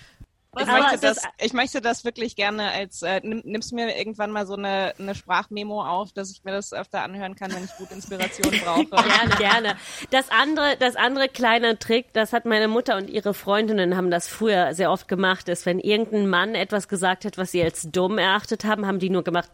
[0.60, 4.30] Ich möchte, das- ich möchte das wirklich gerne als, äh, nimm, nimmst du mir irgendwann
[4.32, 7.72] mal so eine, eine Sprachmemo auf, dass ich mir das öfter anhören kann, wenn ich
[7.78, 8.86] gute Inspiration brauche.
[8.86, 9.76] Gerne, gerne.
[10.12, 14.28] Das andere, das andere kleine Trick, das hat meine Mutter und ihre Freundinnen haben das
[14.28, 18.18] früher sehr oft gemacht, ist, wenn irgendein Mann etwas gesagt hat, was sie als dumm
[18.20, 19.50] erachtet haben, haben die nur gemacht.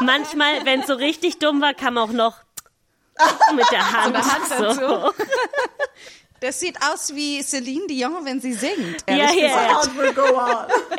[0.00, 2.38] Manchmal, wenn es so richtig dumm war, kam auch noch
[3.54, 4.16] mit der Hand.
[4.16, 4.62] Hand so.
[4.62, 5.12] dazu.
[6.40, 9.02] Das sieht aus wie Celine Dion, wenn sie singt.
[9.08, 9.88] Ja, ja, on.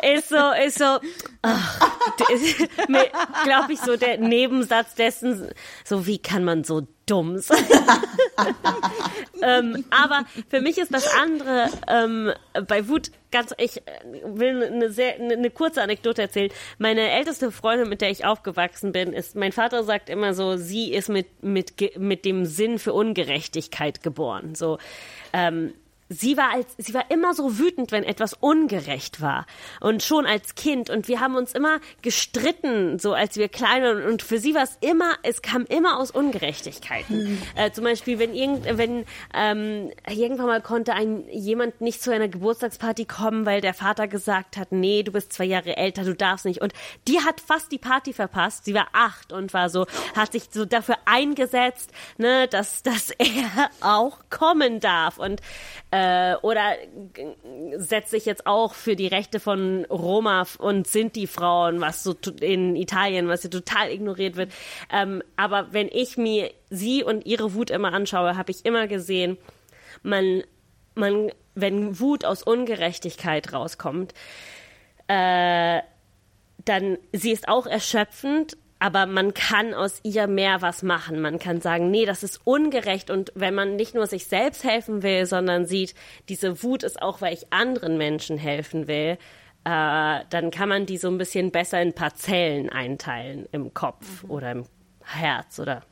[0.02, 0.98] ist so, ist so,
[3.44, 5.50] glaube ich, so der Nebensatz dessen,
[5.82, 6.86] so wie kann man so
[7.38, 7.64] sein?
[9.42, 12.32] ähm, aber für mich ist das andere ähm,
[12.66, 13.80] bei Wut ganz, ich äh,
[14.24, 16.50] will eine sehr, eine, eine kurze Anekdote erzählen.
[16.78, 20.92] Meine älteste Freundin, mit der ich aufgewachsen bin, ist, mein Vater sagt immer so, sie
[20.92, 24.54] ist mit, mit, mit dem Sinn für Ungerechtigkeit geboren.
[24.54, 24.78] So,
[25.32, 25.74] ähm,
[26.12, 29.46] Sie war als, sie war immer so wütend, wenn etwas ungerecht war.
[29.80, 30.90] Und schon als Kind.
[30.90, 34.02] Und wir haben uns immer gestritten, so als wir klein waren.
[34.02, 37.40] Und für sie war es immer, es kam immer aus Ungerechtigkeiten.
[37.54, 42.26] Äh, zum Beispiel, wenn irgend, wenn, ähm, irgendwann mal konnte ein, jemand nicht zu einer
[42.26, 46.44] Geburtstagsparty kommen, weil der Vater gesagt hat, nee, du bist zwei Jahre älter, du darfst
[46.44, 46.60] nicht.
[46.60, 46.72] Und
[47.06, 48.64] die hat fast die Party verpasst.
[48.64, 53.70] Sie war acht und war so, hat sich so dafür eingesetzt, ne, dass, dass er
[53.80, 55.16] auch kommen darf.
[55.16, 55.40] Und,
[55.92, 55.99] äh,
[56.42, 56.76] oder
[57.12, 57.34] g-
[57.76, 63.28] setzt sich jetzt auch für die Rechte von Roma und Sinti-Frauen, was so in Italien,
[63.28, 64.52] was ja total ignoriert wird.
[64.92, 69.38] Ähm, aber wenn ich mir sie und ihre Wut immer anschaue, habe ich immer gesehen,
[70.02, 70.42] man,
[70.94, 74.14] man, wenn Wut aus Ungerechtigkeit rauskommt,
[75.08, 75.80] äh,
[76.64, 81.20] dann sie ist auch erschöpfend, aber man kann aus ihr mehr was machen.
[81.20, 83.10] Man kann sagen, nee, das ist ungerecht.
[83.10, 85.94] Und wenn man nicht nur sich selbst helfen will, sondern sieht,
[86.30, 89.18] diese Wut ist auch, weil ich anderen Menschen helfen will,
[89.64, 94.52] äh, dann kann man die so ein bisschen besser in Parzellen einteilen im Kopf oder
[94.52, 94.64] im
[95.04, 95.82] Herz oder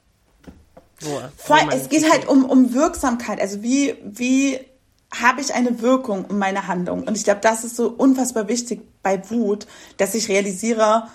[1.01, 1.11] wo.
[1.11, 3.39] wo Voll, es geht halt um, um Wirksamkeit.
[3.39, 4.61] Also wie, wie
[5.15, 7.03] habe ich eine Wirkung um meine Handlung?
[7.03, 9.67] Und ich glaube, das ist so unfassbar wichtig bei Wut,
[9.99, 11.09] dass ich realisiere,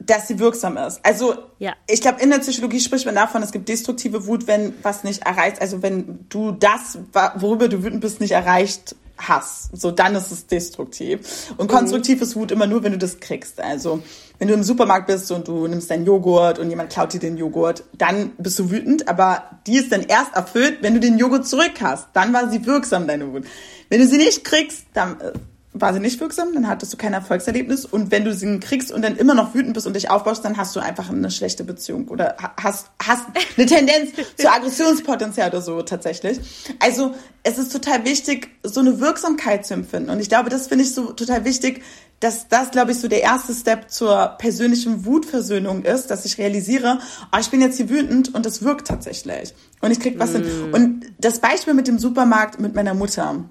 [0.00, 1.00] dass sie wirksam ist.
[1.04, 1.74] Also Ja.
[1.86, 5.22] ich glaube, in der Psychologie spricht man davon, es gibt destruktive Wut, wenn was nicht
[5.22, 6.98] erreicht, also wenn du das,
[7.36, 11.52] worüber du wütend bist, nicht erreicht hast, so dann ist es destruktiv.
[11.58, 13.60] Und konstruktiv ist Wut immer nur, wenn du das kriegst.
[13.60, 14.02] Also
[14.38, 17.36] wenn du im Supermarkt bist und du nimmst deinen Joghurt und jemand klaut dir den
[17.36, 21.46] Joghurt, dann bist du wütend, aber die ist dann erst erfüllt, wenn du den Joghurt
[21.46, 22.08] zurück hast.
[22.14, 23.44] Dann war sie wirksam, deine Wut.
[23.90, 25.32] Wenn du sie nicht kriegst, dann äh,
[25.72, 27.84] war sie nicht wirksam, dann hattest du kein Erfolgserlebnis.
[27.84, 30.56] Und wenn du sie kriegst und dann immer noch wütend bist und dich aufbaust, dann
[30.56, 33.24] hast du einfach eine schlechte Beziehung oder ha- hast, hast
[33.56, 36.40] eine Tendenz zu Aggressionspotenzial oder so tatsächlich.
[36.80, 37.14] Also
[37.44, 40.10] es ist total wichtig, so eine Wirksamkeit zu empfinden.
[40.10, 41.82] Und ich glaube, das finde ich so total wichtig,
[42.18, 46.98] dass das, glaube ich, so der erste Step zur persönlichen Wutversöhnung ist, dass ich realisiere,
[47.32, 49.54] oh, ich bin jetzt hier wütend und das wirkt tatsächlich.
[49.80, 50.44] Und ich krieg was hin.
[50.72, 53.44] Und das Beispiel mit dem Supermarkt mit meiner Mutter,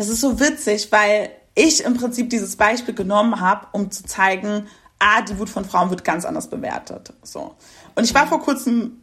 [0.00, 4.66] das ist so witzig, weil ich im Prinzip dieses Beispiel genommen habe, um zu zeigen,
[4.98, 7.12] ah, die Wut von Frauen wird ganz anders bewertet.
[7.22, 7.54] So.
[7.94, 9.02] Und ich war vor kurzem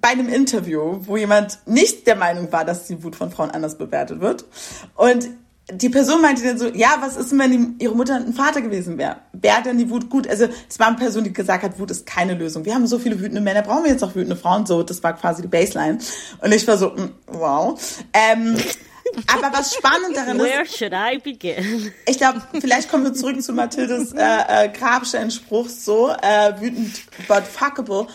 [0.00, 3.76] bei einem Interview, wo jemand nicht der Meinung war, dass die Wut von Frauen anders
[3.76, 4.44] bewertet wird.
[4.94, 5.30] Und
[5.68, 8.98] die Person meinte dann so, ja, was ist denn, wenn ihre Mutter ein Vater gewesen
[8.98, 9.16] wäre?
[9.32, 10.28] Wäre denn die Wut gut?
[10.28, 12.64] Also es war eine Person, die gesagt hat, Wut ist keine Lösung.
[12.64, 14.64] Wir haben so viele wütende Männer, brauchen wir jetzt auch wütende Frauen?
[14.64, 15.98] So, das war quasi die Baseline.
[16.40, 17.76] Und ich war so, mm, wow.
[18.12, 18.56] Ähm,
[19.26, 21.92] Aber was spannend daran Where ist, should I begin?
[22.06, 27.44] ich glaube, vielleicht kommen wir zurück zu Mathildes äh, äh, Grabsteinspruch so, äh, wütend, but
[27.44, 28.06] fuckable.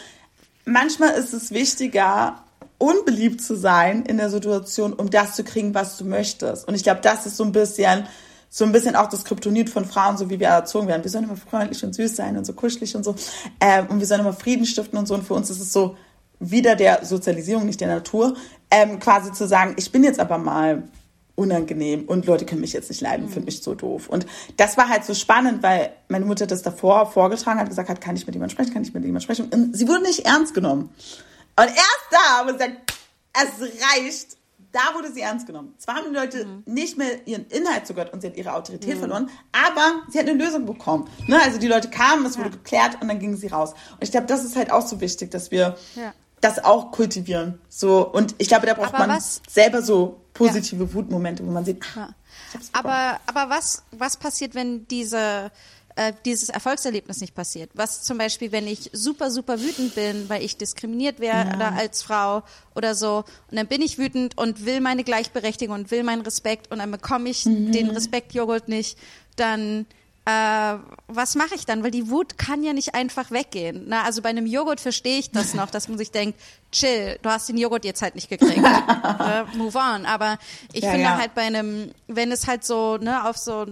[0.65, 2.43] Manchmal ist es wichtiger,
[2.77, 6.67] unbeliebt zu sein in der Situation, um das zu kriegen, was du möchtest.
[6.67, 8.07] Und ich glaube, das ist so ein bisschen,
[8.49, 11.03] so ein bisschen auch das Kryptonit von Frauen, so wie wir erzogen werden.
[11.03, 13.15] Wir sollen immer freundlich und süß sein und so kuschelig und so.
[13.59, 15.13] Ähm, und wir sollen immer Frieden stiften und so.
[15.13, 15.95] Und für uns ist es so
[16.39, 18.35] wieder der Sozialisierung, nicht der Natur,
[18.71, 20.83] ähm, quasi zu sagen, ich bin jetzt aber mal
[21.35, 24.07] unangenehm und Leute können mich jetzt nicht leiden, finde mich so doof.
[24.07, 24.25] Und
[24.57, 28.15] das war halt so spannend, weil meine Mutter das davor vorgetragen hat, gesagt hat, kann
[28.15, 29.49] ich mit jemandem sprechen, kann ich mit jemandem sprechen.
[29.49, 30.89] Und sie wurde nicht ernst genommen.
[31.55, 32.93] Und erst da, wo sie sagt,
[33.33, 34.37] es reicht,
[34.71, 35.73] da wurde sie ernst genommen.
[35.77, 39.29] Zwar haben die Leute nicht mehr ihren Inhalt zugehört und sie hat ihre Autorität verloren,
[39.51, 41.07] aber sie hat eine Lösung bekommen.
[41.27, 41.39] Ne?
[41.43, 43.73] Also die Leute kamen, es wurde geklärt und dann gingen sie raus.
[43.91, 46.13] Und ich glaube, das ist halt auch so wichtig, dass wir Ja.
[46.43, 47.59] Das auch kultivieren.
[47.69, 51.63] So, und ich glaube, da braucht Aber man was- selber so positive Wutmomente, wo man
[51.65, 52.09] sieht, ah,
[52.53, 52.93] hab's bekommen.
[52.93, 55.51] Aber, aber was, was passiert, wenn diese,
[55.95, 57.69] äh, dieses Erfolgserlebnis nicht passiert?
[57.75, 62.43] Was zum Beispiel, wenn ich super, super wütend bin, weil ich diskriminiert werde als Frau
[62.75, 66.71] oder so, und dann bin ich wütend und will meine Gleichberechtigung und will meinen Respekt
[66.71, 68.97] und dann bekomme ich den Respektjoghurt nicht,
[69.35, 69.85] dann
[70.25, 70.75] äh,
[71.07, 71.83] was mache ich dann?
[71.83, 73.83] Weil die Wut kann ja nicht einfach weggehen.
[73.87, 76.39] Na, also bei einem Joghurt verstehe ich das noch, dass man sich denkt,
[76.71, 78.57] chill, du hast den Joghurt jetzt halt nicht gekriegt.
[78.57, 80.05] äh, move on.
[80.05, 80.37] Aber
[80.71, 81.17] ich Ja, finde ja.
[81.17, 83.65] halt bei einem, wenn es halt so, ne, auf so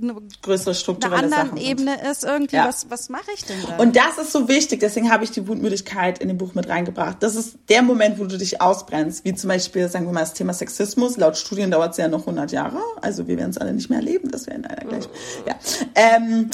[0.00, 1.66] eine, größere einer strukturelle anderen Sachen sind.
[1.66, 2.68] Ebene ist irgendwie, Ja.
[2.68, 3.76] was, was mache ich denn da?
[3.76, 7.16] Und das ist so wichtig, deswegen habe ich die Wutmüdigkeit in dem Buch mit reingebracht.
[7.20, 10.34] Das ist der Moment, wo du dich ausbrennst, wie zum Beispiel, sagen wir mal, das
[10.34, 11.16] Thema Sexismus.
[11.16, 13.98] Laut Studien dauert es ja noch 100 Jahre, also wir werden es alle nicht mehr
[14.00, 15.08] erleben, das wäre in einer gleich.
[15.46, 15.54] Ja.
[15.94, 16.50] Ähm,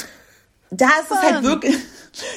[0.71, 1.75] da ist es halt wirklich,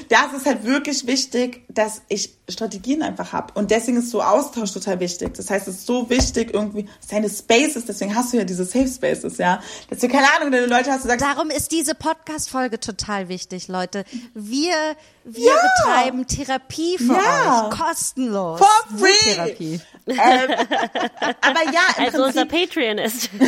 [0.09, 3.53] da ist es halt wirklich wichtig, dass ich Strategien einfach habe.
[3.55, 5.35] Und deswegen ist so Austausch total wichtig.
[5.35, 8.89] Das heißt, es ist so wichtig, irgendwie seine Spaces, deswegen hast du ja diese Safe
[8.89, 9.61] Spaces, ja.
[9.90, 13.69] Dass du, keine Ahnung, deine Leute hast, du sagst, Darum ist diese Podcast-Folge total wichtig,
[13.69, 14.05] Leute.
[14.35, 15.55] Wir, wir Ja.
[15.85, 17.69] betreiben Therapie für Ja.
[17.69, 17.78] euch.
[17.78, 18.59] Kostenlos.
[18.61, 19.12] For free.
[19.35, 19.81] Therapie.
[20.07, 23.28] aber ja, im Also unser Prinzip Patreon ist.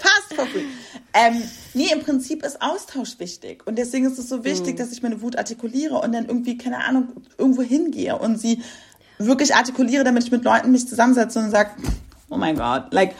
[0.00, 0.64] Fast for free.
[1.14, 1.42] Ähm,
[1.74, 3.66] nee, im Prinzip ist Austausch wichtig.
[3.66, 6.84] Und deswegen ist es so wichtig, dass ich meine Wut artikuliere und dann irgendwie, keine
[6.84, 7.08] Ahnung,
[7.38, 8.62] irgendwo hingehe und sie
[9.18, 11.70] wirklich artikuliere, damit ich mit Leuten mich zusammensetze und sage,
[12.30, 13.14] oh mein Gott, like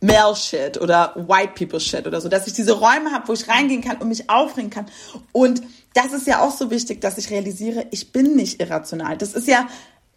[0.00, 3.48] male shit oder white people shit oder so, dass ich diese Räume habe, wo ich
[3.48, 4.86] reingehen kann und mich aufregen kann.
[5.32, 5.62] Und
[5.94, 9.16] das ist ja auch so wichtig, dass ich realisiere, ich bin nicht irrational.
[9.16, 9.66] Das ist ja,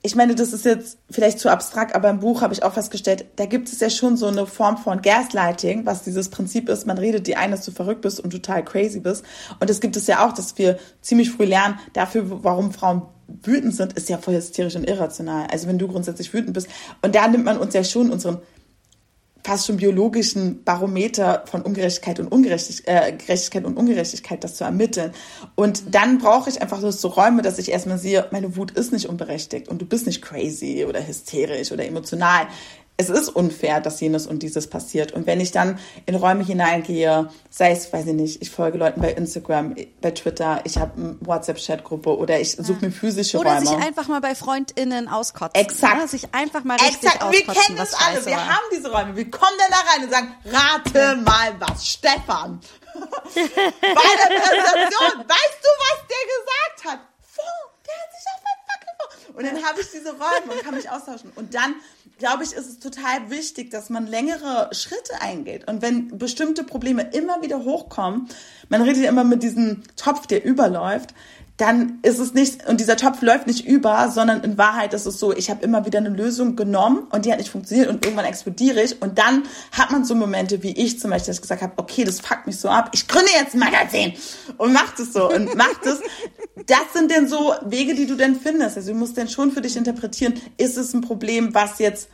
[0.03, 3.25] ich meine, das ist jetzt vielleicht zu abstrakt, aber im Buch habe ich auch festgestellt,
[3.35, 6.97] da gibt es ja schon so eine Form von Gaslighting, was dieses Prinzip ist, man
[6.97, 9.23] redet dir ein, dass du verrückt bist und total crazy bist.
[9.59, 13.03] Und das gibt es ja auch, dass wir ziemlich früh lernen, dafür, warum Frauen
[13.43, 15.47] wütend sind, ist ja voll hysterisch und irrational.
[15.51, 16.67] Also wenn du grundsätzlich wütend bist.
[17.01, 18.39] Und da nimmt man uns ja schon unseren
[19.43, 25.11] fast schon biologischen Barometer von Ungerechtigkeit und Ungerechtigkeit, äh, Gerechtigkeit und Ungerechtigkeit, das zu ermitteln.
[25.55, 29.07] Und dann brauche ich einfach so Räume, dass ich erstmal sehe, meine Wut ist nicht
[29.07, 32.47] unberechtigt und du bist nicht crazy oder hysterisch oder emotional.
[33.01, 35.11] Es ist unfair, dass jenes und dieses passiert.
[35.11, 39.01] Und wenn ich dann in Räume hineingehe, sei es, weiß ich nicht, ich folge Leuten
[39.01, 43.65] bei Instagram, bei Twitter, ich habe eine WhatsApp-Chat-Gruppe oder ich suche mir physische Oder Räume.
[43.65, 45.59] sich einfach mal bei FreundInnen auskotzen.
[45.59, 45.97] Exakt.
[45.97, 46.07] Ne?
[46.07, 48.25] Sich einfach mal richtig Exakt, wir auskotzen, kennen was das alle.
[48.25, 48.47] Wir war.
[48.47, 49.15] haben diese Räume.
[49.15, 52.59] Wir kommen dann da rein und sagen, rate mal was, Stefan.
[52.93, 56.99] Bei der Präsentation, weißt du, was der gesagt hat?
[57.21, 58.61] Vor, der hat sich auf mein
[59.25, 59.37] vor.
[59.37, 61.31] Und dann habe ich diese Räume und kann mich austauschen.
[61.35, 61.75] Und dann,
[62.21, 65.67] glaube ich, ist es total wichtig, dass man längere Schritte eingeht.
[65.67, 68.29] Und wenn bestimmte Probleme immer wieder hochkommen,
[68.69, 71.15] man redet ja immer mit diesem Topf, der überläuft,
[71.61, 75.19] dann ist es nicht, und dieser Topf läuft nicht über, sondern in Wahrheit ist es
[75.19, 78.25] so, ich habe immer wieder eine Lösung genommen und die hat nicht funktioniert und irgendwann
[78.25, 81.61] explodiere ich und dann hat man so Momente wie ich zum Beispiel, dass ich gesagt
[81.61, 84.13] habe, okay, das fuckt mich so ab, ich gründe jetzt ein Magazin
[84.57, 86.01] und macht es so und macht es.
[86.67, 88.77] Das sind denn so Wege, die du denn findest.
[88.77, 92.07] Also du musst dann schon für dich interpretieren, ist es ein Problem, was jetzt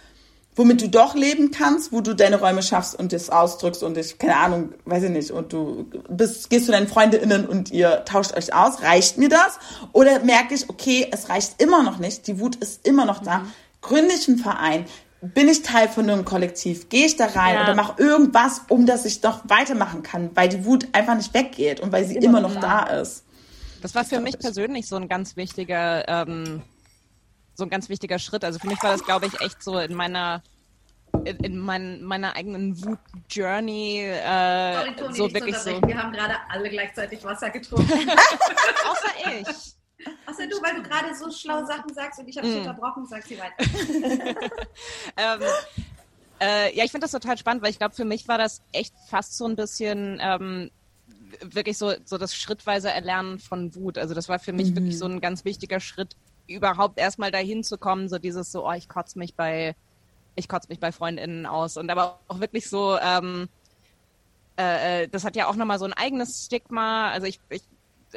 [0.58, 4.18] womit du doch leben kannst, wo du deine Räume schaffst und das ausdrückst und ich,
[4.18, 8.36] keine Ahnung, weiß ich nicht, und du bist, gehst zu deinen FreundInnen und ihr tauscht
[8.36, 9.60] euch aus, reicht mir das?
[9.94, 13.46] Oder merke ich, okay, es reicht immer noch nicht, die Wut ist immer noch da,
[13.82, 14.86] gründe ich einen Verein,
[15.22, 17.64] bin ich Teil von einem Kollektiv, gehe ich da rein Ja.
[17.64, 21.80] oder mache irgendwas, um dass ich doch weitermachen kann, weil die Wut einfach nicht weggeht
[21.80, 23.24] und weil sie immer noch da ist.
[23.82, 24.40] Das war für mich ich.
[24.40, 26.62] persönlich so ein ganz wichtiger, ähm,
[27.58, 28.44] so ein ganz wichtiger Schritt.
[28.46, 30.42] Also für mich war das, glaube ich, echt so in meiner
[31.24, 35.82] in, in mein, meiner eigenen Wut-Journey äh, Sorry, Toni, so wirklich so.
[35.82, 37.92] Wir haben gerade alle gleichzeitig Wasser getrunken.
[38.10, 39.48] Außer ich.
[40.28, 42.60] Außer du, weil du gerade so schlaue Sachen sagst und ich habe dich Mm.
[42.60, 43.56] unterbrochen, sag sie weiter.
[45.18, 45.40] ähm,
[46.40, 48.94] äh, ja, ich finde das total spannend, weil ich glaube, für mich war das echt
[49.10, 50.70] fast so ein bisschen ähm,
[51.42, 53.98] wirklich so, so das schrittweise Erlernen von Wut.
[53.98, 56.16] Also das war für mich wirklich so ein ganz wichtiger Schritt,
[56.48, 59.76] überhaupt erstmal dahin zu kommen, so dieses so, oh, ich kotze mich bei,
[60.36, 61.78] ich kotze mich bei FreundInnen aus.
[61.78, 63.50] Und aber auch wirklich so, ähm,
[64.58, 67.12] äh, äh, das hat ja auch nochmal so ein eigenes Stigma.
[67.12, 67.64] Also ich, ich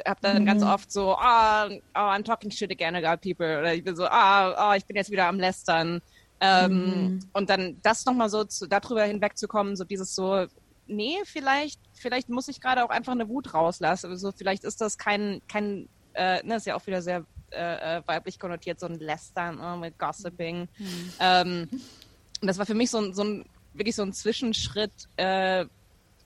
[0.05, 3.59] habe dann ganz oft so, ah, oh, I'm talking shit again about people.
[3.59, 6.01] Oder ich bin so, ah, oh, ich bin jetzt wieder am Lästern.
[6.39, 10.47] Ähm, Und dann das nochmal so zu, darüber hinwegzukommen, so dieses so,
[10.87, 14.09] nee, vielleicht, vielleicht muss ich gerade auch einfach eine Wut rauslassen.
[14.09, 18.01] Also vielleicht ist das kein, kein, äh, ne, ist ja auch wieder sehr äh, äh,
[18.05, 20.67] weiblich konnotiert, so ein Lästern oh, mit Gossiping.
[21.19, 21.67] Ähm,
[22.41, 25.65] und das war für mich so ein, so ein wirklich so ein Zwischenschritt, äh,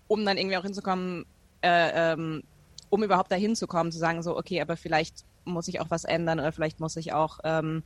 [0.08, 1.26] um dann irgendwie auch hinzukommen,
[1.62, 2.44] äh, ähm,
[2.90, 6.06] um überhaupt dahin zu kommen, zu sagen so, okay, aber vielleicht muss ich auch was
[6.06, 7.84] ändern oder vielleicht muss ich auch ähm,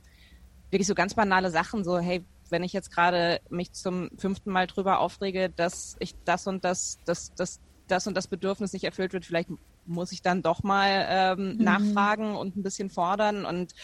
[0.70, 4.66] wirklich so ganz banale Sachen, so, hey, wenn ich jetzt gerade mich zum fünften Mal
[4.66, 9.12] drüber aufrege, dass ich das und das, das, das, das und das Bedürfnis nicht erfüllt
[9.12, 9.50] wird, vielleicht
[9.86, 13.44] muss ich dann doch mal ähm, nachfragen und ein bisschen fordern.
[13.44, 13.74] Und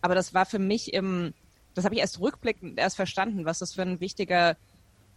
[0.00, 1.34] aber das war für mich im,
[1.74, 4.56] das habe ich erst rückblickend erst verstanden, was das für ein wichtiger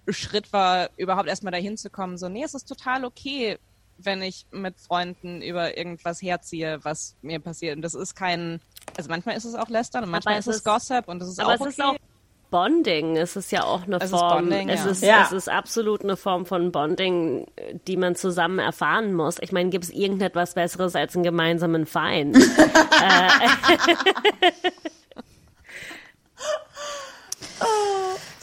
[0.07, 2.17] Schritt war, überhaupt erstmal dahin zu kommen.
[2.17, 3.59] So, nee, es ist total okay,
[3.97, 7.75] wenn ich mit Freunden über irgendwas herziehe, was mir passiert.
[7.75, 8.61] Und das ist kein,
[8.97, 11.49] also manchmal ist es auch Lästern und manchmal ist es Gossip und das ist Aber
[11.49, 11.69] auch es okay.
[11.69, 11.95] ist auch
[12.51, 13.17] Bonding.
[13.17, 14.49] Es ist ja auch eine Es ist Form.
[14.49, 14.91] Bonding, es, ja.
[14.91, 15.23] ist, Ja.
[15.25, 17.45] es ist absolut eine Form von Bonding,
[17.87, 19.37] die man zusammen erfahren muss.
[19.41, 22.37] Ich meine, gibt es irgendetwas Besseres als einen gemeinsamen Feind?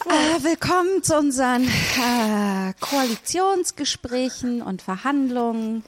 [0.08, 5.82] Äh, willkommen zu unseren äh, Koalitionsgesprächen und Verhandlungen.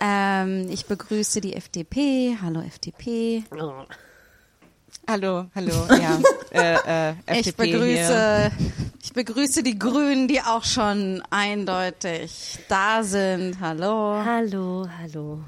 [0.00, 2.36] Ähm, ich begrüße die FDP.
[2.42, 3.44] Hallo FDP.
[3.58, 3.84] Oh.
[5.06, 6.18] Hallo, hallo, ja.
[6.50, 7.78] äh, äh, FDP Ich Hier.
[7.78, 8.52] begrüße,
[9.02, 13.60] ich begrüße die Grünen, die auch schon eindeutig da sind.
[13.60, 14.22] Hallo.
[14.24, 15.40] Hallo, hallo.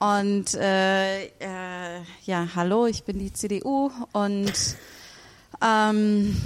[0.00, 4.52] Und äh, äh, ja, hallo, ich bin die CDU und
[5.62, 6.36] ähm,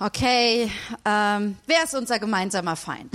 [0.00, 0.70] okay,
[1.04, 3.12] ähm, wer ist unser gemeinsamer Feind?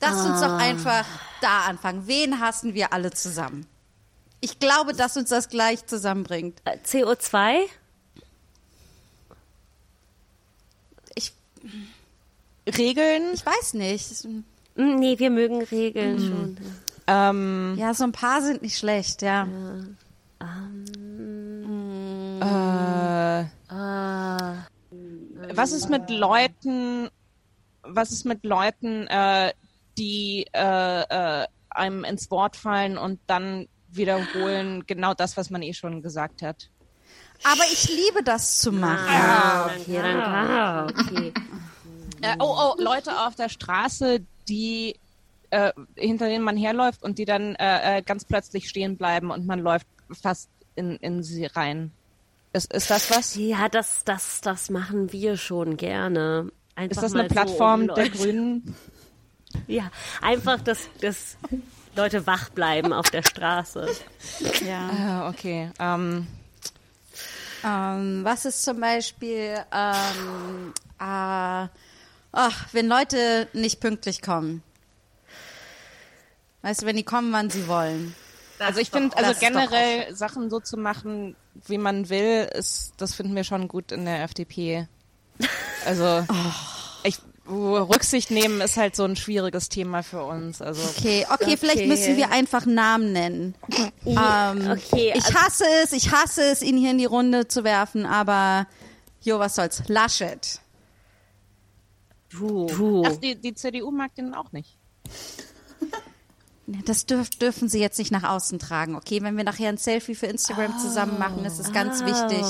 [0.00, 1.06] Lasst uns doch einfach
[1.40, 2.08] da anfangen.
[2.08, 3.66] Wen hassen wir alle zusammen?
[4.44, 6.60] Ich glaube, dass uns das gleich zusammenbringt.
[6.64, 7.60] Äh, CO2?
[11.14, 11.32] Ich,
[12.66, 13.22] Regeln.
[13.34, 14.24] ich weiß nicht.
[14.24, 14.44] Hm,
[14.74, 16.56] Nee, wir mögen Regeln schon.
[17.06, 19.46] Ähm, Ja, so ein paar sind nicht schlecht, ja.
[22.40, 24.66] äh, Ah.
[25.54, 27.08] was ist mit Leuten,
[27.82, 29.52] was ist mit Leuten, äh,
[29.98, 31.02] die äh,
[31.42, 36.42] äh, einem ins Wort fallen und dann wiederholen genau das, was man eh schon gesagt
[36.42, 36.68] hat?
[37.44, 39.08] Aber ich liebe das zu machen.
[39.08, 41.32] Ah, okay, dann, ah, okay.
[42.20, 44.94] Äh, oh, oh, Leute auf der Straße, die
[45.50, 49.46] äh, hinter denen man herläuft und die dann äh, äh, ganz plötzlich stehen bleiben und
[49.46, 51.90] man läuft fast in, in sie rein.
[52.52, 53.34] Ist, ist das was?
[53.34, 56.50] Ja, das, das, das machen wir schon gerne.
[56.74, 58.76] Einfach Ist das mal eine so, Plattform um der Grünen?
[59.66, 59.90] Ja,
[60.22, 61.36] einfach, dass, dass
[61.94, 63.88] Leute wach bleiben auf der Straße.
[64.66, 64.88] Ja.
[64.88, 65.70] Ah, okay.
[65.78, 66.26] Ähm,
[67.64, 71.68] Ähm, was ist zum Beispiel, ähm, äh,
[72.32, 74.62] ach, wenn Leute nicht pünktlich kommen?
[76.62, 78.14] Weißt du, wenn die kommen, wann sie wollen.
[78.58, 81.36] also ich finde, also das generell Sachen so zu machen,
[81.66, 84.86] wie man will, ist, das finden wir schon gut in der FDP.
[85.84, 86.28] Also ich,
[87.48, 90.62] Rücksicht nehmen ist halt so ein schwieriges Thema für uns.
[90.62, 91.86] Also Okay, okay, vielleicht Okay.
[91.88, 93.54] müssen wir einfach Namen nennen.
[94.06, 97.64] Ähm, okay, ich also- hasse es, ich hasse es, ihn hier in die Runde zu
[97.64, 98.66] werfen, aber
[99.22, 99.82] jo, was soll's?
[99.88, 100.60] Laschet.
[102.30, 102.66] Du.
[102.66, 103.02] du.
[103.06, 104.78] Ach, die, die CDU mag den auch nicht.
[106.86, 109.20] Das dürf, dürfen sie jetzt nicht nach außen tragen, okay?
[109.22, 112.44] Wenn wir nachher ein Selfie für Instagram zusammen machen, ist es ganz wichtig.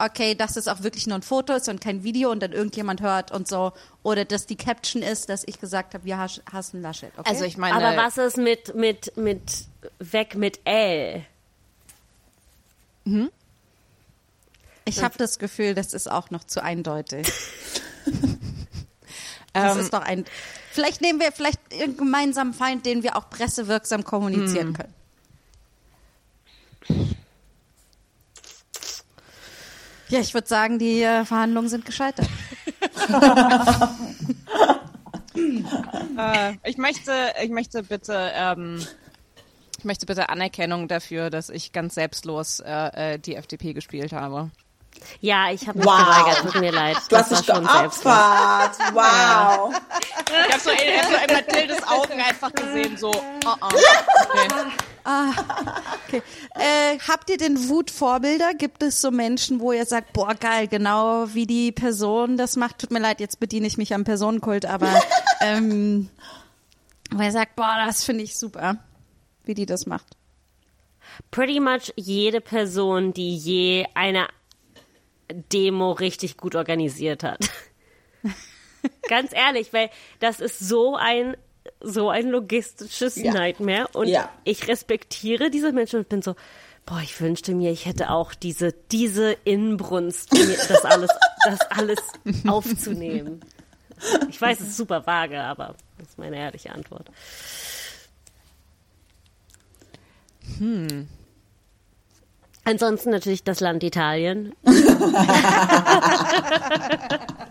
[0.00, 3.00] Okay, dass es auch wirklich nur ein Foto ist und kein Video und dann irgendjemand
[3.00, 3.72] hört und so.
[4.04, 7.28] Oder dass die Caption ist, dass ich gesagt habe, wir has- hassen Laschet, okay?
[7.28, 9.40] Also ich meine, Aber was ist mit, mit, mit
[9.98, 11.24] weg mit L?
[14.84, 17.26] ich habe das Gefühl, das ist auch noch zu eindeutig.
[19.52, 20.24] das Ähm, ist doch ein.
[20.72, 24.94] Vielleicht nehmen wir vielleicht irgendeinen gemeinsamen Feind, den wir auch pressewirksam kommunizieren können.
[30.08, 32.28] Ja, ich würde sagen, die äh, Verhandlungen sind gescheitert.
[36.18, 37.12] äh, ich möchte,
[37.42, 38.84] ich möchte bitte ähm,
[39.78, 44.50] Ich möchte bitte Anerkennung dafür, dass ich ganz selbstlos äh, äh, die FDP gespielt habe.
[45.20, 45.98] Ja, ich habe mich Wow.
[45.98, 46.96] geweigert, tut mir leid.
[47.08, 48.02] Du hast das dich war schon selbstlos.
[48.02, 48.78] geopfert.
[48.94, 49.74] Wow.
[50.48, 53.68] Ich habe so in, hab so in Mathildes Augen einfach gesehen, so, oh, oh.
[53.68, 54.48] Okay.
[55.04, 56.22] Okay.
[56.54, 58.54] Äh, habt ihr denn Wutvorbilder?
[58.54, 62.78] Gibt es so Menschen, wo ihr sagt, boah, geil, genau wie die Person das macht?
[62.78, 65.00] Tut mir leid, jetzt bediene ich mich am Personenkult, aber
[65.40, 66.08] ähm,
[67.10, 68.78] wo ihr sagt, boah, das finde ich super,
[69.44, 70.16] wie die das macht.
[71.30, 74.28] Pretty much jede Person, die je eine
[75.52, 77.50] Demo richtig gut organisiert hat.
[79.08, 81.36] Ganz ehrlich, weil das ist so ein
[81.80, 83.32] so ein logistisches Ja.
[83.32, 84.28] Nightmare und Ja.
[84.44, 86.34] ich respektiere diese Menschen und bin so,
[86.86, 91.10] boah, ich wünschte mir, ich hätte auch diese diese Inbrunst, das alles
[91.44, 91.98] das alles
[92.46, 93.40] aufzunehmen.
[94.28, 97.10] Ich weiß, es ist super vage, aber das ist meine ehrliche Antwort.
[102.64, 104.54] Ansonsten natürlich das Land Italien.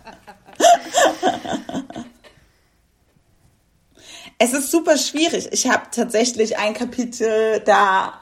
[4.39, 5.49] Es ist super schwierig.
[5.51, 8.14] Ich habe tatsächlich ein Kapitel, da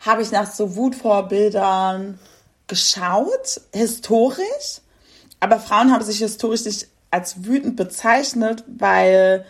[0.00, 2.18] habe ich nach so Wutvorbildern
[2.66, 4.80] geschaut, historisch.
[5.40, 9.44] Aber Frauen haben sich historisch nicht als wütend bezeichnet, weil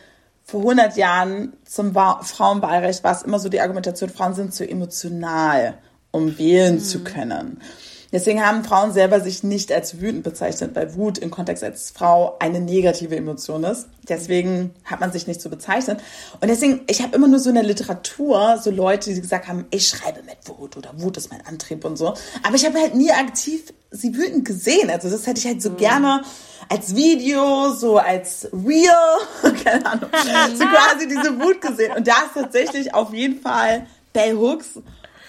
[0.44, 4.68] vor 100 Jahren zum Wa- Frauenwahlrecht war es immer so die Argumentation, Frauen sind zu
[4.68, 5.74] emotional,
[6.10, 7.60] um wählen zu können.
[8.10, 12.36] Deswegen haben Frauen selber sich nicht als wütend bezeichnet, weil Wut im Kontext als Frau
[12.38, 13.86] eine negative Emotion ist.
[14.08, 16.00] Deswegen hat man sich nicht so bezeichnet.
[16.40, 19.66] Und deswegen, ich habe immer nur so in der Literatur so Leute, die gesagt haben,
[19.70, 22.14] ich schreibe mit Wut oder Wut ist mein Antrieb und so.
[22.42, 24.90] Aber ich habe halt nie aktiv sie wütend gesehen.
[24.90, 26.22] Also das hätte ich halt so gerne
[26.68, 29.18] als Video, so als Real,
[29.64, 30.10] keine Ahnung,
[30.54, 31.92] so quasi diese Wut gesehen.
[31.96, 34.80] Und da ist tatsächlich auf jeden Fall Bell Hooks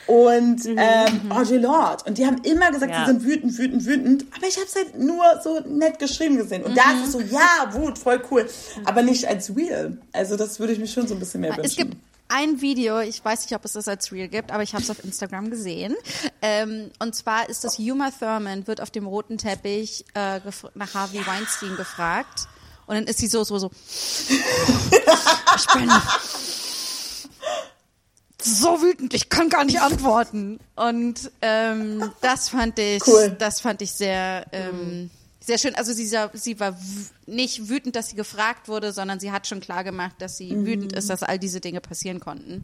[0.09, 2.03] und ähm, Audre Lorde.
[2.05, 3.05] Und die haben immer gesagt, Ja.
[3.05, 4.25] sie sind wütend, wütend, wütend.
[4.35, 6.63] Aber ich habe es halt nur so nett geschrieben gesehen.
[6.63, 8.49] Und da ist es so, ja, Wut, voll cool.
[8.85, 9.97] Aber nicht als real.
[10.11, 11.75] Also das würde ich mir schon so ein bisschen mehr Es wünschen.
[11.91, 14.83] gibt ein Video, ich weiß nicht, ob es das als Real gibt, aber ich habe
[14.83, 15.95] es auf Instagram gesehen.
[16.41, 20.39] Ähm, und zwar ist das Uma Thurman, wird auf dem roten Teppich äh,
[20.75, 22.47] nach Harvey Weinstein gefragt.
[22.87, 23.69] Und dann ist sie so, so, so.
[25.55, 25.89] Ich bin
[28.41, 30.59] so wütend, ich kann gar nicht antworten.
[30.75, 33.35] Und ähm, das fand ich, Cool.
[33.37, 35.09] das fand ich sehr, ähm,
[35.39, 35.75] sehr schön.
[35.75, 36.77] Also sie, sie war
[37.25, 40.93] nicht wütend, dass sie gefragt wurde, sondern sie hat schon klar gemacht, dass sie wütend
[40.93, 42.63] ist, dass all diese Dinge passieren konnten.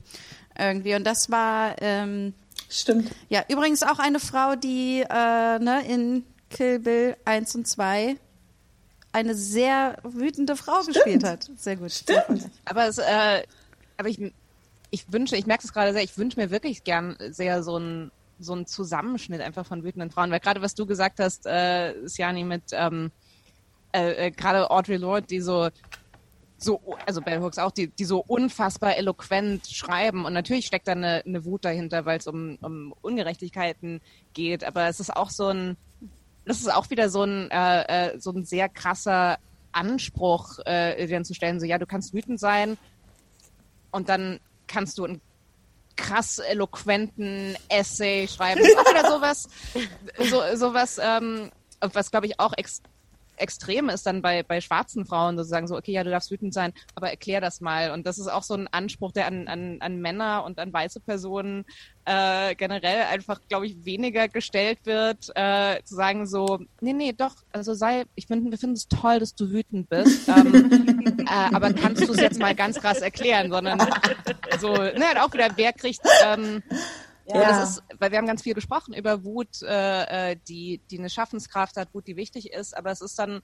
[0.58, 0.96] Irgendwie.
[0.96, 2.34] Und das war ähm,
[2.70, 3.12] Stimmt.
[3.30, 8.16] ja übrigens auch eine Frau, die äh, ne, in Kill Bill 1 und 2
[9.12, 11.50] eine sehr wütende Frau gespielt hat.
[11.58, 11.92] Sehr gut.
[11.92, 12.50] Stimmt.
[12.66, 13.44] Aber es, äh,
[13.98, 14.20] aber ich,
[14.96, 18.12] ich wünsche, ich merke es gerade sehr, ich wünsche mir wirklich gern sehr so ein
[18.40, 22.64] so Zusammenschnitt einfach von wütenden Frauen, weil gerade was du gesagt hast, äh, Siani mit
[22.72, 23.12] ähm,
[23.94, 25.70] äh, äh, gerade Audre Lorde, die so
[26.58, 30.24] so, also Bell Hooks auch, die, die so unfassbar eloquent schreiben.
[30.24, 34.00] Und natürlich steckt da eine, eine Wut dahinter, weil es um, um Ungerechtigkeiten
[34.34, 34.64] geht.
[34.64, 35.76] Aber es ist auch so ein,
[36.46, 39.38] das ist auch wieder so ein, äh, äh, so ein sehr krasser
[39.74, 42.78] Anspruch, äh, dann zu stellen, so, ja, du kannst wütend sein
[43.92, 45.22] und dann kannst du einen
[45.96, 48.62] krass eloquenten Essay schreiben.
[48.62, 49.48] Wieder sowas,
[50.30, 52.82] so, sowas, ähm, was glaube ich auch ex
[53.38, 56.74] extrem ist dann bei, bei schwarzen Frauen sozusagen so, okay, ja, du darfst wütend sein,
[56.96, 57.92] aber erklär das mal.
[57.92, 61.00] Und das ist auch so ein Anspruch, der an, an, an Männer und an weiße
[61.00, 61.66] Personen
[62.06, 67.36] äh, generell einfach, glaube ich, weniger gestellt wird, äh, zu sagen so, nee, nee, doch,
[67.52, 71.74] also sei, ich finde, wir finden es toll, dass du wütend bist, ähm, äh, aber
[71.74, 73.80] kannst du es jetzt mal ganz krass erklären, sondern
[74.60, 76.62] so, ne, halt auch wieder, wer kriegt, ähm,
[77.26, 77.42] ja.
[77.42, 77.50] Ja.
[77.60, 81.10] das ist, weil wir haben ganz viel gesprochen über Wut, äh, äh, die, die eine
[81.10, 83.42] Schaffenskraft hat, Wut, die wichtig ist, aber es ist dann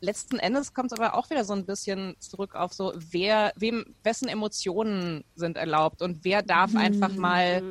[0.00, 3.96] letzten Endes kommt es aber auch wieder so ein bisschen zurück auf so, wer, wem,
[4.04, 7.62] wessen Emotionen sind erlaubt und wer darf einfach mal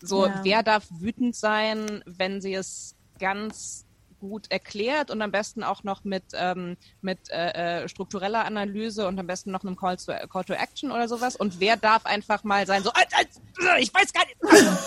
[0.00, 0.40] so, Ja.
[0.44, 3.84] wer darf wütend sein, wenn sie es ganz
[4.22, 9.18] gut erklärt und am besten auch noch mit, ähm, mit äh, äh, struktureller Analyse und
[9.18, 11.34] am besten noch einem Call to, Call to Action oder sowas.
[11.36, 13.24] Und wer darf einfach mal sein, so, "Äh,
[13.76, 14.36] äh, ich weiß gar nicht,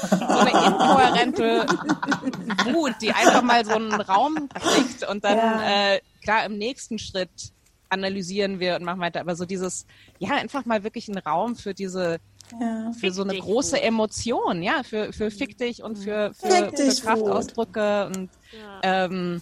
[0.09, 1.65] so eine inkohärente
[2.73, 5.93] Wut, die einfach mal so einen Raum kriegt und dann, Ja.
[5.95, 7.29] äh, klar, im nächsten Schritt
[7.89, 9.19] analysieren wir und machen weiter.
[9.21, 9.85] Aber so dieses,
[10.17, 12.17] ja, einfach mal wirklich einen Raum für diese,
[12.59, 12.91] Ja.
[12.99, 13.83] für so eine große Wut.
[13.83, 18.29] Emotion, ja, für, für Fick dich und für, für, für Kraftausdrücke und
[18.83, 19.41] ähm,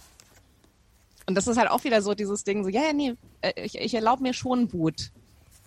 [1.26, 3.78] und das ist halt auch wieder so dieses Ding, so, ja, ja, nee, äh, ich,
[3.78, 5.10] ich erlaube mir schon Wut.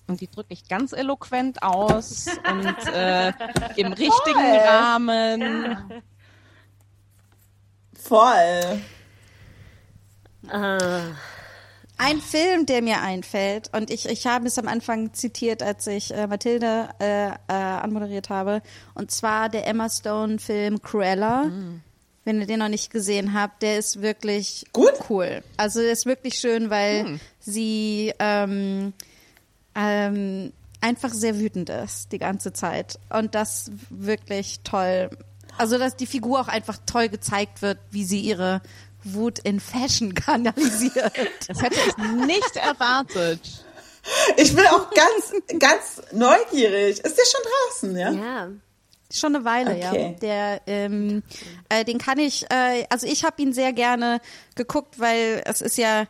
[0.07, 3.29] und die drücke ich ganz eloquent aus und äh,
[3.75, 6.01] im richtigen Rahmen.
[7.93, 8.81] Voll.
[10.49, 10.99] Äh,
[11.99, 16.13] Ein Film, der mir einfällt, und ich, ich habe es am Anfang zitiert, als ich
[16.13, 18.61] äh, Mathilde äh, äh, anmoderiert habe,
[18.93, 21.49] und zwar der Emma Stone-Film Cruella.
[22.23, 24.91] Wenn ihr den noch nicht gesehen habt, der ist wirklich Gut.
[25.09, 25.41] cool.
[25.55, 28.91] Also der ist wirklich schön, weil sie ähm,
[29.73, 30.51] ähm,
[30.81, 32.99] einfach sehr wütend ist die ganze Zeit.
[33.09, 35.09] Und das wirklich toll.
[35.57, 38.61] Also dass die Figur auch einfach toll gezeigt wird, wie sie ihre
[39.13, 41.11] Wut in Fashion kanalisiert.
[41.47, 43.39] Das hätte ich nicht erwartet.
[44.37, 46.99] Ich bin auch ganz, ganz neugierig.
[46.99, 48.11] Ist der schon draußen, ja?
[48.11, 48.47] ja.
[49.11, 50.11] Schon eine Weile, Okay.
[50.11, 50.19] ja.
[50.19, 51.23] Der, ähm,
[51.69, 54.19] äh, den kann ich, äh, also ich habe ihn sehr gerne
[54.55, 56.07] geguckt, weil es ist ja,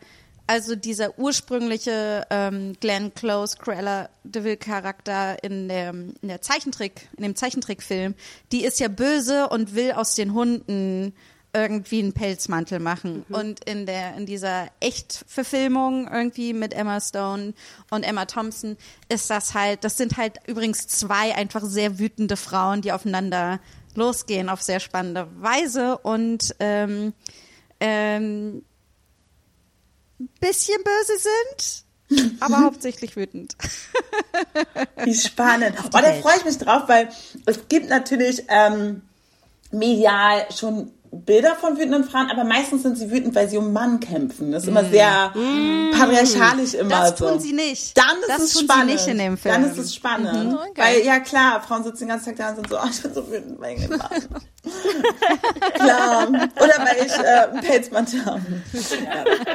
[0.47, 7.09] also dieser ursprüngliche ähm, Glenn Close Cruella de Vil Charakter in der, in der Zeichentrick,
[7.17, 8.15] in dem Zeichentrickfilm,
[8.51, 11.13] die ist ja böse und will aus den Hunden
[11.61, 13.25] irgendwie einen Pelzmantel machen.
[13.29, 17.53] Und in der, in dieser Echtverfilmung irgendwie mit Emma Stone
[17.89, 18.77] und Emma Thompson
[19.09, 23.59] ist das halt, das sind halt übrigens zwei einfach sehr wütende Frauen, die aufeinander
[23.95, 27.13] losgehen auf sehr spannende Weise und ähm,
[27.79, 28.63] ähm,
[30.39, 33.55] bisschen böse sind, aber hauptsächlich wütend.
[35.03, 35.75] Wie spannend.
[35.83, 37.09] Oh, da freue ich mich drauf, weil
[37.45, 39.01] es gibt natürlich ähm,
[39.71, 43.99] medial schon Bilder von wütenden Frauen, aber meistens sind sie wütend, weil sie um Mann
[43.99, 44.51] kämpfen.
[44.51, 45.31] Das ist immer sehr
[45.97, 47.29] patriarchalisch immer Das so.
[47.29, 47.97] tun sie nicht.
[47.97, 48.93] Dann ist Das es tun sie spannend.
[48.93, 49.53] nicht in dem Film.
[49.55, 50.57] Dann ist es spannend.
[50.75, 53.13] Weil, ja klar, Frauen sitzen den ganzen Tag da und sind so, oh, ich bin
[53.13, 54.09] so wütend dem Mann.
[55.73, 56.27] klar.
[56.27, 58.41] Oder weil ich äh, einen Pelzmantel habe.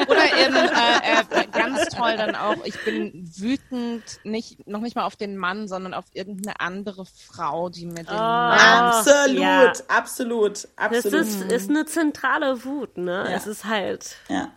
[0.09, 5.05] Oder eben äh, äh, ganz toll dann auch, ich bin wütend, nicht noch nicht mal
[5.05, 9.73] auf den Mann, sondern auf irgendeine andere Frau, die mir den Mann Absolut, ja.
[9.89, 11.21] absolut, Das absolut.
[11.21, 13.27] ist, ist eine zentrale Wut, ne?
[13.29, 13.37] Ja.
[13.37, 14.17] Es ist halt.
[14.29, 14.49] Ja.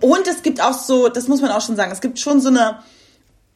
[0.00, 2.48] Und es gibt auch so, das muss man auch schon sagen, es gibt schon so
[2.48, 2.80] eine,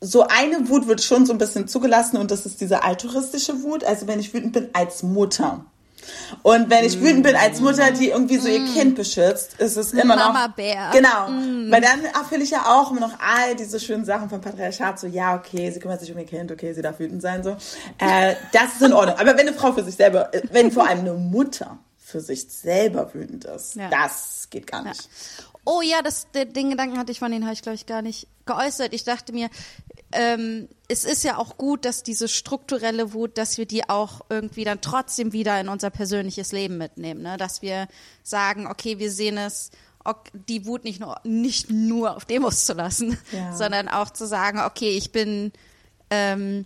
[0.01, 3.85] so eine Wut wird schon so ein bisschen zugelassen und das ist diese altruistische Wut.
[3.85, 5.65] Also wenn ich wütend bin als Mutter.
[6.43, 9.93] Und wenn ich wütend bin als Mutter, die irgendwie so ihr Kind beschützt, ist es
[9.93, 10.33] immer noch.
[10.33, 10.91] Mama Bär.
[10.93, 11.29] Genau.
[11.71, 14.99] Weil dann erfülle ich ja auch immer noch all diese schönen Sachen vom Patriarchat.
[15.01, 17.57] So, ja, okay, sie kümmert sich um ihr Kind, okay, sie darf wütend sein, so.
[17.99, 19.17] Äh, das ist in Ordnung.
[19.19, 22.47] Aber wenn eine Frau für sich selber, äh, wenn vor allem eine Mutter für sich
[22.49, 23.89] selber wütend ist, Ja.
[23.91, 25.09] das geht gar nicht.
[25.65, 28.03] Oh ja, das, den, den Gedanken hatte ich von denen, habe ich glaube ich gar
[28.03, 28.93] nicht geäußert.
[28.95, 29.49] Ich dachte mir,
[30.13, 34.65] ähm, es ist ja auch gut, dass diese strukturelle Wut, dass wir die auch irgendwie
[34.65, 37.23] dann trotzdem wieder in unser persönliches Leben mitnehmen.
[37.23, 37.37] Ne?
[37.37, 37.87] Dass wir
[38.23, 39.71] sagen, okay, wir sehen es,
[40.49, 43.55] die Wut nicht nur, nicht nur auf Demos zu lassen, Ja.
[43.55, 45.53] sondern auch zu sagen, okay, ich bin
[46.09, 46.65] ähm,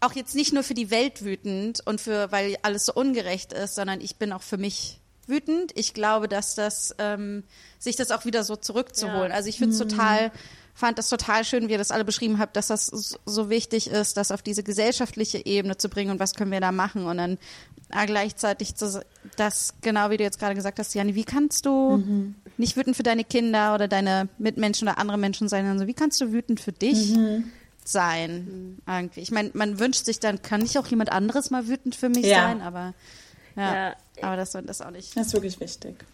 [0.00, 3.74] auch jetzt nicht nur für die Welt wütend und für, weil alles so ungerecht ist,
[3.74, 5.72] sondern ich bin auch für mich wütend.
[5.74, 7.42] Ich glaube, dass das ähm,
[7.78, 9.30] sich das auch wieder so zurückzuholen.
[9.30, 9.34] Ja.
[9.36, 10.30] Also ich finde es total,
[10.76, 12.86] fand das total schön, wie ihr das alle beschrieben habt, dass das
[13.24, 16.70] so wichtig ist, das auf diese gesellschaftliche Ebene zu bringen und was können wir da
[16.70, 17.38] machen und dann
[17.90, 19.02] äh, gleichzeitig zu,
[19.36, 22.04] das genau wie du jetzt gerade gesagt hast, Jani, wie kannst du
[22.58, 25.94] nicht wütend für deine Kinder oder deine Mitmenschen oder andere Menschen sein, sondern so, wie
[25.94, 27.14] kannst du wütend für dich
[27.84, 29.20] sein irgendwie.
[29.20, 32.26] Ich meine, man wünscht sich dann, kann nicht auch jemand anderes mal wütend für mich
[32.26, 32.48] Ja.
[32.48, 32.94] sein, aber
[33.56, 33.96] ja, Ja.
[34.22, 35.16] aber das das auch nicht.
[35.16, 36.04] Das ist wirklich wichtig.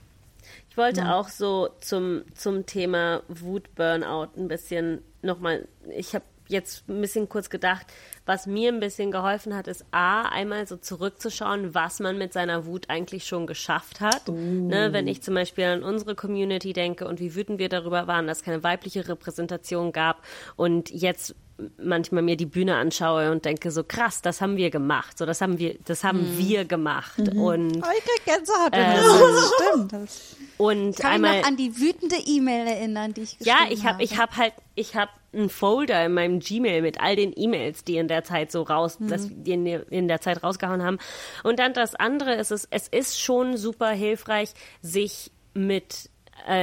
[0.73, 7.03] Ich wollte auch so zum, zum Thema Wut-Burnout ein bisschen nochmal, ich habe jetzt ein
[7.03, 7.87] bisschen kurz gedacht,
[8.25, 12.65] was mir ein bisschen geholfen hat, ist A, einmal so zurückzuschauen, was man mit seiner
[12.65, 14.29] Wut eigentlich schon geschafft hat.
[14.69, 18.27] Ne, wenn ich zum Beispiel an unsere Community denke und wie wütend wir darüber waren,
[18.27, 20.23] dass es keine weibliche Repräsentation gab
[20.57, 21.35] und jetzt
[21.79, 25.41] manchmal mir die Bühne anschaue und denke so krass, das haben wir gemacht, so das
[25.41, 29.53] haben wir, das haben wir gemacht und Oh, ich krieg Gänsehaut, du das.
[29.55, 29.93] Stimmt.
[29.93, 33.73] Das und kann einmal mich noch an die wütende E-Mail erinnern, die ich geschrieben Ja,
[33.73, 37.33] ich habe ich hab halt, ich habe einen Folder in meinem Gmail mit all den
[37.35, 40.99] E-Mails, die in der Zeit so raus, das, die in, in der Zeit rausgehauen haben.
[41.43, 44.51] Und dann das andere ist es, es ist schon super hilfreich,
[44.83, 46.11] sich mit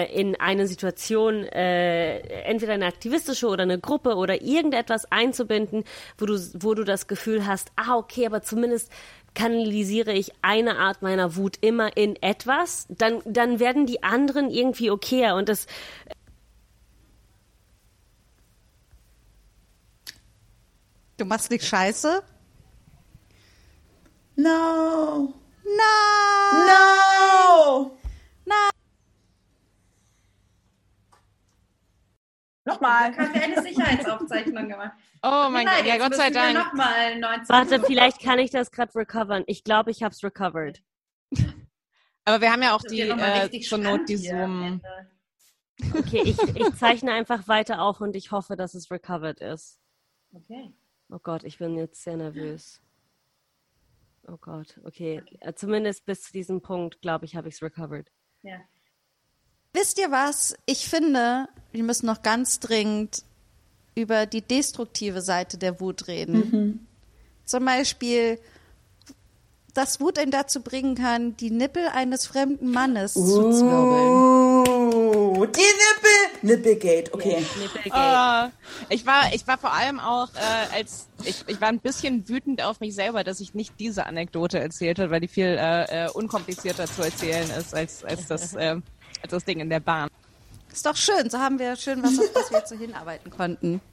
[0.06, 5.84] in eine Situation, äh, entweder eine aktivistische oder eine Gruppe oder irgendetwas einzubinden,
[6.18, 8.92] wo du, wo du das Gefühl hast, ah, okay, aber zumindest
[9.36, 14.92] kanalisiere ich eine Art meiner Wut immer in etwas, dann, dann werden die anderen irgendwie
[14.92, 15.68] okayer und das,
[21.20, 22.24] Du machst nicht scheiße?
[24.38, 25.34] No.
[25.66, 26.66] Nein!
[26.66, 27.99] No.
[32.70, 33.18] Nochmal.
[33.18, 34.92] Haben wir eine Sicherheitsaufzeichnung gemacht.
[35.24, 36.54] Oh mein Gott, ja, Gott sei Dank.
[36.58, 39.44] Nochmal 19 Warte, vielleicht kann ich das gerade recovern.
[39.48, 40.82] Ich glaube, ich habe es recovered.
[42.26, 44.82] Aber wir haben ja auch die, äh, richtig zur Not die Zoom.
[45.96, 49.80] Okay, ich, ich zeichne einfach weiter auf und ich hoffe, dass es recovered ist.
[50.34, 50.74] Okay.
[51.10, 52.82] Oh Gott, ich bin jetzt sehr nervös.
[54.28, 55.24] Oh Gott, okay.
[55.40, 58.12] Äh, Zumindest bis zu diesem Punkt, glaube ich, habe ich es recovered.
[58.44, 58.60] Ja.
[59.74, 60.56] Wisst ihr was?
[60.66, 63.24] Ich finde, wir müssen noch ganz dringend
[63.96, 66.88] über die destruktive Seite der Wut reden.
[67.46, 68.40] Zum Beispiel,
[69.74, 74.10] dass Wut einen dazu bringen kann, die Nippel eines fremden Mannes zu zwirbeln.
[74.68, 76.20] Uh, die Nippel.
[76.42, 77.46] Nippelgate, okay.
[77.92, 78.50] Ah,
[78.90, 82.64] ich war, ich war vor allem auch, äh, als ich, ich war ein bisschen wütend
[82.64, 86.10] auf mich selber, dass ich nicht diese Anekdote erzählt habe, weil die viel äh, äh,
[86.10, 88.78] unkomplizierter zu erzählen ist als, als das, äh,
[89.22, 90.10] als das Ding in der Bahn.
[90.72, 93.82] Ist doch schön, so haben wir schön was, auf das wir jetzt so hinarbeiten konnten.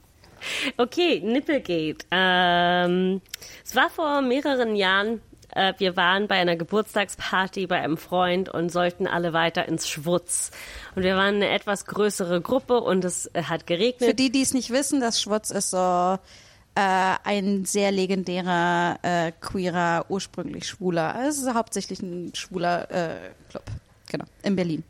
[0.77, 2.05] Okay, Nippelgate.
[2.11, 3.21] Ähm,
[3.65, 5.19] es war vor mehreren Jahren.
[5.49, 10.51] Äh, wir waren bei einer Geburtstagsparty bei einem Freund und sollten alle weiter ins Schwutz.
[10.95, 14.19] Und wir waren eine etwas größere Gruppe und es äh, hat Für geregnet.
[14.19, 20.05] die, die es nicht wissen, das Schwutz ist so äh, ein sehr legendärer, äh, queerer,
[20.09, 23.15] ursprünglich schwuler, also es ist hauptsächlich ein schwuler äh,
[23.49, 23.63] Club.
[24.11, 24.83] Genau, in Berlin.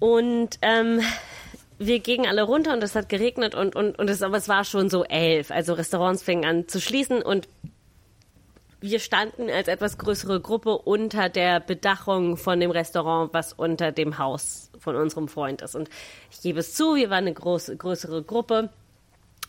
[0.00, 1.00] Und ähm,
[1.78, 4.64] wir gingen alle runter und es hat geregnet und, und, und es, aber es war
[4.64, 5.50] schon so elf.
[5.50, 7.48] Also Restaurants fingen an zu schließen und
[8.80, 14.18] wir standen als etwas größere Gruppe unter der Bedachung von dem Restaurant, was unter dem
[14.18, 15.74] Haus von unserem Freund ist.
[15.74, 15.90] Und
[16.30, 18.70] ich gebe es zu, wir waren eine große, größere Gruppe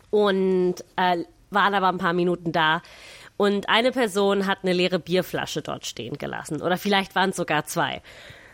[0.09, 2.81] und äh, waren aber ein paar Minuten da.
[3.37, 6.61] Und eine Person hat eine leere Bierflasche dort stehen gelassen.
[6.61, 8.01] Oder vielleicht waren es sogar zwei.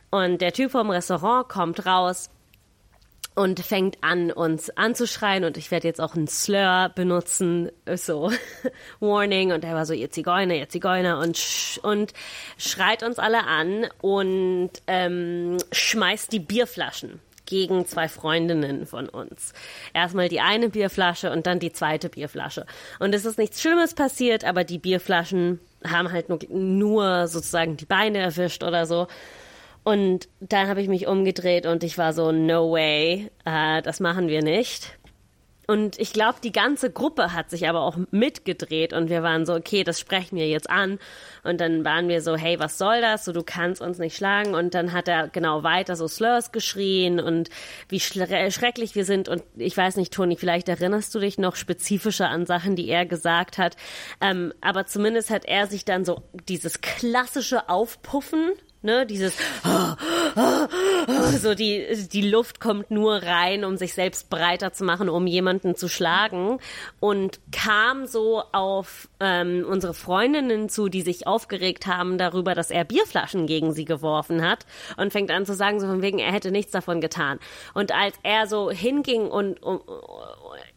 [0.10, 2.30] Und der Typ vom Restaurant kommt raus
[3.38, 5.44] und fängt an, uns anzuschreien.
[5.44, 8.32] Und ich werde jetzt auch einen Slur benutzen, so
[9.00, 9.52] Warning.
[9.52, 11.20] Und er war so, ihr Zigeuner, ihr Zigeuner.
[11.20, 12.14] Und, sch und
[12.58, 19.54] schreit uns alle an und ähm, schmeißt die Bierflaschen gegen zwei Freundinnen von uns.
[19.94, 22.66] Erstmal die eine Bierflasche und dann die zweite Bierflasche.
[23.00, 27.86] Und es ist nichts Schlimmes passiert, aber die Bierflaschen haben halt nur, nur sozusagen die
[27.86, 29.08] Beine erwischt oder so.
[29.88, 34.28] Und dann habe ich mich umgedreht und ich war so, no way, äh, das machen
[34.28, 34.98] wir nicht.
[35.66, 39.54] Und ich glaube, die ganze Gruppe hat sich aber auch mitgedreht und wir waren so,
[39.54, 41.00] okay, das sprechen wir jetzt an.
[41.46, 43.24] Und dann waren wir so, hey, was soll das?
[43.24, 44.56] So, du kannst uns nicht schlagen.
[44.56, 47.50] Und dann hat er genau weiter so Slurs geschrien und
[47.88, 49.30] wie schle- schrecklich wir sind.
[49.30, 53.06] Und ich weiß nicht, Toni, vielleicht erinnerst du dich noch spezifischer an Sachen, die er
[53.06, 53.78] gesagt hat.
[54.20, 58.52] Ähm, aber zumindest hat er sich dann so dieses klassische Aufpuffen
[58.84, 59.34] Ne, dieses
[61.40, 65.76] so die die Luft kommt nur rein, um sich selbst breiter zu machen, um jemanden
[65.76, 66.60] zu schlagen.
[67.00, 72.86] Und kam so auf ähm, unsere Freundinnen zu, die sich aufgeregt haben darüber, dass er
[72.86, 76.52] Bierflaschen gegen sie geworfen hat und fängt an zu sagen so von wegen er hätte
[76.52, 77.40] nichts davon getan.
[77.74, 79.82] Und als er so hinging und um,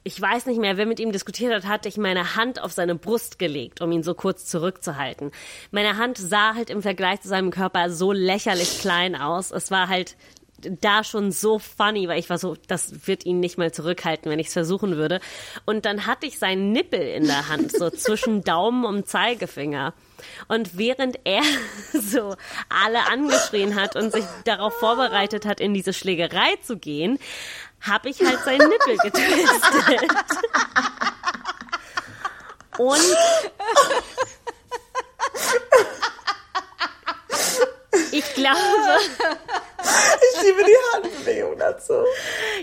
[0.03, 2.95] ich weiß nicht mehr, wer mit ihm diskutiert hat, hatte ich meine Hand auf seine
[2.95, 5.31] Brust gelegt, um ihn so kurz zurückzuhalten.
[5.71, 9.51] Meine Hand sah halt im Vergleich zu seinem Körper so lächerlich klein aus.
[9.51, 10.17] Es war halt
[10.61, 14.39] da schon so funny, weil ich war so, das wird ihn nicht mal zurückhalten, wenn
[14.39, 15.21] ich es versuchen würde.
[15.65, 19.95] Und dann hatte ich seinen Nippel in der Hand, so zwischen Daumen und Zeigefinger.
[20.49, 21.43] Und während er
[21.93, 22.35] so
[22.69, 27.19] alle angeschrien hat und sich darauf vorbereitet hat, in diese Schlägerei zu gehen,
[27.81, 30.11] habe ich halt seinen Nippel getwistet.
[32.78, 33.01] Und
[38.12, 38.59] ich glaube,
[40.35, 42.05] Ich liebe die Handbewegung dazu.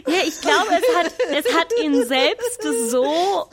[0.08, 3.50] ja, ich glaube, es hat, es hat ihn selbst so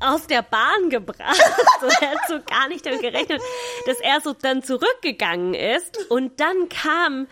[0.00, 1.40] aus der Bahn gebracht.
[1.80, 3.40] So, er hat so gar nicht damit gerechnet,
[3.86, 7.28] dass er so dann zurückgegangen ist und dann kam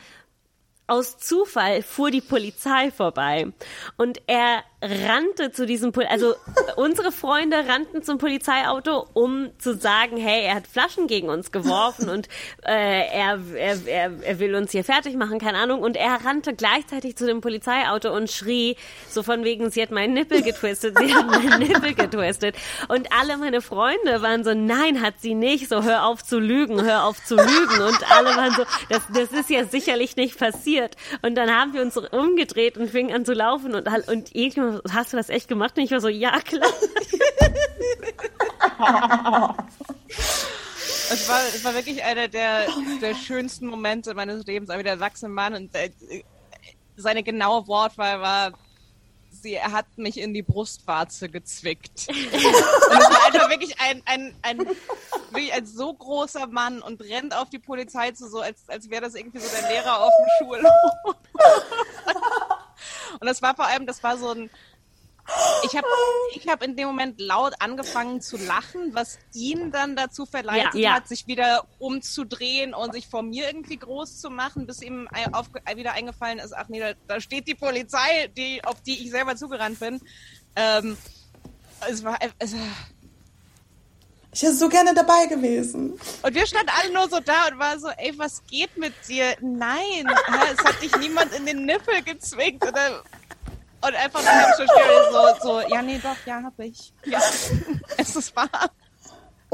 [0.90, 3.52] aus Zufall fuhr die Polizei vorbei.
[3.96, 6.34] Und er rannte zu diesem Pol also
[6.76, 12.08] unsere Freunde rannten zum Polizeiauto, um zu sagen, hey, er hat Flaschen gegen uns geworfen
[12.08, 12.28] und
[12.64, 15.82] äh, er, er, er, er will uns hier fertig machen, keine Ahnung.
[15.82, 18.76] Und er rannte gleichzeitig zu dem Polizeiauto und schrie
[19.08, 22.56] so von wegen, sie hat meinen Nippel getwistet, sie hat meinen Nippel getwistet.
[22.88, 26.82] Und alle meine Freunde waren so, nein, hat sie nicht, so hör auf zu lügen,
[26.82, 27.82] hör auf zu lügen.
[27.82, 30.96] Und alle waren so, das, das ist ja sicherlich nicht passiert.
[31.22, 35.12] Und dann haben wir uns umgedreht und fingen an zu laufen und, und irgendjemand, hast
[35.12, 35.76] du das echt gemacht?
[35.76, 36.70] Und ich war so, ja, klar.
[41.12, 42.68] Es war, es war wirklich einer der,
[43.02, 45.90] der schönsten Momente meines Lebens, aber der erwachsene Mann und äh,
[46.96, 48.52] seine genaue Wortwahl war,
[49.30, 52.04] sie hat mich in die Brustwarze gezwickt.
[52.08, 54.58] und es war einfach wirklich ein, ein, ein,
[55.30, 59.02] wirklich ein so großer Mann und rennt auf die Polizei zu, so als, als wäre
[59.02, 61.16] das irgendwie so der Lehrer auf dem Schulhof.
[63.20, 64.50] und das war vor allem, das war so ein,
[65.64, 65.86] ich habe
[66.34, 70.80] ich hab in dem Moment laut angefangen zu lachen, was ihn dann dazu verleitet Ja,
[70.80, 70.92] ja.
[70.94, 75.50] hat, sich wieder umzudrehen und sich vor mir irgendwie groß zu machen, bis ihm auf,
[75.74, 79.36] wieder eingefallen ist, ach nee, da, da steht die Polizei, die, auf die ich selber
[79.36, 80.00] zugerannt bin.
[80.56, 80.96] Ähm,
[81.88, 82.54] es war, es,
[84.32, 85.98] Ich wäre so gerne dabei gewesen.
[86.22, 89.34] und wir standen alle nur so da und waren so, ey, was geht mit dir?
[89.40, 90.06] Nein,
[90.52, 92.62] es hat dich niemand in den Nippel gezwickt.
[92.64, 93.02] Oder,
[93.82, 94.66] und einfach ich still
[95.10, 96.92] so, so, ja, nee, doch, ja, hab ich.
[97.06, 97.18] Ja,
[97.96, 98.48] es ist wahr.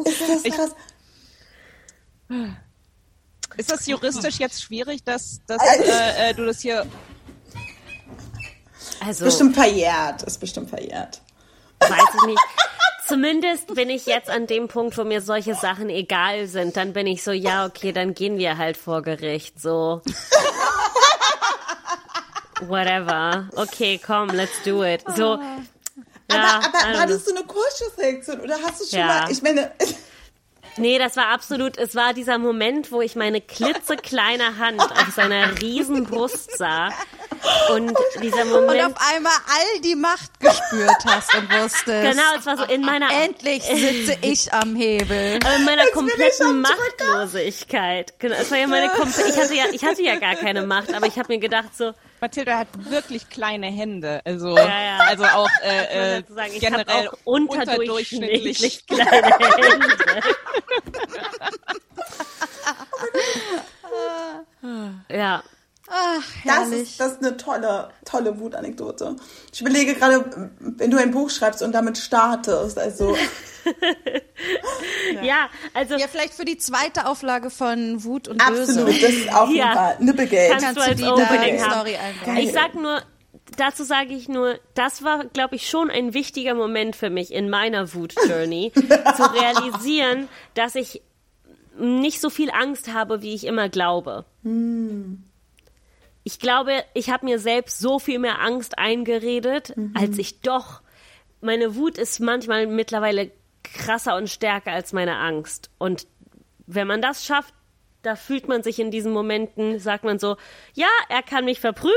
[0.05, 0.71] Ist das krass?
[3.57, 6.85] Ist das juristisch jetzt schwierig, dass, dass Also- äh, äh, du das hier.
[9.01, 10.23] Also, Bestimmt verjährt.
[10.25, 11.23] Ist bestimmt verjährt.
[11.81, 11.91] weiß
[12.21, 12.41] ich nicht.
[13.07, 16.77] Zumindest bin ich jetzt an dem Punkt, wo mir solche Sachen egal sind.
[16.77, 19.61] Dann bin ich so, ja, okay, dann gehen wir halt vor Gericht.
[19.61, 20.03] So.
[22.63, 23.49] Whatever.
[23.55, 25.03] Okay, komm, let's do it.
[25.15, 25.39] So.
[26.31, 29.07] Ja, aber aber hattest du eine Kurschussreaktion oder hast du schon Ja.
[29.07, 29.71] mal, ich meine,
[30.79, 35.61] Nee, das war absolut, es war dieser Moment, wo ich meine klitzekleine Hand auf seiner
[35.61, 36.91] riesen Brust sah.
[37.71, 37.93] Und
[38.23, 38.87] dieser Und Moment.
[38.87, 41.87] auf einmal all die Macht gespürt hast und wusstest.
[41.87, 45.39] Genau, es war so in meiner, Endlich sitze ich am Hebel.
[45.59, 48.19] in meiner ich kompletten Machtlosigkeit.
[48.19, 50.93] Genau, es war ja meine Kom ich hatte ja, ich hatte ja gar keine Macht,
[50.95, 54.21] aber ich habe mir gedacht so, Mathilda hat wirklich kleine Hände.
[54.25, 54.99] Also, Ja, ja.
[54.99, 58.87] also auch äh, äh, sagen, generell auch unterdurchschnittlich unterdurchschnittlich.
[58.87, 59.97] kleine Hände.
[65.09, 65.43] ja,
[65.89, 66.83] Ach, das herrlich.
[66.83, 69.17] ist, das ist eine tolle, tolle Wutanekdote.
[69.53, 73.17] Ich überlege gerade, wenn du ein Buch schreibst und damit startest, also
[75.23, 79.01] ja, also ja, vielleicht für die zweite Auflage von Wut und absolut, Böse.
[79.01, 79.73] das ist auf jeden Ja.
[79.75, 80.51] Fall Nippelgate.
[80.51, 81.73] Kannst Kannst du als die Opening da haben.
[81.73, 82.37] Story einbauen.
[82.39, 83.03] Ich sag nur,
[83.57, 87.49] dazu sage ich nur, das war, glaube ich, schon ein wichtiger Moment für mich in
[87.49, 88.73] meiner Wut-Journey,
[89.17, 91.03] zu realisieren, dass ich
[91.79, 94.25] nicht so viel Angst habe, wie ich immer glaube.
[96.27, 100.83] Ich glaube, ich habe mir selbst so viel mehr Angst eingeredet, als ich doch.
[101.41, 103.31] Meine Wut ist manchmal mittlerweile
[103.63, 105.71] krasser und stärker als meine Angst.
[105.79, 106.09] Und
[106.67, 107.55] wenn man das schafft,
[108.03, 110.37] da fühlt man sich in diesen Momenten, sagt man so,
[110.75, 111.95] ja, er kann mich verprügeln,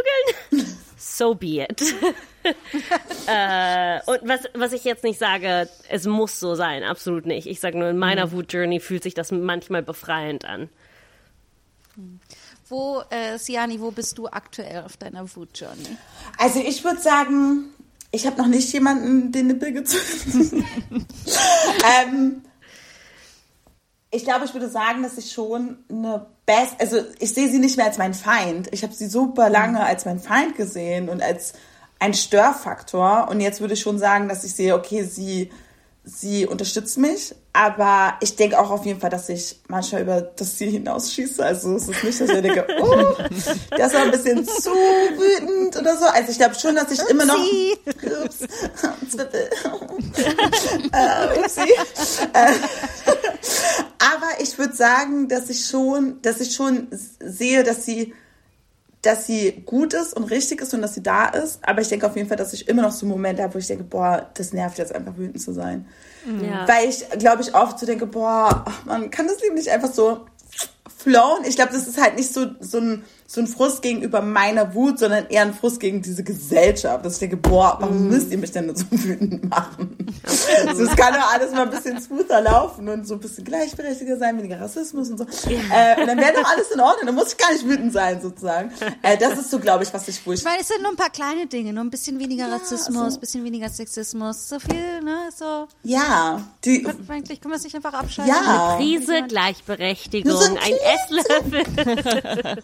[0.96, 1.82] so be it.
[3.26, 7.48] äh, und was, was ich jetzt nicht sage, es muss so sein, absolut nicht.
[7.48, 10.70] Ich sage nur, in meiner Wut-Journey fühlt sich das manchmal befreiend an.
[12.70, 15.98] Wo, äh, Siani, wo bist du aktuell auf deiner Wut-Journey?
[16.38, 17.74] Also ich würde sagen,
[18.12, 20.54] ich habe noch nicht jemanden den Nippel gezückt.
[22.04, 22.44] ähm,
[24.12, 27.78] ich glaube, ich würde sagen, dass ich schon eine best, also ich sehe sie nicht
[27.78, 28.70] mehr als meinen Feind.
[28.72, 31.54] Ich habe sie super lange als mein Feind gesehen und als
[32.00, 33.28] ein Störfaktor.
[33.30, 35.52] Und jetzt würde ich schon sagen, dass ich sehe, okay, sie,
[36.10, 40.58] sie unterstützt mich, aber ich denke auch auf jeden Fall, dass ich manchmal über das
[40.58, 41.44] Ziel hinausschieße.
[41.44, 43.16] Also es ist nicht, dass ich denke, oh,
[43.78, 46.06] das war ein bisschen zu wütend oder so.
[46.06, 47.38] Also ich glaube schon, dass ich immer noch.
[47.38, 48.42] Ups,
[50.92, 51.74] äh, upsie.
[52.34, 52.54] Äh,
[54.00, 56.88] aber ich würde sagen, dass ich schon, dass ich schon
[57.20, 58.14] sehe, dass sie
[59.02, 61.60] dass sie gut ist und richtig ist und dass sie da ist.
[61.66, 63.68] Aber ich denke auf jeden Fall, dass ich immer noch so Momente habe, wo ich
[63.68, 65.88] denke, boah, das nervt jetzt einfach wütend zu sein.
[66.42, 66.68] Ja.
[66.68, 70.26] Weil ich, glaube ich, oft so denke, boah, man kann das Leben nicht einfach so
[70.98, 71.46] flown.
[71.46, 74.98] Ich glaube, das ist halt nicht so, so, ein, so ein Frust gegenüber meiner Wut,
[74.98, 77.06] sondern eher ein Frust gegen diese Gesellschaft.
[77.06, 79.96] Dass ich denke, boah, warum müsst ihr mich denn so wütend machen?
[80.66, 84.18] Also, es kann doch alles mal ein bisschen smoother laufen und so ein bisschen gleichberechtigter
[84.18, 85.26] sein, weniger Rassismus und so.
[85.48, 87.06] Äh, und dann wäre doch alles in Ordnung.
[87.06, 88.72] Dann muss ich gar nicht wütend sein, sozusagen.
[89.04, 91.12] Äh, das ist so, glaube ich, was ich, Ich meine, es sind nur ein paar
[91.12, 93.20] kleine Dinge, nur ein bisschen weniger Rassismus, so.
[93.20, 95.68] bisschen weniger Sexismus, so viel, ne, so.
[95.84, 98.34] ja, die, Eigentlich können wir es nicht einfach abschalten.
[98.34, 98.76] ja.
[98.78, 101.64] Prise, Gleichberechtigung, ein Esslöffel.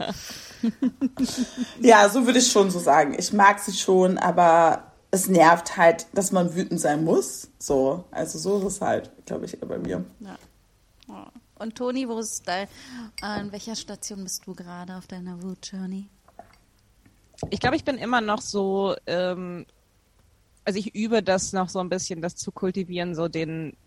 [1.82, 3.16] Ja, so würde ich schon so sagen.
[3.18, 7.50] Ich mag sie schon, aber es nervt halt, dass man wütend sein muss.
[7.60, 10.04] So, also so ist es halt, glaube ich, eher bei mir.
[10.20, 10.38] Ja.
[11.58, 12.68] Und Toni, wo ist dein,
[13.22, 16.10] an welcher Station bist du gerade auf deiner Wut-Journey?
[17.50, 19.66] Ich glaube, ich bin immer noch so, ähm,
[20.66, 23.78] also ich übe das noch so ein bisschen, das zu kultivieren, so den,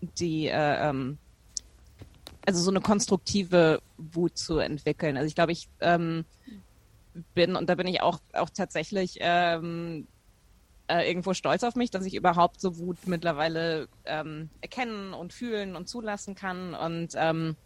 [0.00, 1.18] die, äh, ähm,
[2.46, 5.16] also so eine konstruktive Wut zu entwickeln.
[5.16, 6.24] Also ich glaube, ich ähm,
[7.34, 10.06] bin, und da bin ich auch, auch tatsächlich ähm,
[10.88, 15.76] äh, irgendwo stolz auf mich, dass ich überhaupt so Wut mittlerweile ähm, erkennen und fühlen
[15.76, 16.74] und zulassen kann.
[16.74, 17.56] Und ähm,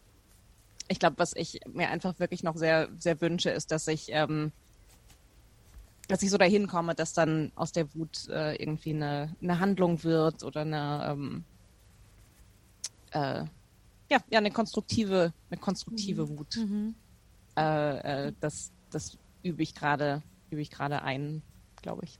[0.88, 4.52] ich glaube, was ich mir einfach wirklich noch sehr, sehr wünsche, ist, dass ich, ähm,
[6.08, 10.02] dass ich so dahin komme, dass dann aus der Wut äh, irgendwie eine, eine Handlung
[10.02, 11.44] wird oder eine, ähm,
[13.12, 13.44] äh,
[14.12, 16.58] ja, ja, eine konstruktive, eine konstruktive Wut.
[17.56, 21.42] Äh, äh, das, das übe ich gerade, übe ich gerade ein,
[21.80, 22.18] glaube ich.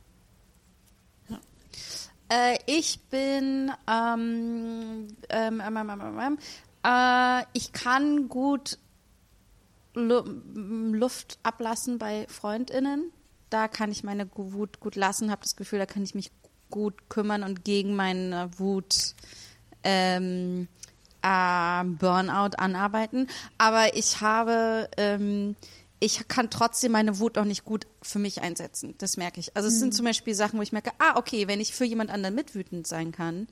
[2.29, 6.39] Äh, ich bin, ähm, ähm, ähm, ähm, ähm, ähm,
[6.83, 8.79] äh, ich kann gut
[9.95, 10.23] Lu
[10.95, 13.13] Luft ablassen bei FreundInnen.
[13.51, 16.31] Da kann ich meine Wut gut lassen, habe das Gefühl, da kann ich mich
[16.71, 19.15] gut kümmern und gegen meine Wut
[19.85, 20.69] ähm,
[21.23, 23.29] äh, Burnout anarbeiten.
[23.59, 25.57] Aber ich habe, ähm,
[26.01, 28.95] ich kann trotzdem meine Wut auch nicht gut für mich einsetzen.
[28.99, 29.57] Das merke ich.
[29.57, 32.11] Also es sind zum Beispiel Sachen, wo ich merke, ah, okay, wenn ich für jemand
[32.11, 33.47] anderen mitwütend sein kann,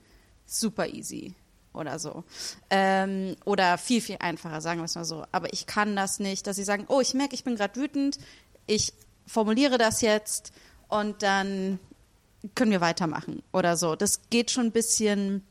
[0.47, 1.35] super easy
[1.73, 2.25] oder so.
[2.69, 5.25] Ähm, oder viel, viel einfacher, sagen wir es mal so.
[5.33, 8.19] Aber ich kann das nicht, dass sie sagen, oh, ich merke, ich bin gerade wütend,
[8.67, 8.93] ich
[9.27, 10.53] formuliere das jetzt
[10.89, 11.79] und dann
[12.55, 13.97] können wir weitermachen oder so.
[13.97, 15.45] Das geht schon ein bisschen,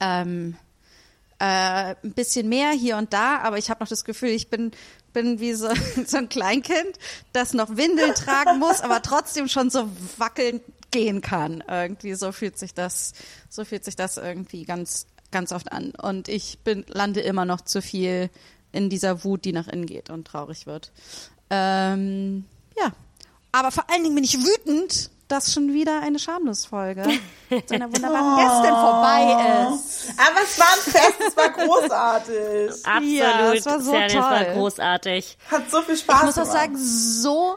[0.00, 0.56] ähm,
[1.42, 4.70] äh, ein bisschen mehr hier und da, aber ich habe noch das Gefühl, ich bin
[5.12, 5.68] bin wie so,
[6.06, 6.98] so ein Kleinkind,
[7.32, 11.64] das noch Windeln tragen muss, aber trotzdem schon so wackelnd gehen kann.
[11.68, 13.12] Irgendwie so fühlt sich das,
[13.48, 15.90] so fühlt sich das irgendwie ganz, ganz oft an.
[15.90, 18.30] Und ich bin, lande immer noch zu viel
[18.70, 20.92] in dieser Wut, die nach innen geht und traurig wird.
[21.50, 22.44] Ähm,
[22.78, 22.92] ja.
[23.52, 27.04] Aber vor allen Dingen bin ich wütend, dass schon wieder eine Schamlos-Folge
[27.66, 30.12] zu einer wunderbaren Gästin vorbei ist.
[30.18, 32.86] Aber es war ein Fest, es war großartig.
[32.86, 33.02] Absolut.
[33.12, 34.54] Ja, es war so Serien, es war toll.
[34.54, 35.38] großartig.
[35.50, 36.58] Hat so viel Spaß Ich muss auch gemacht.
[36.58, 37.56] sagen, so,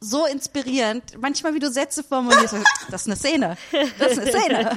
[0.00, 1.20] so inspirierend.
[1.20, 2.54] Manchmal, wie du Sätze formulierst,
[2.90, 3.56] das ist eine Szene.
[3.98, 4.70] Das ist eine Szene.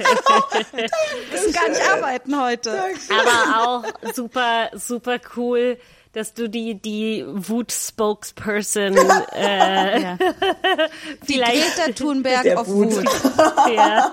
[0.72, 0.90] Wir
[1.32, 2.78] müssen gar nicht arbeiten heute.
[3.10, 5.78] Aber auch super, super cool,
[6.14, 8.96] dass du die, die Wut-Spokesperson
[9.34, 10.18] äh, Ja.
[11.28, 12.92] Die vielleicht Greta Thunberg Der auf Wut.
[12.96, 13.04] Wut.
[13.74, 14.12] ja,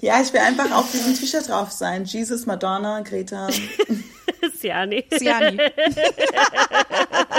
[0.00, 2.04] Ja, ich will einfach auf diesem T-Shirt drauf sein.
[2.04, 3.48] Jesus, Madonna, Greta.
[4.86, 5.18] nicht.
[5.18, 5.58] Siani.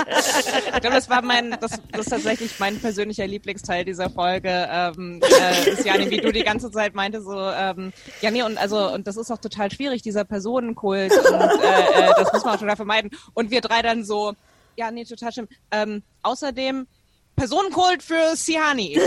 [0.07, 4.67] Ich glaube, das war mein, das, das ist tatsächlich mein persönlicher Lieblingsteil dieser Folge.
[4.71, 8.57] Ähm, äh, ist Jani, wie du die ganze Zeit meinte, so, ähm, ja, nee, und
[8.57, 12.55] also, und das ist auch total schwierig, dieser Personenkult, und äh, äh, das muss man
[12.55, 13.11] auch total vermeiden.
[13.33, 14.33] Und wir drei dann so,
[14.75, 15.47] ja, nee, total schlimm.
[15.71, 16.87] Ähm, außerdem
[17.35, 18.99] Personenkult für Siani.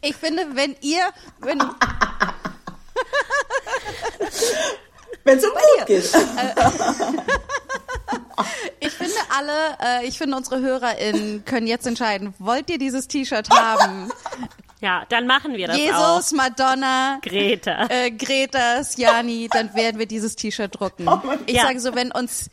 [0.00, 1.02] Ich finde, wenn ihr,
[1.40, 1.58] wenn,
[5.26, 6.04] Wenn es um Wut geht.
[8.80, 9.52] ich finde alle,
[10.02, 14.10] äh, ich finde unsere HörerInnen können jetzt entscheiden, wollt ihr dieses T-Shirt haben?
[14.82, 16.32] Ja, dann machen wir das Jesus, auch.
[16.32, 17.86] Madonna, Greta.
[17.88, 21.08] äh, Greta, Jani, dann werden wir dieses T-Shirt drucken.
[21.46, 21.62] ich Ja.
[21.62, 22.50] sage so, wenn uns,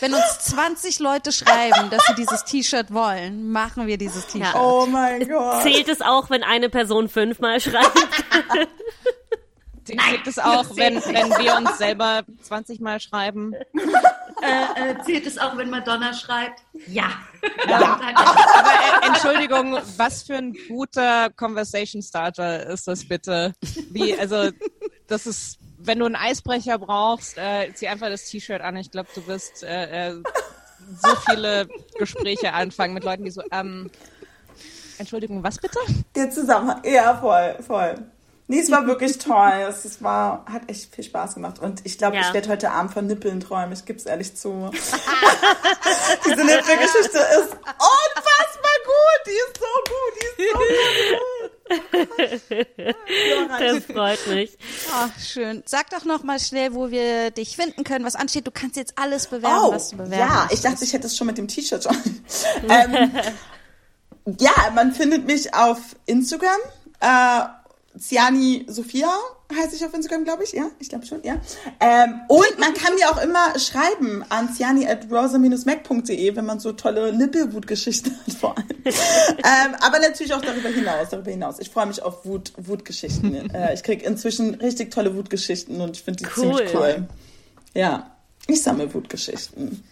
[0.00, 4.54] wenn uns 20 Leute schreiben, dass sie dieses T-Shirt wollen, machen wir dieses T-Shirt.
[4.54, 5.62] Oh mein Gott.
[5.62, 7.96] Zählt es auch, wenn eine Person fünfmal schreibt?
[9.86, 13.54] Gibt es auch, wenn, wenn wir uns selber 20 Mal schreiben?
[14.42, 16.60] Äh, äh, zählt es auch, wenn Madonna schreibt?
[16.86, 17.10] Ja.
[17.66, 17.98] Ja.
[17.98, 23.54] Aber äh, Entschuldigung, was für ein guter Conversation Starter ist das bitte?
[23.90, 24.50] Wie, also,
[25.06, 28.76] das ist, wenn du einen Eisbrecher brauchst, äh, zieh einfach das T-Shirt an.
[28.76, 30.22] Ich glaube, du wirst äh, äh,
[31.02, 31.66] so viele
[31.98, 33.90] Gespräche anfangen mit Leuten, die so, ähm,
[34.98, 35.78] Entschuldigung, was bitte?
[36.14, 36.82] Der Zusammenhang.
[36.84, 38.06] Ja, voll, voll.
[38.48, 39.66] Nee, es war wirklich toll.
[39.68, 41.58] Es, war, hat echt viel Spaß gemacht.
[41.58, 42.22] Und ich glaube, Ja.
[42.22, 43.72] ich werde heute Abend von Nippeln träumen.
[43.72, 44.70] Ich gebe es ehrlich zu.
[46.24, 49.20] Diese Nippelgeschichte ist unfassbar gut.
[49.26, 50.14] Die ist so gut.
[50.38, 51.50] Die ist so gut.
[53.58, 54.56] Das freut mich.
[54.94, 55.62] Ach, schön.
[55.66, 58.46] Sag doch noch mal schnell, wo wir dich finden können, was ansteht.
[58.46, 60.64] Du kannst jetzt alles bewerben, Oh, was du bewerben ja, ich möchtest.
[60.64, 61.96] dachte, ich hätte es schon mit dem T-Shirt schon.
[62.68, 63.10] ähm,
[64.38, 66.60] ja, man findet mich auf Instagram.
[67.00, 67.40] Äh,
[67.98, 69.08] Ciani Sophia
[69.54, 70.52] heiße ich auf Instagram, glaube ich.
[70.52, 71.36] Ja, ich glaube schon, ja.
[71.80, 76.72] Ähm, und man kann mir auch immer schreiben an ciani at rosa-mac.de, wenn man so
[76.72, 78.66] tolle Nippelwutgeschichten hat vor allem.
[78.84, 81.58] ähm, aber natürlich auch darüber hinaus, darüber hinaus.
[81.58, 83.50] Ich freue mich auf Wut, Wutgeschichten.
[83.54, 86.56] äh, ich kriege inzwischen richtig tolle Wutgeschichten und ich finde die Cool.
[86.56, 87.08] ziemlich cool.
[87.74, 88.10] Ja,
[88.48, 89.84] ich sammle Wutgeschichten.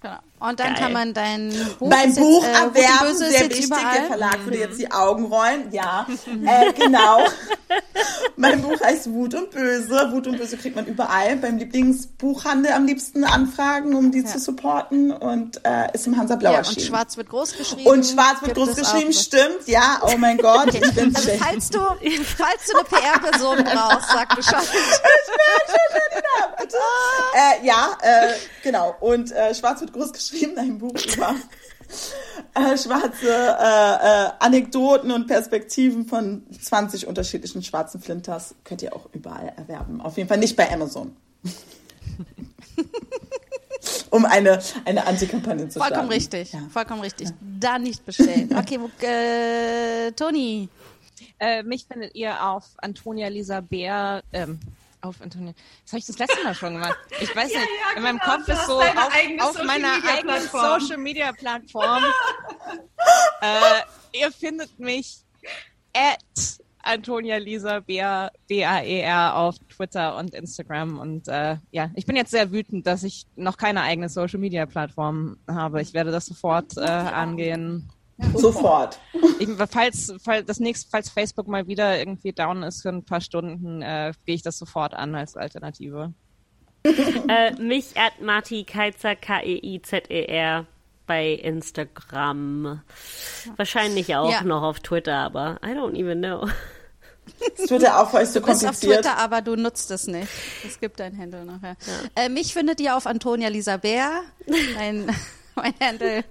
[0.00, 0.18] Genau.
[0.38, 0.82] Und dann Geil.
[0.82, 1.48] kann man dein
[1.78, 3.66] Buch Beim ist Buch jetzt, äh, erwerben, sehr jetzt wichtig.
[3.66, 3.94] überall.
[4.00, 5.72] Der Verlag würde jetzt die Augen rollen.
[5.72, 6.06] Ja,
[6.46, 7.20] äh, genau.
[8.36, 10.12] mein Buch heißt Wut und Böse.
[10.12, 11.36] Wut und Böse kriegt man überall.
[11.36, 15.10] Beim Lieblingsbuchhandel am liebsten anfragen, um die zu supporten.
[15.10, 17.86] Und äh, ist im Hansa Blau Ja, und schwarz wird groß geschrieben.
[17.90, 19.18] Und schwarz wird groß es geschrieben, auch.
[19.18, 19.66] stimmt.
[19.66, 20.74] Ja, oh mein Gott.
[20.74, 21.42] Ich bin Also schlecht.
[21.42, 24.68] falls du, falls du eine PR-Person brauchst, sag Bescheid.
[27.34, 28.32] Äh, ja, äh,
[28.62, 28.96] genau.
[29.00, 30.25] Und äh, Schwarz wird groß geschrieben,
[30.56, 31.34] ein Buch über
[32.54, 38.54] äh, schwarze äh, äh, Anekdoten und Perspektiven von 20 unterschiedlichen schwarzen Flinters.
[38.64, 40.00] Könnt ihr auch überall erwerben.
[40.00, 41.16] Auf jeden Fall nicht bei Amazon.
[44.10, 45.94] um eine, eine Antikampagne zu starten.
[45.94, 46.52] Vollkommen richtig.
[46.52, 46.60] Ja.
[46.70, 47.28] Vollkommen richtig.
[47.60, 48.50] Da nicht bestellen.
[48.56, 50.68] Okay, wo, äh, Toni.
[51.38, 54.58] Äh, mich findet ihr auf Antonia Lisa Bär, ähm,
[55.06, 55.52] auf Antonia.
[55.84, 56.96] Das habe ich das letzte Mal schon gemacht.
[57.20, 58.36] Ich weiß Ja, nicht, ja, in meinem genau.
[58.36, 58.96] Kopf ist so auf,
[59.40, 60.40] auf meiner eigenen.
[60.42, 62.02] Social Media Plattform.
[63.40, 65.18] äh, ihr findet mich
[65.94, 66.18] at
[66.86, 70.98] Antonia Lisa Bär, B-A-E-R auf Twitter und Instagram.
[70.98, 74.66] Und äh, ja, ich bin jetzt sehr wütend, dass ich noch keine eigene Social Media
[74.66, 75.82] Plattform habe.
[75.82, 77.90] Ich werde das sofort äh, angehen.
[78.34, 78.98] Sofort.
[79.38, 83.20] Ich, falls, falls, das nächste, falls Facebook mal wieder irgendwie down ist für ein paar
[83.20, 86.12] Stunden, äh, gehe ich das sofort an als Alternative.
[87.28, 90.66] Äh, mich at Marti Keizer, K-E-I-Z-E-R
[91.08, 92.80] bei Instagram.
[93.56, 94.42] Wahrscheinlich auch Ja.
[94.44, 96.48] noch auf Twitter, aber I don't even know.
[97.58, 99.02] Das ja auch für euch so Du bist auf kompliziert.
[99.02, 100.28] Twitter, aber du nutzt es nicht.
[100.64, 101.76] Es gibt dein Handle nachher.
[102.14, 104.22] Äh, mich findet ihr auf Antonia Lisa Bär.
[104.76, 105.06] Mein,
[105.56, 106.24] mein Handle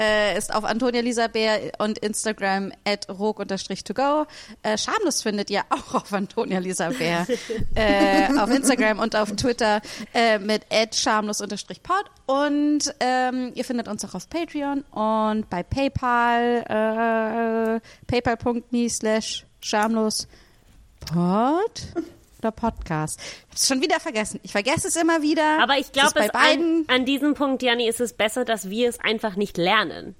[0.00, 4.26] äh, ist auf Antonia Lisa Bär und Instagram at rog-to-go.
[4.62, 7.26] Äh, Schamlos findet ihr auch auf Antonia Lisa Bär.
[7.74, 9.82] äh, auf Instagram und auf Twitter
[10.14, 12.04] äh, mit at schamlos-pod.
[12.26, 20.26] Und ähm, ihr findet uns auch auf Patreon und bei PayPal, äh, paypal.me slash schamlos
[21.00, 21.82] Pod
[22.40, 23.20] oder Podcast?
[23.20, 24.40] Ich hab's schon wieder vergessen.
[24.42, 25.62] Ich vergesse es immer wieder.
[25.62, 26.84] Aber ich Es glaube, an, beiden.
[26.88, 30.14] an diesem Punkt, Janni, ist es besser, dass wir es einfach nicht lernen.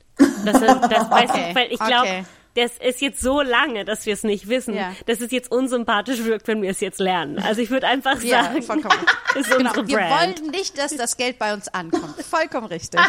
[0.45, 2.25] Das ist, das, Okay, weil ich glaube, okay.
[2.55, 4.93] das ist jetzt so lange, dass wir es nicht wissen, Ja.
[5.07, 7.39] dass es jetzt unsympathisch wirkt, wenn wir es jetzt lernen.
[7.39, 8.95] Also ich würde einfach Ja, sagen, vollkommen.
[9.35, 10.41] ist Genau, unsere wir Brand.
[10.41, 12.15] wollen nicht, dass das Geld bei uns ankommt.
[12.23, 13.01] Vollkommen richtig.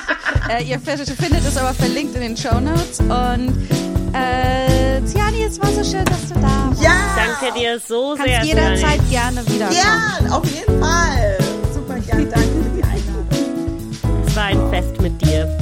[0.49, 2.99] äh, ihr findet es aber verlinkt in den Show Notes.
[2.99, 6.81] Und äh, Tiani, es war so schön, dass du da warst.
[6.81, 6.91] Ja!
[7.15, 8.37] Danke dir so Kannst sehr.
[8.37, 9.09] Kannst jederzeit Tiani.
[9.09, 9.71] gerne wieder.
[9.71, 11.37] Ja, auf jeden Fall.
[11.73, 12.25] Super gerne.
[12.25, 14.25] Danke für die Einladung.
[14.27, 15.57] Es war ein Fest mit dir.